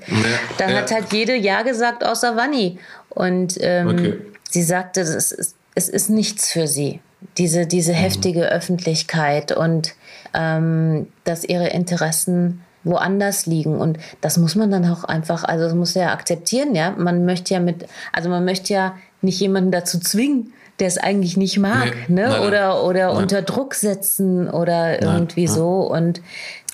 dann 0.58 0.70
ja. 0.70 0.76
hat 0.76 0.90
halt 0.90 1.12
jede 1.12 1.36
Ja 1.36 1.62
gesagt, 1.62 2.04
außer 2.04 2.36
Vanni. 2.36 2.78
Und 3.10 3.56
ähm, 3.60 3.88
Okay. 3.88 4.18
sie 4.50 4.62
sagte, 4.62 5.02
es 5.02 5.32
ist, 5.32 5.54
es 5.74 5.88
ist 5.88 6.10
nichts 6.10 6.50
für 6.50 6.66
sie. 6.66 7.00
Diese, 7.36 7.66
diese 7.66 7.92
heftige 7.92 8.48
Öffentlichkeit 8.50 9.52
und 9.52 9.94
ähm, 10.34 11.08
dass 11.24 11.44
ihre 11.44 11.68
Interessen 11.68 12.62
woanders 12.84 13.46
liegen. 13.46 13.78
Und 13.80 13.98
das 14.20 14.38
muss 14.38 14.54
man 14.54 14.70
dann 14.70 14.88
auch 14.90 15.04
einfach, 15.04 15.44
also 15.44 15.64
das 15.64 15.74
muss 15.74 15.94
ja 15.94 16.12
akzeptieren, 16.12 16.74
ja. 16.74 16.92
Man 16.96 17.24
möchte 17.24 17.54
ja 17.54 17.60
mit, 17.60 17.86
also 18.12 18.28
man 18.28 18.44
möchte 18.44 18.72
ja 18.72 18.96
nicht 19.20 19.40
jemanden 19.40 19.72
dazu 19.72 19.98
zwingen, 19.98 20.52
der 20.78 20.88
es 20.88 20.98
eigentlich 20.98 21.36
nicht 21.36 21.58
mag, 21.58 21.94
nee, 22.08 22.22
ne? 22.22 22.28
Nein, 22.28 22.40
oder 22.42 22.84
oder 22.84 23.08
nein. 23.08 23.22
unter 23.22 23.42
Druck 23.42 23.74
setzen 23.74 24.48
oder 24.48 25.02
irgendwie 25.02 25.46
nein, 25.46 25.54
so. 25.54 25.80
Und 25.80 26.20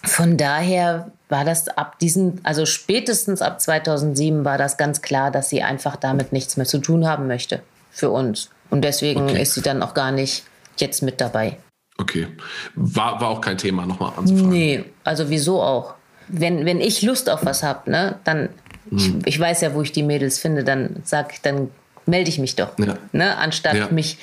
von 0.03 0.37
daher 0.37 1.11
war 1.29 1.45
das 1.45 1.69
ab 1.69 1.99
diesen, 1.99 2.41
also 2.43 2.67
spätestens 2.67 3.43
ab 3.43 3.61
2007 3.61 4.45
war 4.45 4.59
das 4.59 4.77
ganz 4.77 5.03
klar, 5.03 5.31
dass 5.31 5.49
sie 5.49 5.63
einfach 5.63 5.97
damit 5.97 6.33
nichts 6.33 6.57
mehr 6.57 6.67
zu 6.67 6.79
tun 6.79 7.07
haben 7.07 7.27
möchte 7.27 7.63
für 7.91 8.11
uns. 8.11 8.51
Und 8.71 8.83
deswegen 8.83 9.23
okay. 9.23 9.43
ist 9.43 9.55
sie 9.55 9.63
dann 9.63 9.83
auch 9.83 9.95
gar 9.95 10.13
nicht 10.13 10.45
jetzt 10.77 11.03
mit 11.03 11.21
dabei. 11.21 11.57
Okay. 11.99 12.27
War, 12.75 13.21
war 13.21 13.29
auch 13.29 13.41
kein 13.41 13.57
Thema, 13.57 13.87
nochmal 13.87 14.13
anzufangen. 14.17 14.51
Nee, 14.51 14.85
also 15.05 15.31
wieso 15.31 15.63
auch? 15.63 15.95
Wenn, 16.29 16.65
wenn 16.67 16.81
ich 16.81 17.03
Lust 17.03 17.31
auf 17.31 17.45
was 17.45 17.63
habe, 17.63 17.91
ne, 17.91 18.19
dann, 18.25 18.49
hm. 18.89 18.99
ich, 18.99 19.27
ich, 19.27 19.41
weiß 19.41 19.61
ja, 19.61 19.75
wo 19.75 19.83
ich 19.83 19.93
die 19.93 20.03
Mädels 20.03 20.39
finde, 20.39 20.65
dann 20.65 20.97
sag 21.05 21.33
ich, 21.33 21.41
dann 21.41 21.71
melde 22.07 22.29
ich 22.29 22.39
mich 22.39 22.57
doch. 22.57 22.79
Ja. 22.79 22.97
Ne, 23.13 23.37
anstatt 23.37 23.75
ja. 23.75 23.89
mich 23.89 24.19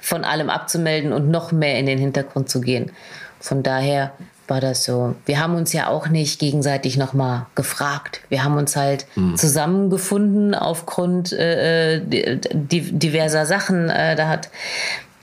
von 0.00 0.24
allem 0.24 0.50
abzumelden 0.50 1.12
und 1.12 1.30
noch 1.30 1.52
mehr 1.52 1.78
in 1.78 1.86
den 1.86 1.98
Hintergrund 1.98 2.48
zu 2.50 2.60
gehen. 2.60 2.92
Von 3.40 3.62
daher 3.62 4.12
war 4.46 4.60
das 4.60 4.84
so. 4.84 5.14
Wir 5.24 5.40
haben 5.40 5.54
uns 5.54 5.72
ja 5.72 5.88
auch 5.88 6.08
nicht 6.08 6.38
gegenseitig 6.38 6.96
nochmal 6.96 7.46
gefragt. 7.54 8.20
Wir 8.28 8.44
haben 8.44 8.56
uns 8.56 8.76
halt 8.76 9.06
mhm. 9.16 9.36
zusammengefunden 9.36 10.54
aufgrund 10.54 11.32
äh, 11.32 11.96
äh 11.96 12.38
diverser 12.42 13.46
Sachen. 13.46 13.88
Äh, 13.88 14.16
da 14.16 14.28
hat 14.28 14.50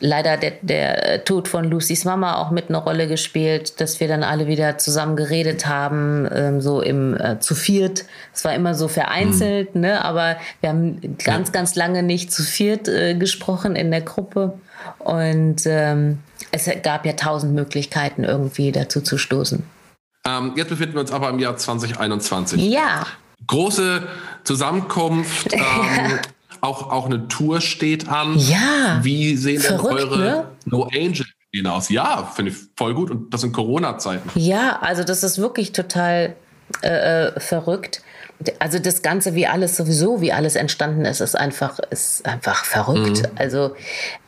leider 0.02 0.36
der, 0.36 0.54
der 0.62 1.24
Tod 1.24 1.47
von 1.47 1.64
Lucys 1.64 2.04
Mama 2.04 2.36
auch 2.36 2.52
mit 2.52 2.70
einer 2.70 2.80
Rolle 2.80 3.08
gespielt, 3.08 3.80
dass 3.80 3.99
wir 3.99 4.08
dann 4.08 4.24
alle 4.24 4.47
wieder 4.47 4.78
zusammen 4.78 5.16
geredet 5.16 5.68
haben, 5.68 6.28
ähm, 6.34 6.60
so 6.60 6.82
im 6.82 7.16
äh, 7.16 7.39
zu 7.39 7.56
viert. 7.56 8.06
Es 8.34 8.43
war 8.43 8.54
immer 8.54 8.74
so 8.76 8.88
vereinzelt, 8.88 9.76
mhm. 9.76 9.82
ne? 9.82 10.04
aber 10.04 10.38
wir 10.60 10.70
haben 10.70 11.18
ganz, 11.24 11.49
ja. 11.49 11.54
ganz 11.54 11.76
lange 11.76 12.04
nicht 12.04 12.34
zu 12.34 12.43
viert 12.43 12.88
äh, 12.88 13.16
gesprochen 13.16 13.76
in 13.76 13.91
der 13.91 14.02
Gruppe. 14.02 14.54
Und 14.99 15.62
ähm, 15.66 16.20
es 16.52 16.70
gab 16.84 17.06
ja 17.06 17.14
tausend 17.14 17.54
Möglichkeiten, 17.54 18.24
irgendwie 18.24 18.72
dazu 18.72 19.02
zu 19.02 19.18
stoßen. 19.18 19.64
Ähm, 20.26 20.54
jetzt 20.56 20.70
befinden 20.70 20.95
wir 20.95 21.02
uns 21.02 21.12
aber 21.12 21.30
im 21.30 21.39
Jahr 21.39 21.58
2021. 21.58 22.62
Ja. 22.62 23.06
Große 23.47 24.04
Zusammenkunft. 24.43 25.54
Ähm, 25.62 26.20
auch, 26.62 26.91
auch 26.91 27.05
eine 27.05 27.28
Tour 27.28 27.62
steht 27.62 28.07
an. 28.07 28.38
Ja. 28.38 28.99
Wie 29.01 29.36
sehen 29.36 29.62
Verrückt, 29.62 29.99
denn 29.99 30.09
eure 30.09 30.20
ne? 30.20 30.45
No 30.66 30.89
Angel 30.93 31.26
aus? 31.66 31.89
Ja, 31.89 32.24
finde 32.34 32.51
ich 32.51 32.57
voll 32.78 32.93
gut. 32.93 33.12
Und 33.12 33.34
das 33.34 33.43
in 33.43 33.51
Corona-Zeiten. 33.51 34.30
Ja, 34.36 34.80
also 34.82 35.03
das 35.03 35.24
ist 35.24 35.38
wirklich 35.38 35.74
total 35.74 36.36
äh, 36.82 37.28
äh 37.28 37.39
verrückt 37.39 38.01
also 38.60 38.80
das 38.80 39.02
Ganze, 39.02 39.36
wie 39.36 39.48
alles 39.48 39.76
sowieso, 39.78 40.22
wie 40.22 40.34
alles 40.34 40.56
entstanden 40.56 41.06
ist, 41.06 41.22
ist 41.22 41.36
einfach, 41.36 41.80
ist 41.89 42.26
einfach 42.26 42.66
verrückt. 42.66 43.24
Mhm. 43.24 43.38
Also 43.38 43.76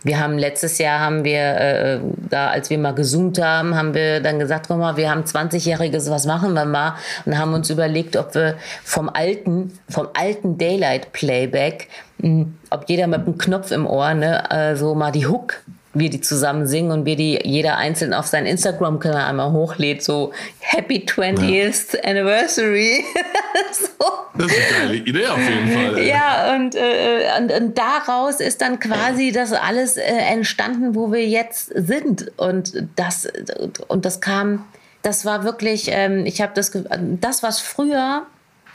wir 0.03 0.20
haben 0.20 0.38
letztes 0.38 0.78
Jahr 0.78 0.99
haben 0.99 1.24
wir 1.24 1.39
äh, 1.39 1.99
da, 2.30 2.49
als 2.49 2.70
wir 2.70 2.78
mal 2.78 2.93
gezoomt 2.93 3.41
haben, 3.41 3.76
haben 3.76 3.93
wir 3.93 4.20
dann 4.20 4.39
gesagt, 4.39 4.68
guck 4.68 4.78
mal, 4.78 4.97
wir 4.97 5.09
haben 5.09 5.24
20-jähriges, 5.24 6.09
was 6.09 6.26
machen 6.26 6.53
wir 6.53 6.66
mal? 6.66 6.95
Und 7.26 7.38
haben 7.38 7.53
uns 7.53 7.70
überlegt, 7.70 8.18
ob 8.18 8.36
wir 8.36 8.57
vom 8.84 9.09
alten, 9.09 9.80
vom 9.89 10.09
alten 10.14 10.57
Daylight 10.57 11.11
Playback, 11.14 11.88
mh, 12.20 12.28
hm, 12.28 12.57
ob 12.70 12.89
jeder 12.89 13.07
mit 13.07 13.22
einem 13.22 13.38
Knopf 13.38 13.72
im 13.72 13.88
Ohr, 13.88 14.14
ne, 14.14 14.49
äh, 14.51 14.76
so 14.76 14.95
mal 14.95 15.11
die 15.11 15.28
Hook 15.28 15.61
wir 15.93 16.09
die 16.09 16.22
zusammen 16.22 16.66
singen 16.66 16.91
und 16.91 17.05
wir 17.05 17.16
die 17.16 17.39
jeder 17.43 17.78
einzeln 17.78 18.14
auf 18.14 18.26
seinen 18.26 18.47
Instagram-Kanal 18.47 19.30
einmal 19.30 19.51
hochlädt, 19.51 20.03
so 20.03 20.34
Happy 20.59 21.05
20th 21.07 21.95
ja. 21.95 22.03
Anniversary. 22.03 23.03
so. 23.71 24.05
Das 24.37 24.51
ist 24.51 24.57
eine 24.57 24.87
geile 24.87 24.95
Idee 24.95 25.27
auf 25.27 25.37
jeden 25.37 25.71
Fall. 25.71 25.97
Ey. 25.97 26.09
Ja, 26.09 26.55
und, 26.55 26.75
äh, 26.75 27.29
und, 27.39 27.51
und, 27.51 27.77
daraus 27.77 28.39
ist 28.39 28.61
dann 28.61 28.79
quasi 28.79 29.31
das 29.31 29.53
alles 29.53 29.97
äh, 29.97 30.03
entstanden, 30.03 30.95
wo 30.95 31.11
wir 31.11 31.27
jetzt 31.27 31.71
sind. 31.75 32.31
Und 32.37 32.87
das, 32.95 33.27
und 33.87 34.05
das 34.05 34.21
kam, 34.21 34.65
das 35.01 35.25
war 35.25 35.43
wirklich, 35.43 35.89
ähm, 35.89 36.25
ich 36.25 36.41
habe 36.41 36.53
das, 36.55 36.71
das, 37.19 37.43
was 37.43 37.59
früher 37.59 38.25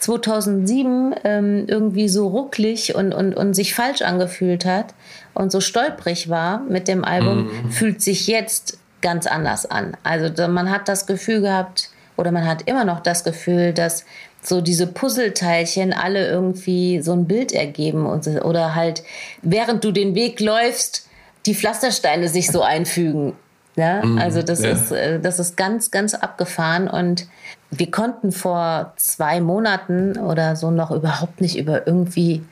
2007 0.01 1.15
ähm, 1.25 1.65
irgendwie 1.67 2.09
so 2.09 2.29
rucklig 2.29 2.95
und, 2.95 3.13
und, 3.13 3.35
und 3.35 3.55
sich 3.55 3.75
falsch 3.75 4.03
angefühlt 4.03 4.65
hat 4.65 4.95
und 5.35 5.51
so 5.51 5.61
stolprig 5.61 6.29
war 6.29 6.61
mit 6.61 6.89
dem 6.89 7.05
Album, 7.05 7.45
mhm. 7.45 7.71
fühlt 7.71 8.03
sich 8.03 8.27
jetzt 8.27 8.79
ganz 9.01 9.27
anders 9.27 9.67
an. 9.67 9.97
Also 10.03 10.49
man 10.49 10.71
hat 10.71 10.89
das 10.89 11.07
Gefühl 11.07 11.41
gehabt 11.41 11.91
oder 12.17 12.33
man 12.33 12.47
hat 12.47 12.63
immer 12.63 12.85
noch 12.85 13.01
das 13.01 13.25
Gefühl, 13.25 13.73
dass 13.73 14.05
so 14.43 14.61
diese 14.61 14.87
Puzzleteilchen 14.87 15.93
alle 15.93 16.29
irgendwie 16.29 17.01
so 17.01 17.13
ein 17.13 17.27
Bild 17.27 17.53
ergeben 17.53 18.07
und, 18.07 18.27
oder 18.45 18.75
halt 18.75 19.03
während 19.43 19.85
du 19.85 19.93
den 19.93 20.15
Weg 20.15 20.41
läufst, 20.41 21.09
die 21.47 21.55
Pflastersteine 21.55 22.29
sich 22.29 22.51
so 22.51 22.63
einfügen. 22.63 23.35
Ja, 23.77 24.05
mhm. 24.05 24.19
also 24.19 24.43
das 24.43 24.63
ja. 24.63 24.71
ist 24.71 24.91
äh, 24.91 25.21
das 25.21 25.39
ist 25.39 25.57
ganz 25.57 25.91
ganz 25.91 26.15
abgefahren 26.15 26.89
und 26.89 27.29
wir 27.71 27.91
konnten 27.91 28.33
vor 28.33 28.93
zwei 28.97 29.41
Monaten 29.41 30.19
oder 30.19 30.57
so 30.57 30.71
noch 30.71 30.91
überhaupt 30.91 31.41
nicht 31.41 31.57
über 31.57 31.87
irgendwie 31.87 32.43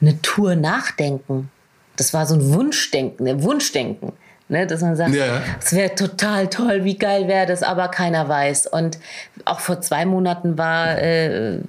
eine 0.00 0.20
Tour 0.22 0.56
nachdenken. 0.56 1.50
Das 1.96 2.12
war 2.14 2.26
so 2.26 2.34
ein 2.34 2.52
Wunschdenken, 2.52 3.28
ein 3.28 3.42
Wunschdenken. 3.42 4.12
Ne, 4.52 4.66
dass 4.66 4.82
man 4.82 4.96
sagt, 4.96 5.14
es 5.14 5.70
ja. 5.70 5.78
wäre 5.78 5.94
total 5.94 6.46
toll, 6.48 6.84
wie 6.84 6.98
geil 6.98 7.26
wäre 7.26 7.46
das, 7.46 7.62
aber 7.62 7.88
keiner 7.88 8.28
weiß. 8.28 8.66
Und 8.66 8.98
auch 9.46 9.60
vor 9.60 9.80
zwei 9.80 10.04
Monaten 10.04 10.58
war, 10.58 10.98
äh, 10.98 11.60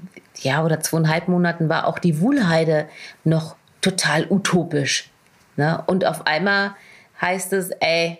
ja, 0.41 0.65
oder 0.65 0.81
zweieinhalb 0.81 1.29
Monaten 1.29 1.69
war 1.69 1.87
auch 1.87 1.97
die 1.97 2.19
Wuhlheide 2.19 2.87
noch 3.23 3.55
total 3.79 4.27
utopisch. 4.29 5.09
Ne? 5.55 5.81
Und 5.85 6.03
auf 6.03 6.27
einmal 6.27 6.71
heißt 7.21 7.53
es, 7.53 7.69
ey, 7.79 8.19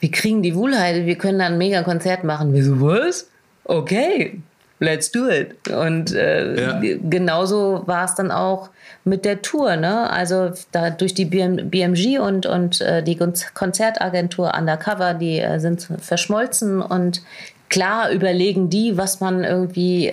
wir 0.00 0.10
kriegen 0.10 0.42
die 0.42 0.54
Wuhlheide, 0.54 1.04
wir 1.04 1.18
können 1.18 1.40
da 1.40 1.44
ein 1.44 1.58
mega 1.58 1.82
Konzert 1.82 2.24
machen. 2.24 2.54
Wir 2.54 2.64
so, 2.64 2.80
was? 2.80 3.28
okay, 3.64 4.40
let's 4.78 5.12
do 5.12 5.28
it. 5.28 5.68
Und 5.68 6.10
äh, 6.14 6.58
ja. 6.58 6.98
genauso 7.10 7.82
war 7.84 8.06
es 8.06 8.14
dann 8.14 8.30
auch 8.30 8.70
mit 9.04 9.24
der 9.24 9.42
Tour. 9.42 9.76
Ne? 9.76 10.10
Also 10.10 10.52
da 10.72 10.90
durch 10.90 11.14
die 11.14 11.26
BMG 11.26 12.18
und, 12.18 12.46
und 12.46 12.80
äh, 12.80 13.02
die 13.02 13.16
Konzertagentur 13.16 14.54
Undercover, 14.56 15.14
die 15.14 15.38
äh, 15.38 15.60
sind 15.60 15.88
verschmolzen 16.00 16.80
und 16.80 17.22
klar 17.74 18.12
überlegen 18.12 18.70
die, 18.70 18.96
was 18.96 19.18
man 19.18 19.42
irgendwie, 19.42 20.12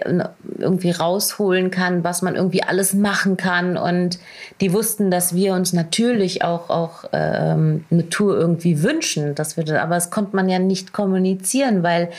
irgendwie 0.57 0.89
rausholen 0.89 1.69
kann, 1.69 2.03
was 2.03 2.23
man 2.23 2.35
irgendwie 2.35 2.63
alles 2.63 2.95
machen 2.95 3.37
kann. 3.37 3.77
Und 3.77 4.17
die 4.61 4.73
wussten, 4.73 5.11
dass 5.11 5.35
wir 5.35 5.53
uns 5.53 5.71
natürlich 5.71 6.43
auch, 6.43 6.71
auch 6.71 7.03
ähm, 7.13 7.85
eine 7.91 8.09
Tour 8.09 8.35
irgendwie 8.35 8.81
wünschen. 8.81 9.35
Das 9.35 9.57
würde, 9.57 9.79
aber 9.79 9.93
das 9.93 10.09
konnte 10.09 10.35
man 10.35 10.49
ja 10.49 10.57
nicht 10.57 10.91
kommunizieren, 10.91 11.83
weil 11.83 12.09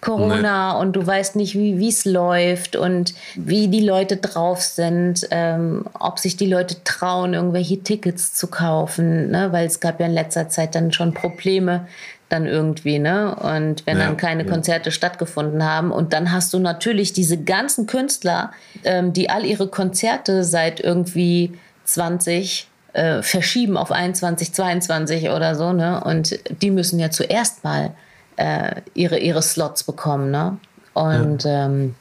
Corona 0.00 0.74
nee. 0.74 0.80
und 0.80 0.92
du 0.94 1.04
weißt 1.04 1.34
nicht, 1.34 1.56
wie 1.56 1.88
es 1.88 2.04
läuft 2.04 2.76
und 2.76 3.12
wie 3.34 3.66
die 3.66 3.84
Leute 3.84 4.18
drauf 4.18 4.62
sind, 4.62 5.26
ähm, 5.32 5.84
ob 5.98 6.20
sich 6.20 6.36
die 6.36 6.46
Leute 6.46 6.76
trauen, 6.84 7.34
irgendwelche 7.34 7.82
Tickets 7.82 8.34
zu 8.34 8.46
kaufen, 8.46 9.32
ne? 9.32 9.48
weil 9.50 9.66
es 9.66 9.80
gab 9.80 9.98
ja 9.98 10.06
in 10.06 10.12
letzter 10.12 10.48
Zeit 10.48 10.76
dann 10.76 10.92
schon 10.92 11.12
Probleme 11.12 11.88
dann 12.32 12.46
irgendwie, 12.46 12.98
ne? 12.98 13.34
Und 13.34 13.86
wenn 13.86 13.98
ja, 13.98 14.06
dann 14.06 14.16
keine 14.16 14.44
ja. 14.44 14.50
Konzerte 14.50 14.90
stattgefunden 14.90 15.64
haben. 15.64 15.92
Und 15.92 16.12
dann 16.12 16.32
hast 16.32 16.52
du 16.54 16.58
natürlich 16.58 17.12
diese 17.12 17.36
ganzen 17.36 17.86
Künstler, 17.86 18.52
ähm, 18.84 19.12
die 19.12 19.28
all 19.28 19.44
ihre 19.44 19.68
Konzerte 19.68 20.42
seit 20.42 20.80
irgendwie 20.80 21.52
20 21.84 22.68
äh, 22.94 23.22
verschieben 23.22 23.76
auf 23.76 23.92
21, 23.92 24.52
22 24.52 25.30
oder 25.30 25.54
so, 25.54 25.72
ne? 25.72 26.02
Und 26.02 26.38
die 26.62 26.70
müssen 26.70 26.98
ja 26.98 27.10
zuerst 27.10 27.64
mal 27.64 27.92
äh, 28.36 28.80
ihre, 28.94 29.18
ihre 29.18 29.42
Slots 29.42 29.84
bekommen, 29.84 30.30
ne? 30.30 30.56
Und 30.94 31.44
ja. 31.44 31.66
ähm, 31.66 31.94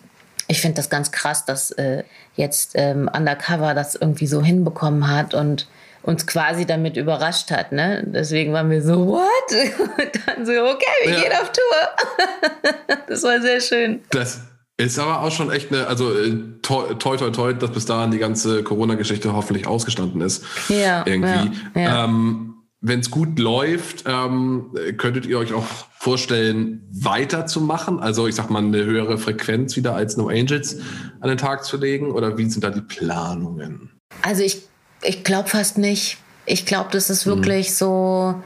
ich 0.48 0.62
finde 0.62 0.76
das 0.76 0.90
ganz 0.90 1.12
krass, 1.12 1.46
dass 1.46 1.72
äh, 1.72 2.04
jetzt 2.36 2.72
ähm, 2.76 3.10
Undercover 3.14 3.74
das 3.74 3.96
irgendwie 3.96 4.28
so 4.28 4.42
hinbekommen 4.42 5.10
hat 5.10 5.34
und 5.34 5.68
uns 6.04 6.26
quasi 6.26 6.66
damit 6.66 6.98
überrascht 6.98 7.52
hat. 7.52 7.72
Ne? 7.72 8.04
Deswegen 8.08 8.54
waren 8.54 8.70
wir 8.70 8.82
so, 8.82 9.08
what? 9.08 9.22
Und 9.80 10.12
dann 10.26 10.46
so, 10.46 10.52
okay, 10.52 10.86
wir 11.04 11.14
ja. 11.14 11.22
gehen 11.22 11.32
auf 11.34 11.52
Tour. 11.52 12.98
das 13.08 13.24
war 13.24 13.42
sehr 13.42 13.62
schön. 13.62 14.02
Das 14.10 14.42
ist 14.78 14.98
aber 14.98 15.22
auch 15.22 15.32
schon 15.32 15.52
echt 15.52 15.72
eine, 15.72 15.88
also 15.88 16.12
äh, 16.12 16.38
toi, 16.62 16.94
toi, 16.96 17.18
toi, 17.18 17.30
toi 17.30 17.54
dass 17.54 17.72
bis 17.72 17.86
dahin 17.86 18.12
die 18.12 18.18
ganze 18.18 18.64
Corona-Geschichte 18.64 19.34
hoffentlich 19.34 19.68
ausgestanden 19.68 20.22
ist. 20.22 20.44
Ja. 20.70 21.06
Irgendwie. 21.06 21.52
Ja, 21.76 21.82
ja. 21.82 22.06
Ähm, 22.06 22.56
wenn 22.84 23.00
es 23.00 23.12
gut 23.12 23.38
läuft, 23.38 24.06
ähm, 24.08 24.74
könntet 24.98 25.28
ihr 25.28 25.38
euch 25.38 25.54
auch 25.54 25.66
vorstellen, 26.00 26.90
weiterzumachen? 26.92 28.00
Also 28.00 28.26
ich 28.26 28.34
sag 28.34 28.50
mal, 28.50 28.64
eine 28.64 28.84
höhere 28.84 29.20
Frequenz 29.20 29.76
wieder 29.76 29.96
als 29.96 30.18
No 30.18 30.30
Angels 30.30 30.80
an 31.20 31.30
den 31.30 31.38
Tag 31.38 31.64
zu 31.64 31.78
legen? 31.78 32.10
Oder 32.10 32.40
wie 32.40 32.50
sind 32.50 32.64
da 32.64 32.72
die 32.72 32.82
Planungen? 32.82 33.92
Also 34.24 34.42
ich 34.42 34.64
ich 35.02 35.24
glaube 35.24 35.50
fast 35.50 35.78
nicht. 35.78 36.18
Ich 36.46 36.66
glaube, 36.66 36.90
das 36.92 37.10
ist 37.10 37.26
wirklich 37.26 37.70
mhm. 37.70 37.74
so, 37.74 38.44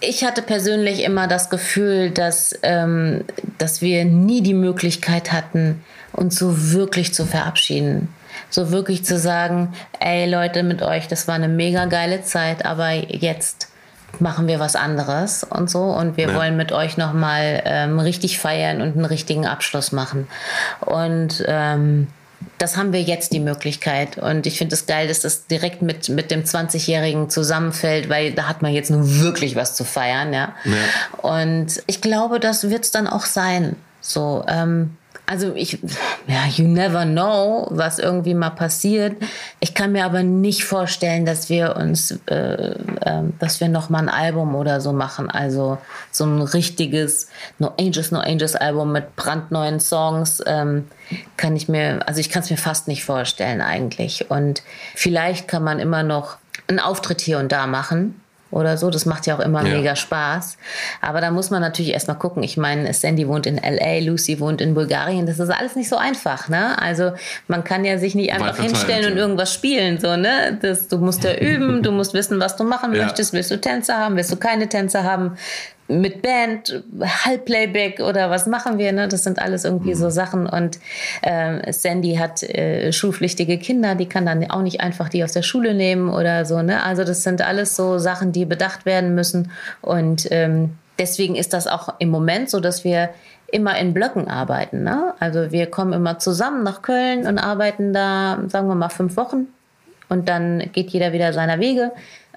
ich 0.00 0.24
hatte 0.24 0.42
persönlich 0.42 1.02
immer 1.04 1.28
das 1.28 1.50
Gefühl, 1.50 2.10
dass, 2.10 2.58
ähm, 2.62 3.24
dass 3.58 3.80
wir 3.80 4.04
nie 4.04 4.42
die 4.42 4.54
Möglichkeit 4.54 5.32
hatten, 5.32 5.82
uns 6.12 6.38
so 6.38 6.72
wirklich 6.72 7.14
zu 7.14 7.24
verabschieden. 7.24 8.08
So 8.50 8.70
wirklich 8.70 9.04
zu 9.04 9.18
sagen, 9.18 9.72
ey 10.00 10.28
Leute, 10.28 10.62
mit 10.62 10.82
euch, 10.82 11.08
das 11.08 11.28
war 11.28 11.36
eine 11.36 11.48
mega 11.48 11.86
geile 11.86 12.22
Zeit, 12.22 12.66
aber 12.66 12.90
jetzt 12.92 13.68
machen 14.18 14.46
wir 14.46 14.60
was 14.60 14.76
anderes 14.76 15.44
und 15.44 15.70
so 15.70 15.84
und 15.84 16.16
wir 16.16 16.28
ja. 16.28 16.34
wollen 16.34 16.56
mit 16.56 16.72
euch 16.72 16.96
nochmal 16.96 17.62
ähm, 17.64 17.98
richtig 17.98 18.38
feiern 18.38 18.82
und 18.82 18.92
einen 18.92 19.04
richtigen 19.04 19.46
Abschluss 19.46 19.92
machen. 19.92 20.28
Und 20.80 21.42
ähm, 21.46 22.08
das 22.62 22.76
haben 22.76 22.92
wir 22.92 23.02
jetzt 23.02 23.32
die 23.32 23.40
Möglichkeit. 23.40 24.18
Und 24.18 24.46
ich 24.46 24.56
finde 24.56 24.74
es 24.74 24.82
das 24.82 24.86
geil, 24.86 25.08
dass 25.08 25.20
das 25.20 25.48
direkt 25.48 25.82
mit, 25.82 26.08
mit 26.08 26.30
dem 26.30 26.44
20-Jährigen 26.44 27.28
zusammenfällt, 27.28 28.08
weil 28.08 28.32
da 28.32 28.46
hat 28.48 28.62
man 28.62 28.72
jetzt 28.72 28.88
nun 28.90 29.20
wirklich 29.20 29.56
was 29.56 29.74
zu 29.74 29.84
feiern. 29.84 30.32
Ja? 30.32 30.54
ja. 30.64 31.18
Und 31.28 31.82
ich 31.88 32.00
glaube, 32.00 32.38
das 32.38 32.70
wird 32.70 32.84
es 32.84 32.92
dann 32.92 33.08
auch 33.08 33.26
sein. 33.26 33.74
So, 34.00 34.44
ähm, 34.46 34.96
also 35.26 35.54
ich, 35.54 35.78
ja, 36.26 36.46
you 36.56 36.66
never 36.66 37.04
know, 37.04 37.68
was 37.70 37.98
irgendwie 37.98 38.34
mal 38.34 38.50
passiert. 38.50 39.16
Ich 39.60 39.74
kann 39.74 39.92
mir 39.92 40.04
aber 40.04 40.22
nicht 40.22 40.64
vorstellen, 40.64 41.24
dass 41.24 41.48
wir 41.48 41.76
uns, 41.76 42.18
äh, 42.26 42.72
äh, 42.72 43.22
dass 43.38 43.60
wir 43.60 43.68
noch 43.68 43.88
mal 43.88 44.00
ein 44.00 44.08
Album 44.08 44.54
oder 44.54 44.80
so 44.80 44.92
machen. 44.92 45.30
Also 45.30 45.78
so 46.10 46.24
ein 46.24 46.42
richtiges 46.42 47.28
No 47.58 47.72
Angels, 47.78 48.10
No 48.10 48.18
Angels 48.18 48.56
Album 48.56 48.92
mit 48.92 49.14
brandneuen 49.16 49.80
Songs 49.80 50.42
ähm, 50.46 50.88
kann 51.36 51.54
ich 51.56 51.68
mir, 51.68 52.06
also 52.06 52.20
ich 52.20 52.28
kann 52.28 52.42
es 52.42 52.50
mir 52.50 52.56
fast 52.56 52.88
nicht 52.88 53.04
vorstellen 53.04 53.60
eigentlich. 53.60 54.30
Und 54.30 54.62
vielleicht 54.94 55.46
kann 55.46 55.62
man 55.62 55.78
immer 55.78 56.02
noch 56.02 56.36
einen 56.66 56.80
Auftritt 56.80 57.20
hier 57.20 57.38
und 57.38 57.52
da 57.52 57.66
machen 57.66 58.21
oder 58.52 58.76
so. 58.76 58.90
Das 58.90 59.06
macht 59.06 59.26
ja 59.26 59.34
auch 59.34 59.40
immer 59.40 59.66
ja. 59.66 59.74
mega 59.76 59.96
Spaß. 59.96 60.56
Aber 61.00 61.20
da 61.20 61.30
muss 61.30 61.50
man 61.50 61.60
natürlich 61.60 61.92
erstmal 61.92 62.18
gucken. 62.18 62.42
Ich 62.42 62.56
meine, 62.56 62.92
Sandy 62.92 63.26
wohnt 63.26 63.46
in 63.46 63.56
LA, 63.56 63.98
Lucy 64.00 64.38
wohnt 64.38 64.60
in 64.60 64.74
Bulgarien. 64.74 65.26
Das 65.26 65.38
ist 65.38 65.50
alles 65.50 65.74
nicht 65.74 65.88
so 65.88 65.96
einfach, 65.96 66.48
ne? 66.48 66.80
Also 66.80 67.12
man 67.48 67.64
kann 67.64 67.84
ja 67.84 67.98
sich 67.98 68.14
nicht 68.14 68.32
einfach 68.32 68.56
hinstellen 68.58 69.12
und 69.12 69.18
irgendwas 69.18 69.52
spielen, 69.52 69.98
so, 69.98 70.16
ne? 70.16 70.58
Das, 70.60 70.88
du 70.88 70.98
musst 70.98 71.24
ja 71.24 71.34
üben, 71.40 71.82
du 71.82 71.90
musst 71.90 72.14
wissen, 72.14 72.38
was 72.38 72.56
du 72.56 72.64
machen 72.64 72.94
ja. 72.94 73.04
möchtest. 73.04 73.32
Willst 73.32 73.50
du 73.50 73.60
Tänzer 73.60 73.98
haben? 73.98 74.16
Willst 74.16 74.30
du 74.30 74.36
keine 74.36 74.68
Tänzer 74.68 75.04
haben? 75.04 75.36
Mit 75.88 76.22
Band, 76.22 76.82
Halbplayback 77.00 78.00
oder 78.00 78.30
was 78.30 78.46
machen 78.46 78.78
wir? 78.78 78.92
Ne? 78.92 79.08
Das 79.08 79.24
sind 79.24 79.40
alles 79.40 79.64
irgendwie 79.64 79.94
so 79.94 80.06
mhm. 80.06 80.10
Sachen. 80.10 80.46
Und 80.46 80.78
äh, 81.22 81.72
Sandy 81.72 82.14
hat 82.16 82.42
äh, 82.42 82.92
schulpflichtige 82.92 83.58
Kinder, 83.58 83.94
die 83.94 84.06
kann 84.06 84.26
dann 84.26 84.48
auch 84.50 84.62
nicht 84.62 84.80
einfach 84.80 85.08
die 85.08 85.24
aus 85.24 85.32
der 85.32 85.42
Schule 85.42 85.74
nehmen 85.74 86.08
oder 86.08 86.44
so. 86.44 86.62
Ne? 86.62 86.82
Also 86.82 87.04
das 87.04 87.22
sind 87.22 87.42
alles 87.42 87.76
so 87.76 87.98
Sachen, 87.98 88.32
die 88.32 88.44
bedacht 88.44 88.86
werden 88.86 89.14
müssen. 89.14 89.50
Und 89.80 90.28
ähm, 90.30 90.76
deswegen 90.98 91.34
ist 91.34 91.52
das 91.52 91.66
auch 91.66 91.94
im 91.98 92.10
Moment 92.10 92.48
so, 92.48 92.60
dass 92.60 92.84
wir 92.84 93.10
immer 93.50 93.78
in 93.78 93.92
Blöcken 93.92 94.28
arbeiten. 94.28 94.82
Ne? 94.82 95.14
Also 95.20 95.52
wir 95.52 95.66
kommen 95.66 95.92
immer 95.92 96.18
zusammen 96.18 96.62
nach 96.62 96.82
Köln 96.82 97.26
und 97.26 97.38
arbeiten 97.38 97.92
da, 97.92 98.38
sagen 98.48 98.68
wir 98.68 98.74
mal, 98.74 98.88
fünf 98.88 99.16
Wochen. 99.16 99.48
Und 100.08 100.28
dann 100.28 100.70
geht 100.72 100.90
jeder 100.90 101.12
wieder 101.12 101.32
seiner 101.32 101.58
Wege 101.58 101.92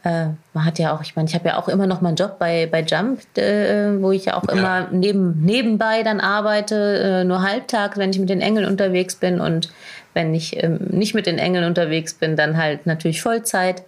äh, 0.05 0.27
man 0.53 0.65
hat 0.65 0.79
ja 0.79 0.95
auch, 0.95 1.01
ich 1.01 1.15
meine, 1.15 1.27
ich 1.27 1.35
habe 1.35 1.49
ja 1.49 1.57
auch 1.57 1.67
immer 1.67 1.87
noch 1.87 2.01
meinen 2.01 2.15
Job 2.15 2.37
bei, 2.39 2.67
bei 2.71 2.81
Jump, 2.81 3.21
äh, 3.37 4.01
wo 4.01 4.11
ich 4.11 4.25
ja 4.25 4.37
auch 4.37 4.43
ja. 4.47 4.53
immer 4.53 4.87
neben, 4.91 5.43
nebenbei 5.43 6.03
dann 6.03 6.19
arbeite, 6.19 7.21
äh, 7.21 7.23
nur 7.23 7.41
halbtags, 7.41 7.97
wenn 7.97 8.11
ich 8.11 8.19
mit 8.19 8.29
den 8.29 8.41
Engeln 8.41 8.65
unterwegs 8.65 9.15
bin 9.15 9.41
und 9.41 9.69
wenn 10.13 10.33
ich 10.33 10.63
ähm, 10.63 10.79
nicht 10.91 11.13
mit 11.13 11.25
den 11.25 11.39
Engeln 11.39 11.65
unterwegs 11.65 12.13
bin, 12.13 12.35
dann 12.35 12.57
halt 12.57 12.85
natürlich 12.85 13.21
Vollzeit. 13.21 13.83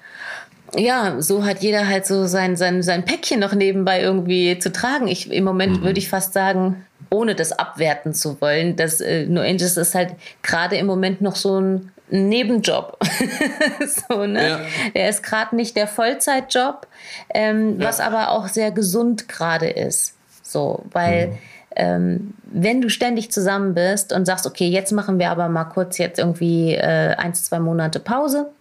Ja, 0.75 1.21
so 1.21 1.45
hat 1.45 1.59
jeder 1.61 1.87
halt 1.87 2.05
so 2.05 2.25
sein, 2.25 2.57
sein, 2.57 2.83
sein 2.83 3.05
Päckchen 3.05 3.39
noch 3.39 3.53
nebenbei 3.53 4.01
irgendwie 4.01 4.59
zu 4.59 4.71
tragen. 4.71 5.07
Ich, 5.07 5.31
Im 5.31 5.45
Moment 5.45 5.79
mhm. 5.79 5.85
würde 5.85 5.99
ich 5.99 6.09
fast 6.09 6.33
sagen, 6.33 6.85
ohne 7.09 7.35
das 7.35 7.53
abwerten 7.53 8.13
zu 8.13 8.41
wollen, 8.41 8.75
dass 8.75 8.99
äh, 8.99 9.25
No 9.27 9.41
Angels 9.41 9.77
ist 9.77 9.95
halt 9.95 10.09
gerade 10.41 10.75
im 10.75 10.85
Moment 10.87 11.21
noch 11.21 11.35
so 11.35 11.61
ein 11.61 11.91
Nebenjob. 12.09 12.97
so, 14.09 14.25
ne? 14.25 14.47
Ja. 14.47 14.59
Der 14.95 15.09
ist 15.09 15.23
gerade 15.23 15.55
nicht 15.55 15.75
der 15.75 15.87
Vollzeitjob, 15.87 16.87
ähm, 17.33 17.79
ja. 17.79 17.87
was 17.87 17.99
aber 17.99 18.31
auch 18.31 18.47
sehr 18.47 18.71
gesund 18.71 19.27
gerade 19.27 19.69
ist. 19.69 20.15
So, 20.41 20.83
weil 20.91 21.27
mhm. 21.27 21.37
ähm, 21.75 22.33
wenn 22.45 22.81
du 22.81 22.89
ständig 22.89 23.31
zusammen 23.31 23.73
bist 23.73 24.13
und 24.13 24.25
sagst, 24.25 24.47
okay, 24.47 24.67
jetzt 24.67 24.91
machen 24.91 25.19
wir 25.19 25.29
aber 25.29 25.49
mal 25.49 25.65
kurz 25.65 25.97
jetzt 25.97 26.19
irgendwie 26.19 26.75
äh, 26.75 27.15
eins, 27.15 27.43
zwei 27.43 27.59
Monate 27.59 27.99
Pause. 27.99 28.51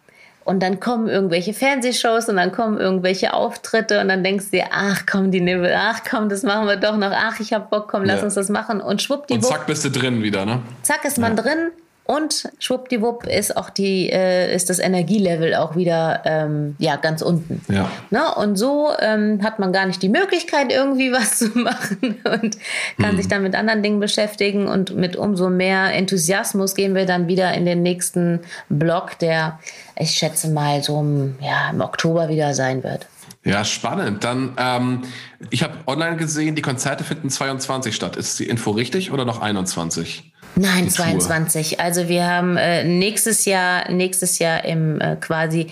Und 0.44 0.62
dann 0.62 0.78
kommen 0.78 1.08
irgendwelche 1.08 1.52
Fernsehshows 1.52 2.28
und 2.28 2.36
dann 2.36 2.52
kommen 2.52 2.78
irgendwelche 2.78 3.34
Auftritte 3.34 4.00
und 4.00 4.08
dann 4.08 4.22
denkst 4.22 4.44
du 4.46 4.58
dir, 4.58 4.66
ach 4.70 5.02
komm, 5.04 5.32
die 5.32 5.40
Nibbel, 5.40 5.74
ach 5.76 6.02
komm, 6.08 6.28
das 6.28 6.44
machen 6.44 6.68
wir 6.68 6.76
doch 6.76 6.96
noch, 6.96 7.10
ach 7.12 7.40
ich 7.40 7.52
hab 7.52 7.68
Bock, 7.68 7.88
komm, 7.88 8.04
lass 8.04 8.18
ja. 8.18 8.26
uns 8.26 8.34
das 8.34 8.48
machen 8.48 8.80
und 8.80 9.02
schwuppdiwupp. 9.02 9.42
Und 9.42 9.48
zack 9.48 9.66
bist 9.66 9.84
du 9.84 9.90
drin 9.90 10.22
wieder, 10.22 10.46
ne? 10.46 10.62
Zack 10.82 11.04
ist 11.04 11.18
man 11.18 11.34
drin 11.34 11.72
und 12.06 12.48
schwuppdiwupp 12.58 13.26
ist 13.26 13.56
auch 13.56 13.70
die, 13.70 14.10
äh, 14.10 14.54
ist 14.54 14.70
das 14.70 14.78
Energielevel 14.78 15.54
auch 15.54 15.74
wieder 15.74 16.22
ähm, 16.24 16.76
ja, 16.78 16.96
ganz 16.96 17.22
unten. 17.22 17.60
Ja. 17.72 17.90
Ne? 18.10 18.34
Und 18.36 18.56
so 18.56 18.90
ähm, 19.00 19.40
hat 19.42 19.58
man 19.58 19.72
gar 19.72 19.86
nicht 19.86 20.02
die 20.02 20.08
Möglichkeit, 20.08 20.72
irgendwie 20.72 21.12
was 21.12 21.38
zu 21.38 21.48
machen 21.58 22.16
und 22.24 22.56
kann 23.00 23.12
mhm. 23.12 23.16
sich 23.16 23.28
dann 23.28 23.42
mit 23.42 23.54
anderen 23.54 23.82
Dingen 23.82 24.00
beschäftigen. 24.00 24.68
Und 24.68 24.94
mit 24.94 25.16
umso 25.16 25.50
mehr 25.50 25.92
Enthusiasmus 25.94 26.74
gehen 26.74 26.94
wir 26.94 27.06
dann 27.06 27.28
wieder 27.28 27.52
in 27.54 27.64
den 27.64 27.82
nächsten 27.82 28.40
Block, 28.68 29.18
der 29.18 29.58
ich 29.98 30.12
schätze 30.12 30.48
mal 30.50 30.82
so 30.82 31.00
im, 31.00 31.36
ja, 31.40 31.70
im 31.70 31.80
Oktober 31.80 32.28
wieder 32.28 32.54
sein 32.54 32.84
wird. 32.84 33.06
Ja, 33.46 33.64
spannend. 33.64 34.24
Dann, 34.24 34.54
ähm, 34.58 35.02
ich 35.50 35.62
habe 35.62 35.74
online 35.86 36.16
gesehen, 36.16 36.56
die 36.56 36.62
Konzerte 36.62 37.04
finden 37.04 37.30
22 37.30 37.94
statt. 37.94 38.16
Ist 38.16 38.38
die 38.40 38.48
Info 38.48 38.72
richtig 38.72 39.12
oder 39.12 39.24
noch 39.24 39.40
21? 39.40 40.32
Nein, 40.58 40.88
22. 40.88 41.80
Also 41.80 42.08
wir 42.08 42.26
haben 42.26 42.56
äh, 42.56 42.82
nächstes 42.82 43.44
Jahr, 43.44 43.90
nächstes 43.90 44.38
Jahr 44.38 44.64
im 44.64 45.00
äh, 45.00 45.16
quasi 45.16 45.70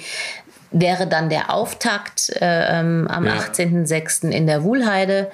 wäre 0.75 1.07
dann 1.07 1.31
der 1.31 1.55
Auftakt 1.55 2.31
äh, 2.41 2.81
ähm, 2.81 3.07
am 3.09 3.25
ja. 3.25 3.35
18.06. 3.35 4.29
in 4.29 4.47
der 4.47 4.63
Wuhlheide. 4.63 5.31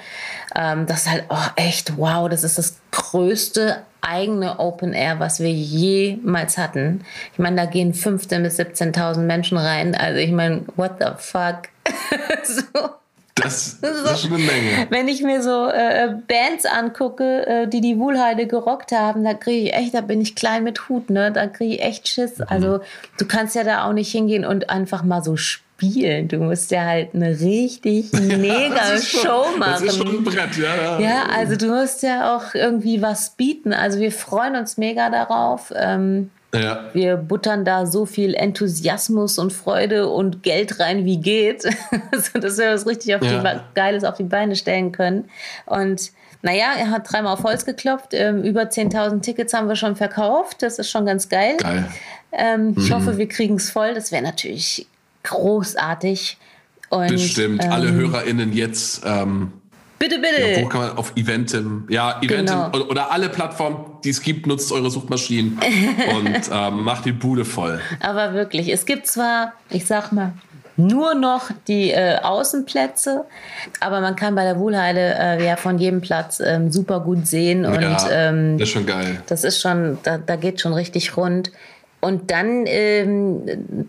Ähm, 0.55 0.87
das 0.87 1.01
ist 1.01 1.11
halt 1.11 1.25
oh, 1.31 1.37
echt 1.57 1.97
wow, 1.97 2.29
das 2.29 2.45
ist 2.45 2.59
das 2.59 2.77
größte 2.93 3.83
eigene 4.03 4.59
Open 4.61 4.93
Air, 4.93 5.19
was 5.19 5.41
wir 5.41 5.51
jemals 5.51 6.57
hatten. 6.57 7.05
Ich 7.33 7.39
meine, 7.39 7.57
da 7.57 7.65
gehen 7.67 7.93
15.000 7.93 8.43
bis 8.43 8.59
17.000 8.59 9.19
Menschen 9.19 9.59
rein. 9.59 9.95
Also 9.95 10.19
ich 10.19 10.31
meine, 10.31 10.63
what 10.77 10.93
the 11.01 11.07
fuck? 11.19 11.69
so. 12.45 13.00
Das, 13.35 13.79
das, 13.81 14.13
ist 14.13 14.23
schon 14.23 14.35
eine 14.35 14.43
Menge. 14.43 14.87
Wenn 14.91 15.09
ich 15.09 15.23
mir 15.23 15.43
so 15.43 15.69
äh, 15.69 16.15
Bands 16.29 16.67
angucke, 16.67 17.47
äh, 17.47 17.67
die 17.67 17.81
die 17.81 17.99
Wuhlheide 17.99 18.47
gerockt 18.47 18.93
haben, 18.93 19.25
da 19.25 19.35
kriege 19.35 19.69
ich 19.69 19.75
echt, 19.75 19.95
da 19.95 20.01
bin 20.01 20.21
ich 20.21 20.35
klein 20.35 20.65
mit 20.65 20.89
Hut, 20.89 21.11
ne? 21.11 21.33
Da 21.33 21.47
kriege 21.47 21.75
ich 21.77 21.83
echt 21.83 22.09
Schiss. 22.09 22.39
Mhm. 22.39 22.47
Also 22.49 22.81
du 23.19 23.27
kannst 23.27 23.55
ja 23.55 23.65
da 23.65 23.85
auch 23.85 23.93
nicht 23.93 24.11
hingehen 24.11 24.45
und 24.45 24.69
einfach 24.69 25.03
mal 25.03 25.23
so 25.23 25.37
spielen. 25.37 26.29
Du 26.29 26.39
musst 26.39 26.71
ja 26.71 26.85
halt 26.85 27.15
eine 27.15 27.41
richtig 27.41 28.13
mega 28.13 28.95
ja, 28.95 29.01
Show 29.01 29.45
schon, 29.45 29.59
machen. 29.59 29.87
Das 29.87 29.95
ist 29.95 29.97
schon 29.97 30.09
ein 30.09 30.25
Brett, 30.25 30.57
ja, 30.57 30.77
ja. 30.77 31.01
Ja, 31.01 31.23
also 31.35 31.57
du 31.57 31.67
musst 31.67 32.03
ja 32.03 32.37
auch 32.37 32.55
irgendwie 32.55 33.01
was 33.01 33.31
bieten. 33.31 33.73
Also 33.73 34.01
wir 34.01 34.13
freuen 34.13 34.57
uns 34.57 34.77
mega 34.77 35.09
darauf. 35.09 35.73
Ähm, 35.75 36.31
ja. 36.55 36.91
Wir 36.93 37.17
buttern 37.17 37.65
da 37.65 37.87
so 37.87 38.07
viel 38.07 38.35
Enthusiasmus 38.35 39.39
und 39.39 39.53
Freude 39.53 40.09
und 40.09 40.43
Geld 40.43 40.81
rein, 40.81 41.05
wie 41.05 41.19
geht, 41.19 41.65
dass 42.35 42.59
wir 42.59 42.73
was 42.73 42.87
richtig 42.87 43.15
auf 43.15 43.23
ja. 43.23 43.43
die, 43.43 43.61
Geiles 43.75 44.05
auf 44.05 44.17
die 44.17 44.25
Beine 44.25 44.57
stellen 44.57 44.93
können. 44.93 45.29
Und 45.67 46.11
naja, 46.43 46.73
er 46.77 46.91
hat 46.91 47.11
dreimal 47.11 47.35
auf 47.35 47.45
Holz 47.45 47.65
geklopft. 47.65 48.09
Ähm, 48.13 48.43
über 48.43 48.63
10.000 48.63 49.21
Tickets 49.21 49.53
haben 49.53 49.69
wir 49.69 49.77
schon 49.77 49.95
verkauft. 49.95 50.63
Das 50.63 50.79
ist 50.79 50.91
schon 50.91 51.07
ganz 51.07 51.29
geil. 51.29 51.57
geil. 51.59 51.89
Ähm, 52.33 52.75
ich 52.77 52.89
mhm. 52.89 52.95
hoffe, 52.95 53.19
wir 53.19 53.29
kriegen 53.29 53.57
es 53.57 53.71
voll. 53.71 53.95
Das 53.95 54.11
wäre 54.11 54.23
natürlich 54.23 54.87
großartig. 55.23 56.39
Und, 56.89 57.09
Bestimmt. 57.09 57.65
Ähm, 57.65 57.73
Alle 57.73 57.93
HörerInnen 57.93 58.53
jetzt 58.53 59.03
ähm, 59.05 59.53
Bitte, 60.01 60.19
bitte. 60.19 60.41
Ja, 60.41 60.63
wo 60.63 60.69
kann 60.69 60.81
man 60.81 60.97
auf 60.97 61.13
Eventim? 61.15 61.85
Ja, 61.91 62.19
Eventim 62.23 62.47
genau. 62.73 62.87
oder 62.87 63.13
alle 63.13 63.29
Plattformen, 63.29 63.85
die 64.03 64.09
es 64.09 64.23
gibt, 64.23 64.47
nutzt 64.47 64.73
eure 64.73 64.91
Suchmaschinen 64.91 65.61
und 66.17 66.51
ähm, 66.51 66.85
macht 66.85 67.05
die 67.05 67.13
Bude 67.13 67.45
voll. 67.45 67.81
Aber 68.01 68.33
wirklich, 68.33 68.73
es 68.73 68.87
gibt 68.87 69.07
zwar, 69.07 69.53
ich 69.69 69.85
sag 69.85 70.11
mal, 70.11 70.33
nur 70.79 71.15
noch 71.15 71.51
die 71.69 71.91
äh, 71.91 72.17
Außenplätze, 72.23 73.27
aber 73.81 74.01
man 74.01 74.17
kann 74.17 74.35
bei 74.35 74.45
der 74.45 74.59
Wohlheide 74.59 75.17
äh, 75.19 75.45
ja 75.45 75.57
von 75.57 75.79
jedem 75.79 76.01
Platz 76.01 76.41
ähm, 76.41 76.73
super 76.73 77.01
gut 77.01 77.27
sehen 77.27 77.67
und 77.67 77.83
ja, 77.83 77.99
ähm, 78.11 78.57
das 78.57 78.69
ist 78.69 78.73
schon 78.73 78.87
geil. 78.87 79.23
Das 79.27 79.45
ist 79.45 79.61
schon, 79.61 79.99
da, 80.03 80.17
da 80.17 80.37
geht 80.37 80.63
schon 80.63 80.73
richtig 80.73 81.19
rund. 81.19 81.53
Und 82.01 82.31
dann, 82.31 82.65
ähm, 82.65 83.43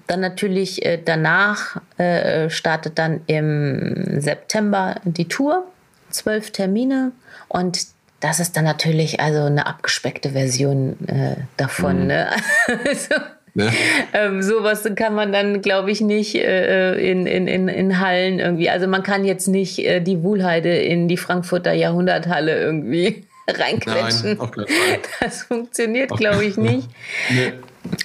dann 0.08 0.20
natürlich 0.20 0.86
äh, 0.86 1.02
danach 1.04 1.80
äh, 1.98 2.50
startet 2.50 3.00
dann 3.00 3.22
im 3.28 4.20
September 4.20 4.96
die 5.06 5.30
Tour 5.30 5.64
zwölf 6.12 6.52
Termine 6.52 7.12
und 7.48 7.88
das 8.20 8.40
ist 8.40 8.56
dann 8.56 8.66
natürlich 8.66 9.20
also 9.20 9.42
eine 9.42 9.66
abgespeckte 9.66 10.30
Version 10.30 10.96
äh, 11.08 11.36
davon. 11.58 12.02
Mhm. 12.02 12.08
Ne? 12.08 12.30
also, 12.88 13.16
Ne? 13.54 13.70
ähm, 14.14 14.42
sowas 14.42 14.88
kann 14.96 15.14
man 15.14 15.34
dann, 15.34 15.62
glaube 15.62 15.92
ich, 15.92 16.00
nicht 16.00 16.36
äh, 16.36 16.94
in, 16.94 17.26
in, 17.26 17.48
in, 17.48 17.68
in 17.68 18.00
Hallen 18.00 18.40
irgendwie. 18.40 18.70
Also 18.70 18.88
man 18.88 19.04
kann 19.04 19.26
jetzt 19.26 19.48
nicht 19.48 19.80
äh, 19.80 20.00
die 20.00 20.24
Wuhlheide 20.24 20.74
in 20.74 21.10
die 21.10 21.18
Frankfurter 21.18 21.74
Jahrhunderthalle 21.74 22.58
irgendwie 22.58 23.28
reinquetschen. 23.50 24.38
Nein, 24.38 25.00
das 25.20 25.44
funktioniert, 25.44 26.12
glaube 26.12 26.46
ich, 26.46 26.56
nicht. 26.56 26.88
nee. 27.30 27.54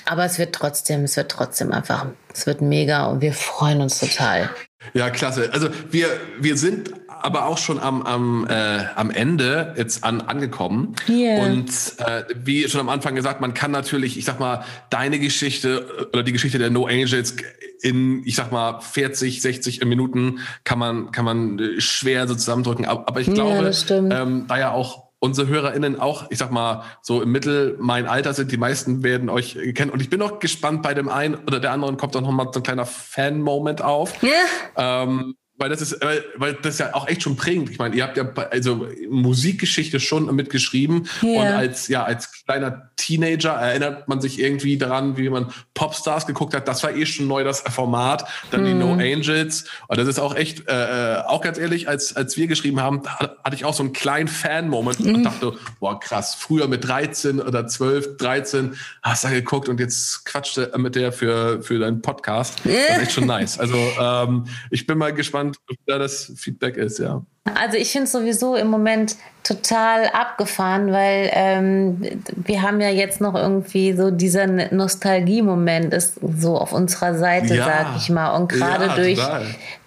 Aber 0.05 0.25
es 0.25 0.39
wird 0.39 0.55
trotzdem, 0.55 1.05
es 1.05 1.17
wird 1.17 1.31
trotzdem 1.31 1.71
einfach, 1.71 2.07
es 2.33 2.47
wird 2.47 2.61
mega 2.61 3.07
und 3.07 3.21
wir 3.21 3.33
freuen 3.33 3.83
uns 3.83 4.01
total. 4.01 4.51
Ja, 4.95 5.11
klasse. 5.11 5.51
Also 5.53 5.69
wir, 5.91 6.09
wir 6.39 6.57
sind 6.57 6.93
aber 7.09 7.47
auch 7.47 7.59
schon 7.59 7.79
am, 7.79 8.03
am, 8.03 8.47
äh, 8.49 8.85
am 8.95 9.11
Ende 9.11 9.75
jetzt 9.77 10.05
an, 10.05 10.21
angekommen. 10.21 10.95
Yeah. 11.09 11.45
Und 11.45 11.71
äh, 11.99 12.25
wie 12.45 12.69
schon 12.69 12.81
am 12.81 12.89
Anfang 12.89 13.15
gesagt, 13.15 13.41
man 13.41 13.55
kann 13.55 13.71
natürlich, 13.71 14.19
ich 14.19 14.25
sag 14.25 14.39
mal, 14.39 14.65
deine 14.91 15.19
Geschichte 15.19 15.87
äh, 15.99 16.03
oder 16.05 16.23
die 16.23 16.33
Geschichte 16.33 16.59
der 16.59 16.71
No 16.71 16.87
Angels 16.87 17.35
in, 17.83 18.23
ich 18.25 18.37
sag 18.37 18.53
mal, 18.53 18.81
40, 18.81 19.43
60 19.43 19.85
Minuten 19.85 20.41
kann 20.65 20.79
man, 20.79 21.11
kann 21.11 21.25
man 21.25 21.59
äh, 21.59 21.81
schwer 21.81 22.29
so 22.29 22.35
zusammendrücken. 22.35 22.85
Aber 22.85 23.21
ich 23.21 23.33
glaube, 23.33 23.73
ja, 23.89 24.23
ähm, 24.23 24.47
da 24.49 24.59
ja 24.59 24.71
auch 24.73 25.06
unsere 25.27 25.49
HörerInnen 25.49 26.01
auch, 26.01 26.31
ich 26.31 26.39
sag 26.39 26.51
mal, 26.51 26.85
so 27.03 27.21
im 27.21 27.31
Mittel 27.33 27.77
mein 27.79 28.07
Alter 28.07 28.33
sind, 28.33 28.51
die 28.51 28.57
meisten 28.57 29.03
werden 29.03 29.29
euch 29.29 29.59
kennen. 29.75 29.91
Und 29.91 30.01
ich 30.01 30.09
bin 30.09 30.23
auch 30.23 30.39
gespannt, 30.39 30.83
bei 30.83 30.95
dem 30.95 31.09
einen 31.09 31.35
oder 31.35 31.61
der 31.61 31.73
anderen 31.73 31.97
kommt 31.97 32.15
dann 32.15 32.25
nochmal 32.25 32.49
so 32.53 32.61
ein 32.61 32.63
kleiner 32.63 32.87
Fan-Moment 32.87 33.83
auf. 33.83 34.23
Ja. 34.23 35.03
Ähm, 35.03 35.37
weil 35.59 35.71
das 35.71 35.81
ist, 35.81 36.05
weil, 36.05 36.23
weil 36.37 36.55
das 36.55 36.75
ist 36.75 36.81
ja 36.81 36.95
auch 36.95 37.09
echt 37.09 37.23
schon 37.23 37.37
prägend. 37.37 37.71
Ich 37.71 37.79
meine, 37.79 37.95
ihr 37.95 38.03
habt 38.03 38.17
ja 38.17 38.31
also 38.51 38.87
Musikgeschichte 39.09 40.01
schon 40.01 40.35
mitgeschrieben 40.35 41.09
yeah. 41.23 41.41
und 41.41 41.47
als 41.49 41.89
ja 41.89 42.05
als 42.05 42.31
kleiner 42.45 42.91
Teenager 42.97 43.53
erinnert 43.53 44.07
man 44.07 44.21
sich 44.21 44.39
irgendwie 44.39 44.77
daran, 44.77 45.17
wie 45.17 45.31
man 45.31 45.53
Popstars 45.75 46.27
geguckt 46.27 46.55
hat. 46.55 46.69
Das 46.69 46.83
war 46.83 46.95
eh 46.95 47.07
schon 47.07 47.27
neu 47.27 47.43
das 47.43 47.61
Format. 47.61 48.29
Dann 48.51 48.63
mm. 48.63 48.67
die 48.67 48.75
No 48.75 48.95
mhm. 48.95 49.01
Angels 49.01 49.65
und 49.89 49.99
das 49.99 50.09
ist 50.09 50.19
auch 50.19 50.35
echt 50.35 50.69
äh, 50.69 51.15
äh, 51.15 51.23
auch 51.23 51.41
ganz 51.41 51.59
ehrlich, 51.59 51.89
als 51.89 52.15
als 52.15 52.37
wir 52.37 52.49
geschrieben 52.49 52.81
haben, 52.81 53.03
hatte 53.07 53.57
ich 53.57 53.65
auch 53.65 53.75
so 53.75 53.83
einen 53.83 53.95
kleinen 53.95 54.29
Fan-Moment 54.29 55.01
mm. 55.01 55.09
und 55.09 55.17
mhm. 55.19 55.25
dachte, 55.25 55.53
boah 55.81 55.99
krass. 55.99 56.35
Früher 56.35 56.69
mit 56.69 56.87
13 56.87 57.41
oder 57.41 57.67
12, 57.67 58.19
13 58.19 58.77
hast 59.03 59.25
du 59.25 59.29
da 59.29 59.35
geguckt 59.35 59.71
und 59.71 59.81
jetzt 59.81 60.27
quatschte 60.27 60.71
mit 60.77 60.97
der 60.97 61.13
für 61.13 61.63
für 61.63 61.79
deinen 61.79 62.03
Podcast. 62.03 62.61
Das 62.65 62.75
ist 62.75 63.03
echt 63.03 63.13
schon 63.13 63.27
nice. 63.27 63.59
Also 63.59 63.77
ähm, 63.99 64.45
ich 64.71 64.87
bin 64.87 64.99
mal 64.99 65.15
gespannt 65.15 65.46
gespannt, 65.49 65.59
ob 65.71 65.87
da 65.87 65.99
das 65.99 66.33
Feedback 66.37 66.77
ist, 66.77 66.99
ja. 66.99 67.23
Also 67.55 67.77
ich 67.77 67.93
finde 67.93 68.05
es 68.05 68.13
sowieso 68.13 68.57
im 68.57 68.69
Moment 68.69 69.17
total 69.45 70.07
abgefahren, 70.07 70.91
weil 70.91 71.31
ähm, 71.33 72.01
wir 72.35 72.63
haben 72.63 72.81
ja 72.81 72.89
jetzt 72.89 73.21
noch 73.21 73.37
irgendwie 73.37 73.93
so 73.93 74.11
dieser 74.11 74.49
Nostalgie-Moment 74.49 75.95
ist 75.95 76.19
so 76.37 76.59
auf 76.59 76.73
unserer 76.73 77.15
Seite, 77.15 77.55
ja. 77.55 77.65
sag 77.65 77.97
ich 77.97 78.11
mal. 78.11 78.31
Und 78.31 78.49
gerade 78.49 78.87
ja, 78.87 78.97
durch, 78.97 79.21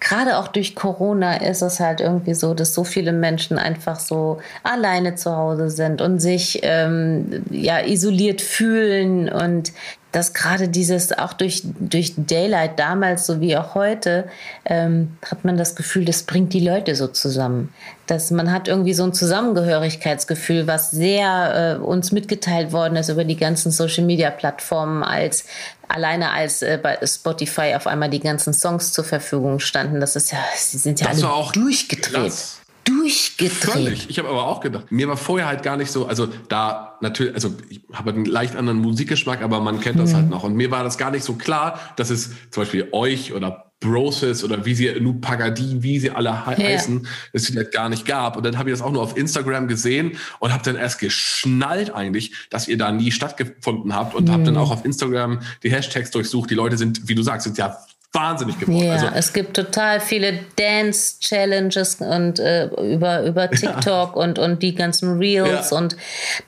gerade 0.00 0.38
auch 0.38 0.48
durch 0.48 0.74
Corona 0.74 1.36
ist 1.36 1.60
es 1.60 1.78
halt 1.78 2.00
irgendwie 2.00 2.32
so, 2.32 2.54
dass 2.54 2.72
so 2.72 2.84
viele 2.84 3.12
Menschen 3.12 3.58
einfach 3.58 4.00
so 4.00 4.38
alleine 4.62 5.16
zu 5.16 5.36
Hause 5.36 5.68
sind 5.68 6.00
und 6.00 6.20
sich 6.20 6.60
ähm, 6.62 7.44
ja 7.50 7.84
isoliert 7.84 8.40
fühlen 8.40 9.28
und 9.28 9.72
dass 10.12 10.34
gerade 10.34 10.68
dieses, 10.68 11.16
auch 11.16 11.32
durch, 11.32 11.62
durch 11.78 12.14
Daylight 12.16 12.78
damals 12.78 13.26
so 13.26 13.40
wie 13.40 13.56
auch 13.56 13.74
heute, 13.74 14.28
ähm, 14.64 15.16
hat 15.24 15.44
man 15.44 15.56
das 15.56 15.76
Gefühl, 15.76 16.04
das 16.04 16.24
bringt 16.24 16.52
die 16.52 16.60
Leute 16.60 16.94
so 16.94 17.06
zusammen. 17.06 17.72
Dass 18.06 18.30
man 18.30 18.52
hat 18.52 18.66
irgendwie 18.66 18.92
so 18.92 19.04
ein 19.04 19.12
Zusammengehörigkeitsgefühl, 19.12 20.66
was 20.66 20.90
sehr 20.90 21.78
äh, 21.80 21.82
uns 21.82 22.10
mitgeteilt 22.10 22.72
worden 22.72 22.96
ist 22.96 23.08
über 23.08 23.24
die 23.24 23.36
ganzen 23.36 23.70
Social-Media-Plattformen, 23.70 25.04
als 25.04 25.44
alleine 25.86 26.30
als 26.30 26.62
äh, 26.62 26.78
bei 26.82 26.98
Spotify 27.04 27.74
auf 27.76 27.86
einmal 27.86 28.10
die 28.10 28.20
ganzen 28.20 28.52
Songs 28.52 28.92
zur 28.92 29.04
Verfügung 29.04 29.60
standen. 29.60 30.00
Das 30.00 30.16
ist 30.16 30.32
ja, 30.32 30.38
sie 30.56 30.78
sind 30.78 31.00
ja 31.00 31.08
das 31.08 31.22
alle 31.22 31.52
durchgedreht. 31.52 32.12
Krass 32.14 32.59
durchgedreht. 32.84 33.52
Völlig. 33.52 34.10
Ich 34.10 34.18
habe 34.18 34.28
aber 34.28 34.46
auch 34.46 34.60
gedacht, 34.60 34.90
mir 34.90 35.08
war 35.08 35.16
vorher 35.16 35.46
halt 35.46 35.62
gar 35.62 35.76
nicht 35.76 35.90
so, 35.90 36.06
also 36.06 36.28
da 36.48 36.98
natürlich, 37.00 37.34
also 37.34 37.54
ich 37.68 37.82
habe 37.92 38.10
einen 38.10 38.24
leicht 38.24 38.56
anderen 38.56 38.80
Musikgeschmack, 38.80 39.42
aber 39.42 39.60
man 39.60 39.80
kennt 39.80 39.98
das 39.98 40.12
mhm. 40.12 40.16
halt 40.16 40.30
noch. 40.30 40.42
Und 40.44 40.54
mir 40.54 40.70
war 40.70 40.84
das 40.84 40.98
gar 40.98 41.10
nicht 41.10 41.24
so 41.24 41.34
klar, 41.34 41.80
dass 41.96 42.10
es 42.10 42.30
zum 42.50 42.62
Beispiel 42.62 42.88
euch 42.92 43.32
oder 43.32 43.70
Broses 43.80 44.44
oder 44.44 44.66
wie 44.66 44.74
sie, 44.74 44.92
Nupagadi, 45.00 45.82
wie 45.82 45.98
sie 45.98 46.10
alle 46.10 46.46
he 46.46 46.62
ja. 46.62 46.68
heißen, 46.68 47.06
es 47.32 47.46
sie 47.46 47.56
halt 47.56 47.72
gar 47.72 47.88
nicht 47.88 48.04
gab. 48.04 48.36
Und 48.36 48.44
dann 48.44 48.58
habe 48.58 48.68
ich 48.68 48.74
das 48.74 48.82
auch 48.82 48.92
nur 48.92 49.02
auf 49.02 49.16
Instagram 49.16 49.68
gesehen 49.68 50.18
und 50.38 50.52
habe 50.52 50.62
dann 50.62 50.76
erst 50.76 51.00
geschnallt 51.00 51.92
eigentlich, 51.94 52.32
dass 52.50 52.68
ihr 52.68 52.76
da 52.76 52.92
nie 52.92 53.10
stattgefunden 53.10 53.94
habt 53.94 54.14
und 54.14 54.28
mhm. 54.28 54.32
habe 54.32 54.42
dann 54.44 54.58
auch 54.58 54.70
auf 54.70 54.84
Instagram 54.84 55.40
die 55.62 55.72
Hashtags 55.72 56.10
durchsucht. 56.10 56.50
Die 56.50 56.54
Leute 56.54 56.76
sind, 56.76 57.08
wie 57.08 57.14
du 57.14 57.22
sagst, 57.22 57.44
sind 57.44 57.56
ja 57.56 57.78
wahnsinnig 58.12 58.58
geworden. 58.58 58.86
Ja, 58.86 58.92
also, 58.94 59.06
es 59.14 59.32
gibt 59.32 59.54
total 59.54 60.00
viele 60.00 60.40
Dance-Challenges 60.56 61.96
und 61.96 62.40
äh, 62.40 62.66
über, 62.66 63.22
über 63.22 63.48
TikTok 63.50 63.84
ja. 64.16 64.22
und, 64.22 64.38
und 64.38 64.62
die 64.62 64.74
ganzen 64.74 65.18
Reels 65.18 65.70
ja. 65.70 65.76
und 65.76 65.96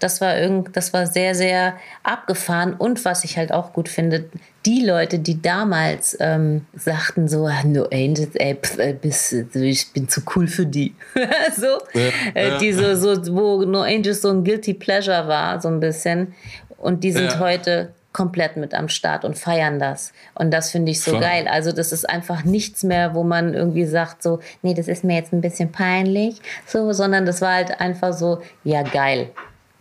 das 0.00 0.20
war 0.20 0.36
irgend, 0.36 0.76
das 0.76 0.92
war 0.92 1.06
sehr, 1.06 1.34
sehr 1.34 1.74
abgefahren. 2.02 2.74
Und 2.74 3.04
was 3.04 3.22
ich 3.22 3.36
halt 3.36 3.52
auch 3.52 3.72
gut 3.72 3.88
finde, 3.88 4.24
die 4.66 4.84
Leute, 4.84 5.20
die 5.20 5.40
damals 5.40 6.16
ähm, 6.20 6.66
sagten 6.74 7.28
so, 7.28 7.46
ah, 7.46 7.62
no 7.64 7.84
Angels, 7.92 8.34
ey, 8.34 8.56
pf, 8.56 8.78
äh, 8.78 8.92
bis, 8.92 9.32
ich 9.32 9.92
bin 9.92 10.08
zu 10.08 10.22
cool 10.34 10.48
für 10.48 10.66
die. 10.66 10.94
so, 11.56 11.78
ja, 11.94 12.10
äh, 12.34 12.58
die 12.58 12.72
so, 12.72 12.94
so, 12.96 13.34
wo 13.34 13.62
No 13.64 13.82
Angels 13.82 14.22
so 14.22 14.30
ein 14.30 14.42
Guilty 14.42 14.74
Pleasure 14.74 15.28
war, 15.28 15.60
so 15.60 15.68
ein 15.68 15.80
bisschen. 15.80 16.34
Und 16.78 17.04
die 17.04 17.12
sind 17.12 17.38
heute 17.38 17.92
komplett 18.12 18.56
mit 18.56 18.74
am 18.74 18.88
Start 18.88 19.24
und 19.24 19.38
feiern 19.38 19.78
das. 19.78 20.12
Und 20.34 20.50
das 20.52 20.70
finde 20.70 20.92
ich 20.92 21.00
so 21.00 21.12
Klar. 21.12 21.22
geil. 21.22 21.48
Also 21.48 21.72
das 21.72 21.92
ist 21.92 22.08
einfach 22.08 22.44
nichts 22.44 22.82
mehr, 22.84 23.14
wo 23.14 23.24
man 23.24 23.54
irgendwie 23.54 23.86
sagt 23.86 24.22
so, 24.22 24.40
nee, 24.62 24.74
das 24.74 24.88
ist 24.88 25.04
mir 25.04 25.16
jetzt 25.16 25.32
ein 25.32 25.40
bisschen 25.40 25.72
peinlich, 25.72 26.40
so, 26.66 26.92
sondern 26.92 27.26
das 27.26 27.40
war 27.40 27.54
halt 27.54 27.80
einfach 27.80 28.12
so, 28.12 28.42
ja 28.64 28.82
geil. 28.82 29.30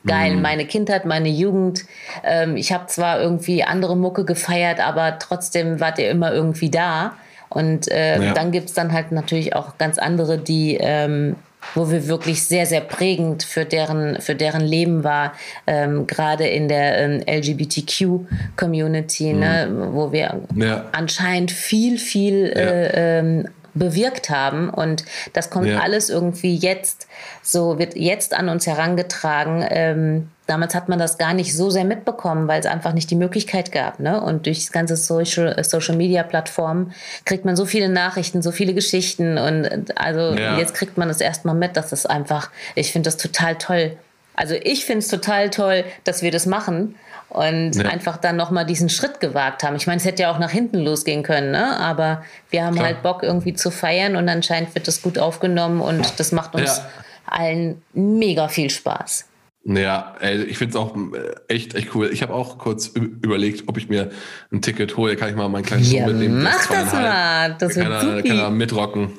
Geil, 0.05 0.35
mhm. 0.35 0.41
meine 0.41 0.65
Kindheit, 0.65 1.05
meine 1.05 1.29
Jugend. 1.29 1.85
Ähm, 2.23 2.57
ich 2.57 2.71
habe 2.73 2.87
zwar 2.87 3.21
irgendwie 3.21 3.63
andere 3.63 3.95
Mucke 3.95 4.25
gefeiert, 4.25 4.79
aber 4.79 5.19
trotzdem 5.19 5.79
wart 5.79 5.99
ihr 5.99 6.09
immer 6.09 6.33
irgendwie 6.33 6.71
da. 6.71 7.13
Und 7.49 7.91
äh, 7.91 8.19
ja. 8.19 8.33
dann 8.33 8.51
gibt 8.51 8.69
es 8.69 8.73
dann 8.73 8.93
halt 8.93 9.11
natürlich 9.11 9.55
auch 9.55 9.77
ganz 9.77 9.99
andere, 9.99 10.37
die 10.37 10.77
ähm, 10.79 11.35
wo 11.75 11.91
wir 11.91 12.07
wirklich 12.07 12.43
sehr, 12.43 12.65
sehr 12.65 12.81
prägend 12.81 13.43
für 13.43 13.65
deren, 13.65 14.19
für 14.21 14.35
deren 14.35 14.61
Leben 14.61 15.03
war, 15.03 15.33
ähm, 15.67 16.07
gerade 16.07 16.47
in 16.47 16.67
der 16.67 16.97
ähm, 16.99 17.23
LGBTQ-Community, 17.27 19.33
mhm. 19.33 19.39
ne, 19.39 19.89
wo 19.93 20.11
wir 20.11 20.41
ja. 20.55 20.85
anscheinend 20.91 21.51
viel, 21.51 21.97
viel 21.97 22.47
ja. 22.47 22.61
äh, 22.61 23.19
ähm, 23.19 23.47
bewirkt 23.73 24.29
haben. 24.29 24.69
Und 24.69 25.05
das 25.33 25.49
kommt 25.49 25.67
ja. 25.67 25.79
alles 25.79 26.09
irgendwie 26.09 26.55
jetzt, 26.55 27.07
so 27.41 27.79
wird 27.79 27.95
jetzt 27.95 28.33
an 28.33 28.49
uns 28.49 28.67
herangetragen. 28.67 30.27
Damals 30.51 30.75
hat 30.75 30.89
man 30.89 30.99
das 30.99 31.17
gar 31.17 31.33
nicht 31.33 31.55
so 31.55 31.69
sehr 31.69 31.85
mitbekommen, 31.85 32.49
weil 32.49 32.59
es 32.59 32.65
einfach 32.65 32.91
nicht 32.91 33.09
die 33.09 33.15
Möglichkeit 33.15 33.71
gab. 33.71 34.01
Ne? 34.01 34.19
Und 34.19 34.47
durch 34.47 34.59
das 34.59 34.73
ganze 34.73 34.97
Social, 34.97 35.57
äh, 35.57 35.63
Social 35.63 35.95
Media 35.95 36.23
Plattformen 36.23 36.91
kriegt 37.23 37.45
man 37.45 37.55
so 37.55 37.63
viele 37.63 37.87
Nachrichten, 37.87 38.41
so 38.41 38.51
viele 38.51 38.73
Geschichten. 38.73 39.37
Und 39.37 39.97
also 39.97 40.35
ja. 40.37 40.57
jetzt 40.57 40.73
kriegt 40.73 40.97
man 40.97 41.07
das 41.07 41.21
erstmal 41.21 41.55
mit, 41.55 41.77
dass 41.77 41.93
es 41.93 42.05
einfach, 42.05 42.51
ich 42.75 42.91
finde 42.91 43.07
das 43.07 43.15
total 43.15 43.55
toll. 43.55 43.95
Also 44.35 44.55
ich 44.61 44.83
finde 44.83 44.99
es 44.99 45.07
total 45.07 45.51
toll, 45.51 45.85
dass 46.03 46.21
wir 46.21 46.31
das 46.31 46.45
machen 46.45 46.95
und 47.29 47.77
ja. 47.77 47.85
einfach 47.85 48.17
dann 48.17 48.35
nochmal 48.35 48.65
diesen 48.65 48.89
Schritt 48.89 49.21
gewagt 49.21 49.63
haben. 49.63 49.77
Ich 49.77 49.87
meine, 49.87 49.99
es 49.99 50.05
hätte 50.05 50.23
ja 50.23 50.33
auch 50.33 50.39
nach 50.39 50.51
hinten 50.51 50.79
losgehen 50.79 51.23
können, 51.23 51.51
ne? 51.51 51.77
aber 51.77 52.25
wir 52.49 52.65
haben 52.65 52.75
Klar. 52.75 52.87
halt 52.87 53.03
Bock 53.03 53.23
irgendwie 53.23 53.53
zu 53.53 53.71
feiern 53.71 54.17
und 54.17 54.27
anscheinend 54.27 54.75
wird 54.75 54.89
das 54.89 55.01
gut 55.01 55.17
aufgenommen 55.17 55.79
und 55.79 56.19
das 56.19 56.33
macht 56.33 56.55
uns 56.55 56.79
ja. 56.79 56.85
allen 57.25 57.81
mega 57.93 58.49
viel 58.49 58.69
Spaß. 58.69 59.30
Ja, 59.63 60.15
ey, 60.19 60.43
ich 60.43 60.57
finde 60.57 60.71
es 60.71 60.75
auch 60.75 60.95
äh, 60.95 61.35
echt, 61.47 61.75
echt 61.75 61.93
cool. 61.93 62.09
Ich 62.11 62.23
habe 62.23 62.33
auch 62.33 62.57
kurz 62.57 62.87
überlegt, 62.87 63.67
ob 63.67 63.77
ich 63.77 63.89
mir 63.89 64.09
ein 64.51 64.61
Ticket 64.61 64.97
hole. 64.97 65.15
Kann 65.15 65.29
ich 65.29 65.35
mal 65.35 65.49
meinen 65.49 65.63
kleinen 65.63 65.83
ja, 65.83 66.05
Sohn 66.05 66.17
mitnehmen? 66.17 66.43
Mach 66.43 66.65
das 66.65 66.91
mal. 66.93 67.55
Das 67.59 67.75
wird 67.75 67.85
kann, 67.87 68.09
er, 68.09 68.23
kann 68.23 68.37
er 68.39 68.49
mitrocken. 68.49 69.11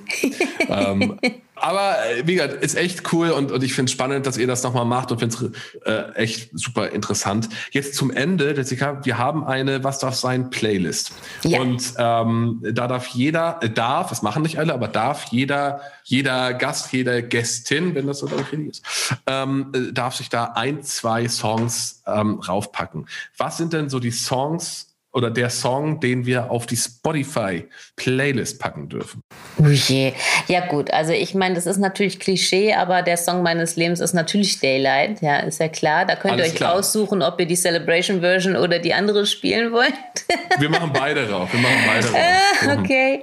ähm, 0.68 1.18
aber 1.62 1.96
äh, 2.06 2.26
wie 2.26 2.34
gesagt, 2.34 2.54
ist 2.62 2.76
echt 2.76 3.12
cool 3.12 3.30
und, 3.30 3.52
und 3.52 3.62
ich 3.62 3.72
finde 3.72 3.88
es 3.88 3.92
spannend, 3.92 4.26
dass 4.26 4.36
ihr 4.36 4.46
das 4.46 4.62
nochmal 4.62 4.84
macht 4.84 5.12
und 5.12 5.18
finde 5.18 5.34
es 5.34 5.86
äh, 5.86 6.12
echt 6.14 6.50
super 6.52 6.90
interessant. 6.90 7.48
Jetzt 7.70 7.94
zum 7.94 8.10
Ende, 8.10 8.54
Jessica, 8.54 9.04
wir 9.04 9.16
haben 9.16 9.44
eine 9.44 9.84
Was 9.84 10.00
darf 10.00 10.14
sein 10.14 10.50
Playlist. 10.50 11.12
Ja. 11.44 11.60
Und 11.60 11.94
ähm, 11.98 12.60
da 12.72 12.88
darf 12.88 13.08
jeder, 13.08 13.60
äh, 13.62 13.70
darf, 13.70 14.08
das 14.08 14.22
machen 14.22 14.42
nicht 14.42 14.58
alle, 14.58 14.74
aber 14.74 14.88
darf 14.88 15.26
jeder, 15.26 15.80
jeder 16.04 16.52
Gast, 16.54 16.92
jede 16.92 17.22
Gästin, 17.22 17.94
wenn 17.94 18.06
das 18.06 18.18
so 18.18 18.26
richtig 18.26 18.68
ist, 18.68 18.84
ähm, 19.26 19.72
äh, 19.72 19.92
darf 19.92 20.16
sich 20.16 20.28
da 20.28 20.52
ein, 20.54 20.82
zwei 20.82 21.28
Songs 21.28 22.02
ähm, 22.06 22.40
raufpacken. 22.40 23.06
Was 23.36 23.56
sind 23.56 23.72
denn 23.72 23.88
so 23.88 24.00
die 24.00 24.10
Songs, 24.10 24.91
oder 25.12 25.30
der 25.30 25.50
Song, 25.50 26.00
den 26.00 26.24
wir 26.24 26.50
auf 26.50 26.66
die 26.66 26.76
Spotify-Playlist 26.76 28.58
packen 28.58 28.88
dürfen? 28.88 29.22
Oh 29.58 29.68
je. 29.68 30.12
Ja 30.48 30.66
gut, 30.66 30.90
also 30.90 31.12
ich 31.12 31.34
meine, 31.34 31.54
das 31.54 31.66
ist 31.66 31.76
natürlich 31.76 32.18
Klischee, 32.18 32.74
aber 32.74 33.02
der 33.02 33.18
Song 33.18 33.42
meines 33.42 33.76
Lebens 33.76 34.00
ist 34.00 34.14
natürlich 34.14 34.60
Daylight, 34.60 35.20
ja, 35.20 35.40
ist 35.40 35.60
ja 35.60 35.68
klar. 35.68 36.06
Da 36.06 36.16
könnt 36.16 36.34
Alles 36.34 36.46
ihr 36.46 36.52
euch 36.52 36.56
klar. 36.56 36.74
aussuchen, 36.74 37.22
ob 37.22 37.38
ihr 37.40 37.46
die 37.46 37.56
Celebration-Version 37.56 38.56
oder 38.56 38.78
die 38.78 38.94
andere 38.94 39.26
spielen 39.26 39.72
wollt. 39.72 39.92
wir 40.58 40.70
machen 40.70 40.90
beide 40.92 41.26
drauf, 41.26 41.52
wir 41.52 41.60
machen 41.60 41.78
beide 41.86 42.06
drauf. 42.06 42.16
Ah, 42.16 42.80
okay. 42.80 43.22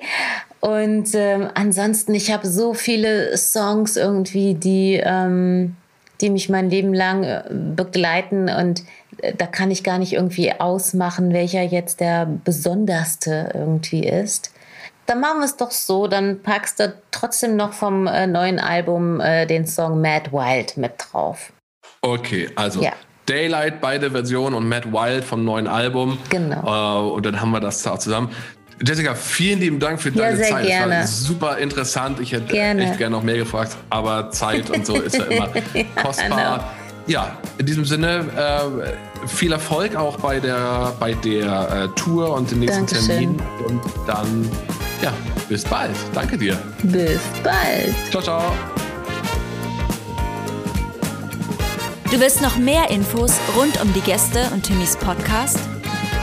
Und 0.59 1.09
ähm, 1.15 1.49
ansonsten, 1.53 2.13
ich 2.13 2.31
habe 2.31 2.47
so 2.47 2.73
viele 2.73 3.35
Songs 3.37 3.95
irgendwie, 3.95 4.53
die, 4.53 5.01
ähm, 5.03 5.75
die 6.21 6.29
mich 6.29 6.49
mein 6.49 6.69
Leben 6.69 6.93
lang 6.93 7.23
äh, 7.23 7.43
begleiten 7.49 8.49
und 8.49 8.81
äh, 8.81 8.83
da 9.37 9.45
kann 9.45 9.71
ich 9.71 9.83
gar 9.83 9.97
nicht 9.97 10.13
irgendwie 10.13 10.53
ausmachen, 10.53 11.33
welcher 11.33 11.61
jetzt 11.61 11.99
der 11.99 12.25
besonderste 12.25 13.51
irgendwie 13.53 14.07
ist. 14.07 14.51
Dann 15.05 15.21
machen 15.21 15.39
wir 15.39 15.45
es 15.45 15.57
doch 15.57 15.71
so, 15.71 16.07
dann 16.07 16.41
packst 16.41 16.79
du 16.79 16.93
trotzdem 17.11 17.55
noch 17.55 17.73
vom 17.73 18.05
äh, 18.05 18.27
neuen 18.27 18.59
Album 18.59 19.19
äh, 19.19 19.47
den 19.47 19.65
Song 19.65 20.01
Mad 20.01 20.31
Wild 20.31 20.77
mit 20.77 20.93
drauf. 20.97 21.51
Okay, 22.01 22.49
also 22.55 22.81
ja. 22.81 22.91
Daylight, 23.25 23.81
beide 23.81 24.11
Versionen 24.11 24.55
und 24.55 24.69
Mad 24.69 24.91
Wild 24.91 25.23
vom 25.23 25.43
neuen 25.43 25.67
Album. 25.67 26.17
Genau. 26.29 27.09
Äh, 27.09 27.11
und 27.11 27.25
dann 27.25 27.41
haben 27.41 27.51
wir 27.51 27.59
das 27.59 27.81
zusammen. 27.81 28.29
Jessica, 28.85 29.13
vielen 29.13 29.59
lieben 29.59 29.79
Dank 29.79 30.01
für 30.01 30.11
deine 30.11 30.39
ja, 30.39 30.47
Zeit. 30.47 30.65
Gerne. 30.67 30.99
Das 31.01 31.21
war 31.21 31.27
super 31.27 31.57
interessant. 31.57 32.19
Ich 32.19 32.31
hätte 32.31 32.53
gerne. 32.53 32.83
echt 32.83 32.97
gerne 32.97 33.15
noch 33.15 33.23
mehr 33.23 33.37
gefragt, 33.37 33.75
aber 33.89 34.31
Zeit 34.31 34.69
und 34.69 34.85
so 34.85 34.95
ist 34.95 35.17
ja 35.17 35.25
immer 35.25 35.49
kostbar. 36.01 36.71
Ja, 37.07 37.37
in 37.57 37.65
diesem 37.65 37.85
Sinne 37.85 38.25
äh, 38.37 39.08
viel 39.27 39.51
Erfolg 39.51 39.95
auch 39.95 40.17
bei 40.17 40.39
der, 40.39 40.93
bei 40.99 41.13
der 41.13 41.71
äh, 41.71 41.87
Tour 41.99 42.33
und 42.33 42.49
dem 42.51 42.59
nächsten 42.59 42.85
Dankeschön. 42.85 43.07
Termin. 43.07 43.41
Und 43.67 43.81
dann, 44.07 44.49
ja, 45.01 45.11
bis 45.47 45.63
bald. 45.63 45.95
Danke 46.13 46.37
dir. 46.37 46.57
Bis 46.83 47.21
bald. 47.43 47.95
Ciao, 48.09 48.21
ciao. 48.21 48.53
Du 52.11 52.19
willst 52.19 52.41
noch 52.41 52.57
mehr 52.57 52.89
Infos 52.89 53.33
rund 53.55 53.79
um 53.81 53.93
die 53.93 54.01
Gäste 54.01 54.49
und 54.51 54.63
Timmys 54.63 54.97
Podcast? 54.97 55.59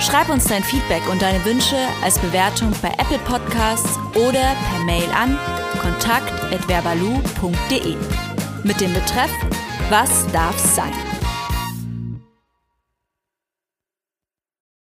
Schreib 0.00 0.28
uns 0.28 0.44
dein 0.44 0.62
Feedback 0.64 1.08
und 1.10 1.22
deine 1.22 1.42
Wünsche 1.44 1.76
als 2.02 2.18
Bewertung 2.18 2.72
bei 2.82 2.88
Apple 2.98 3.20
Podcasts 3.24 3.98
oder 4.14 4.40
per 4.40 4.84
Mail 4.84 5.08
an 5.14 5.38
kontakt.verbalu.de 5.80 7.96
mit 8.64 8.80
dem 8.80 8.92
Betreff 8.92 9.30
Was 9.88 10.26
darf 10.32 10.58
sein? 10.58 11.15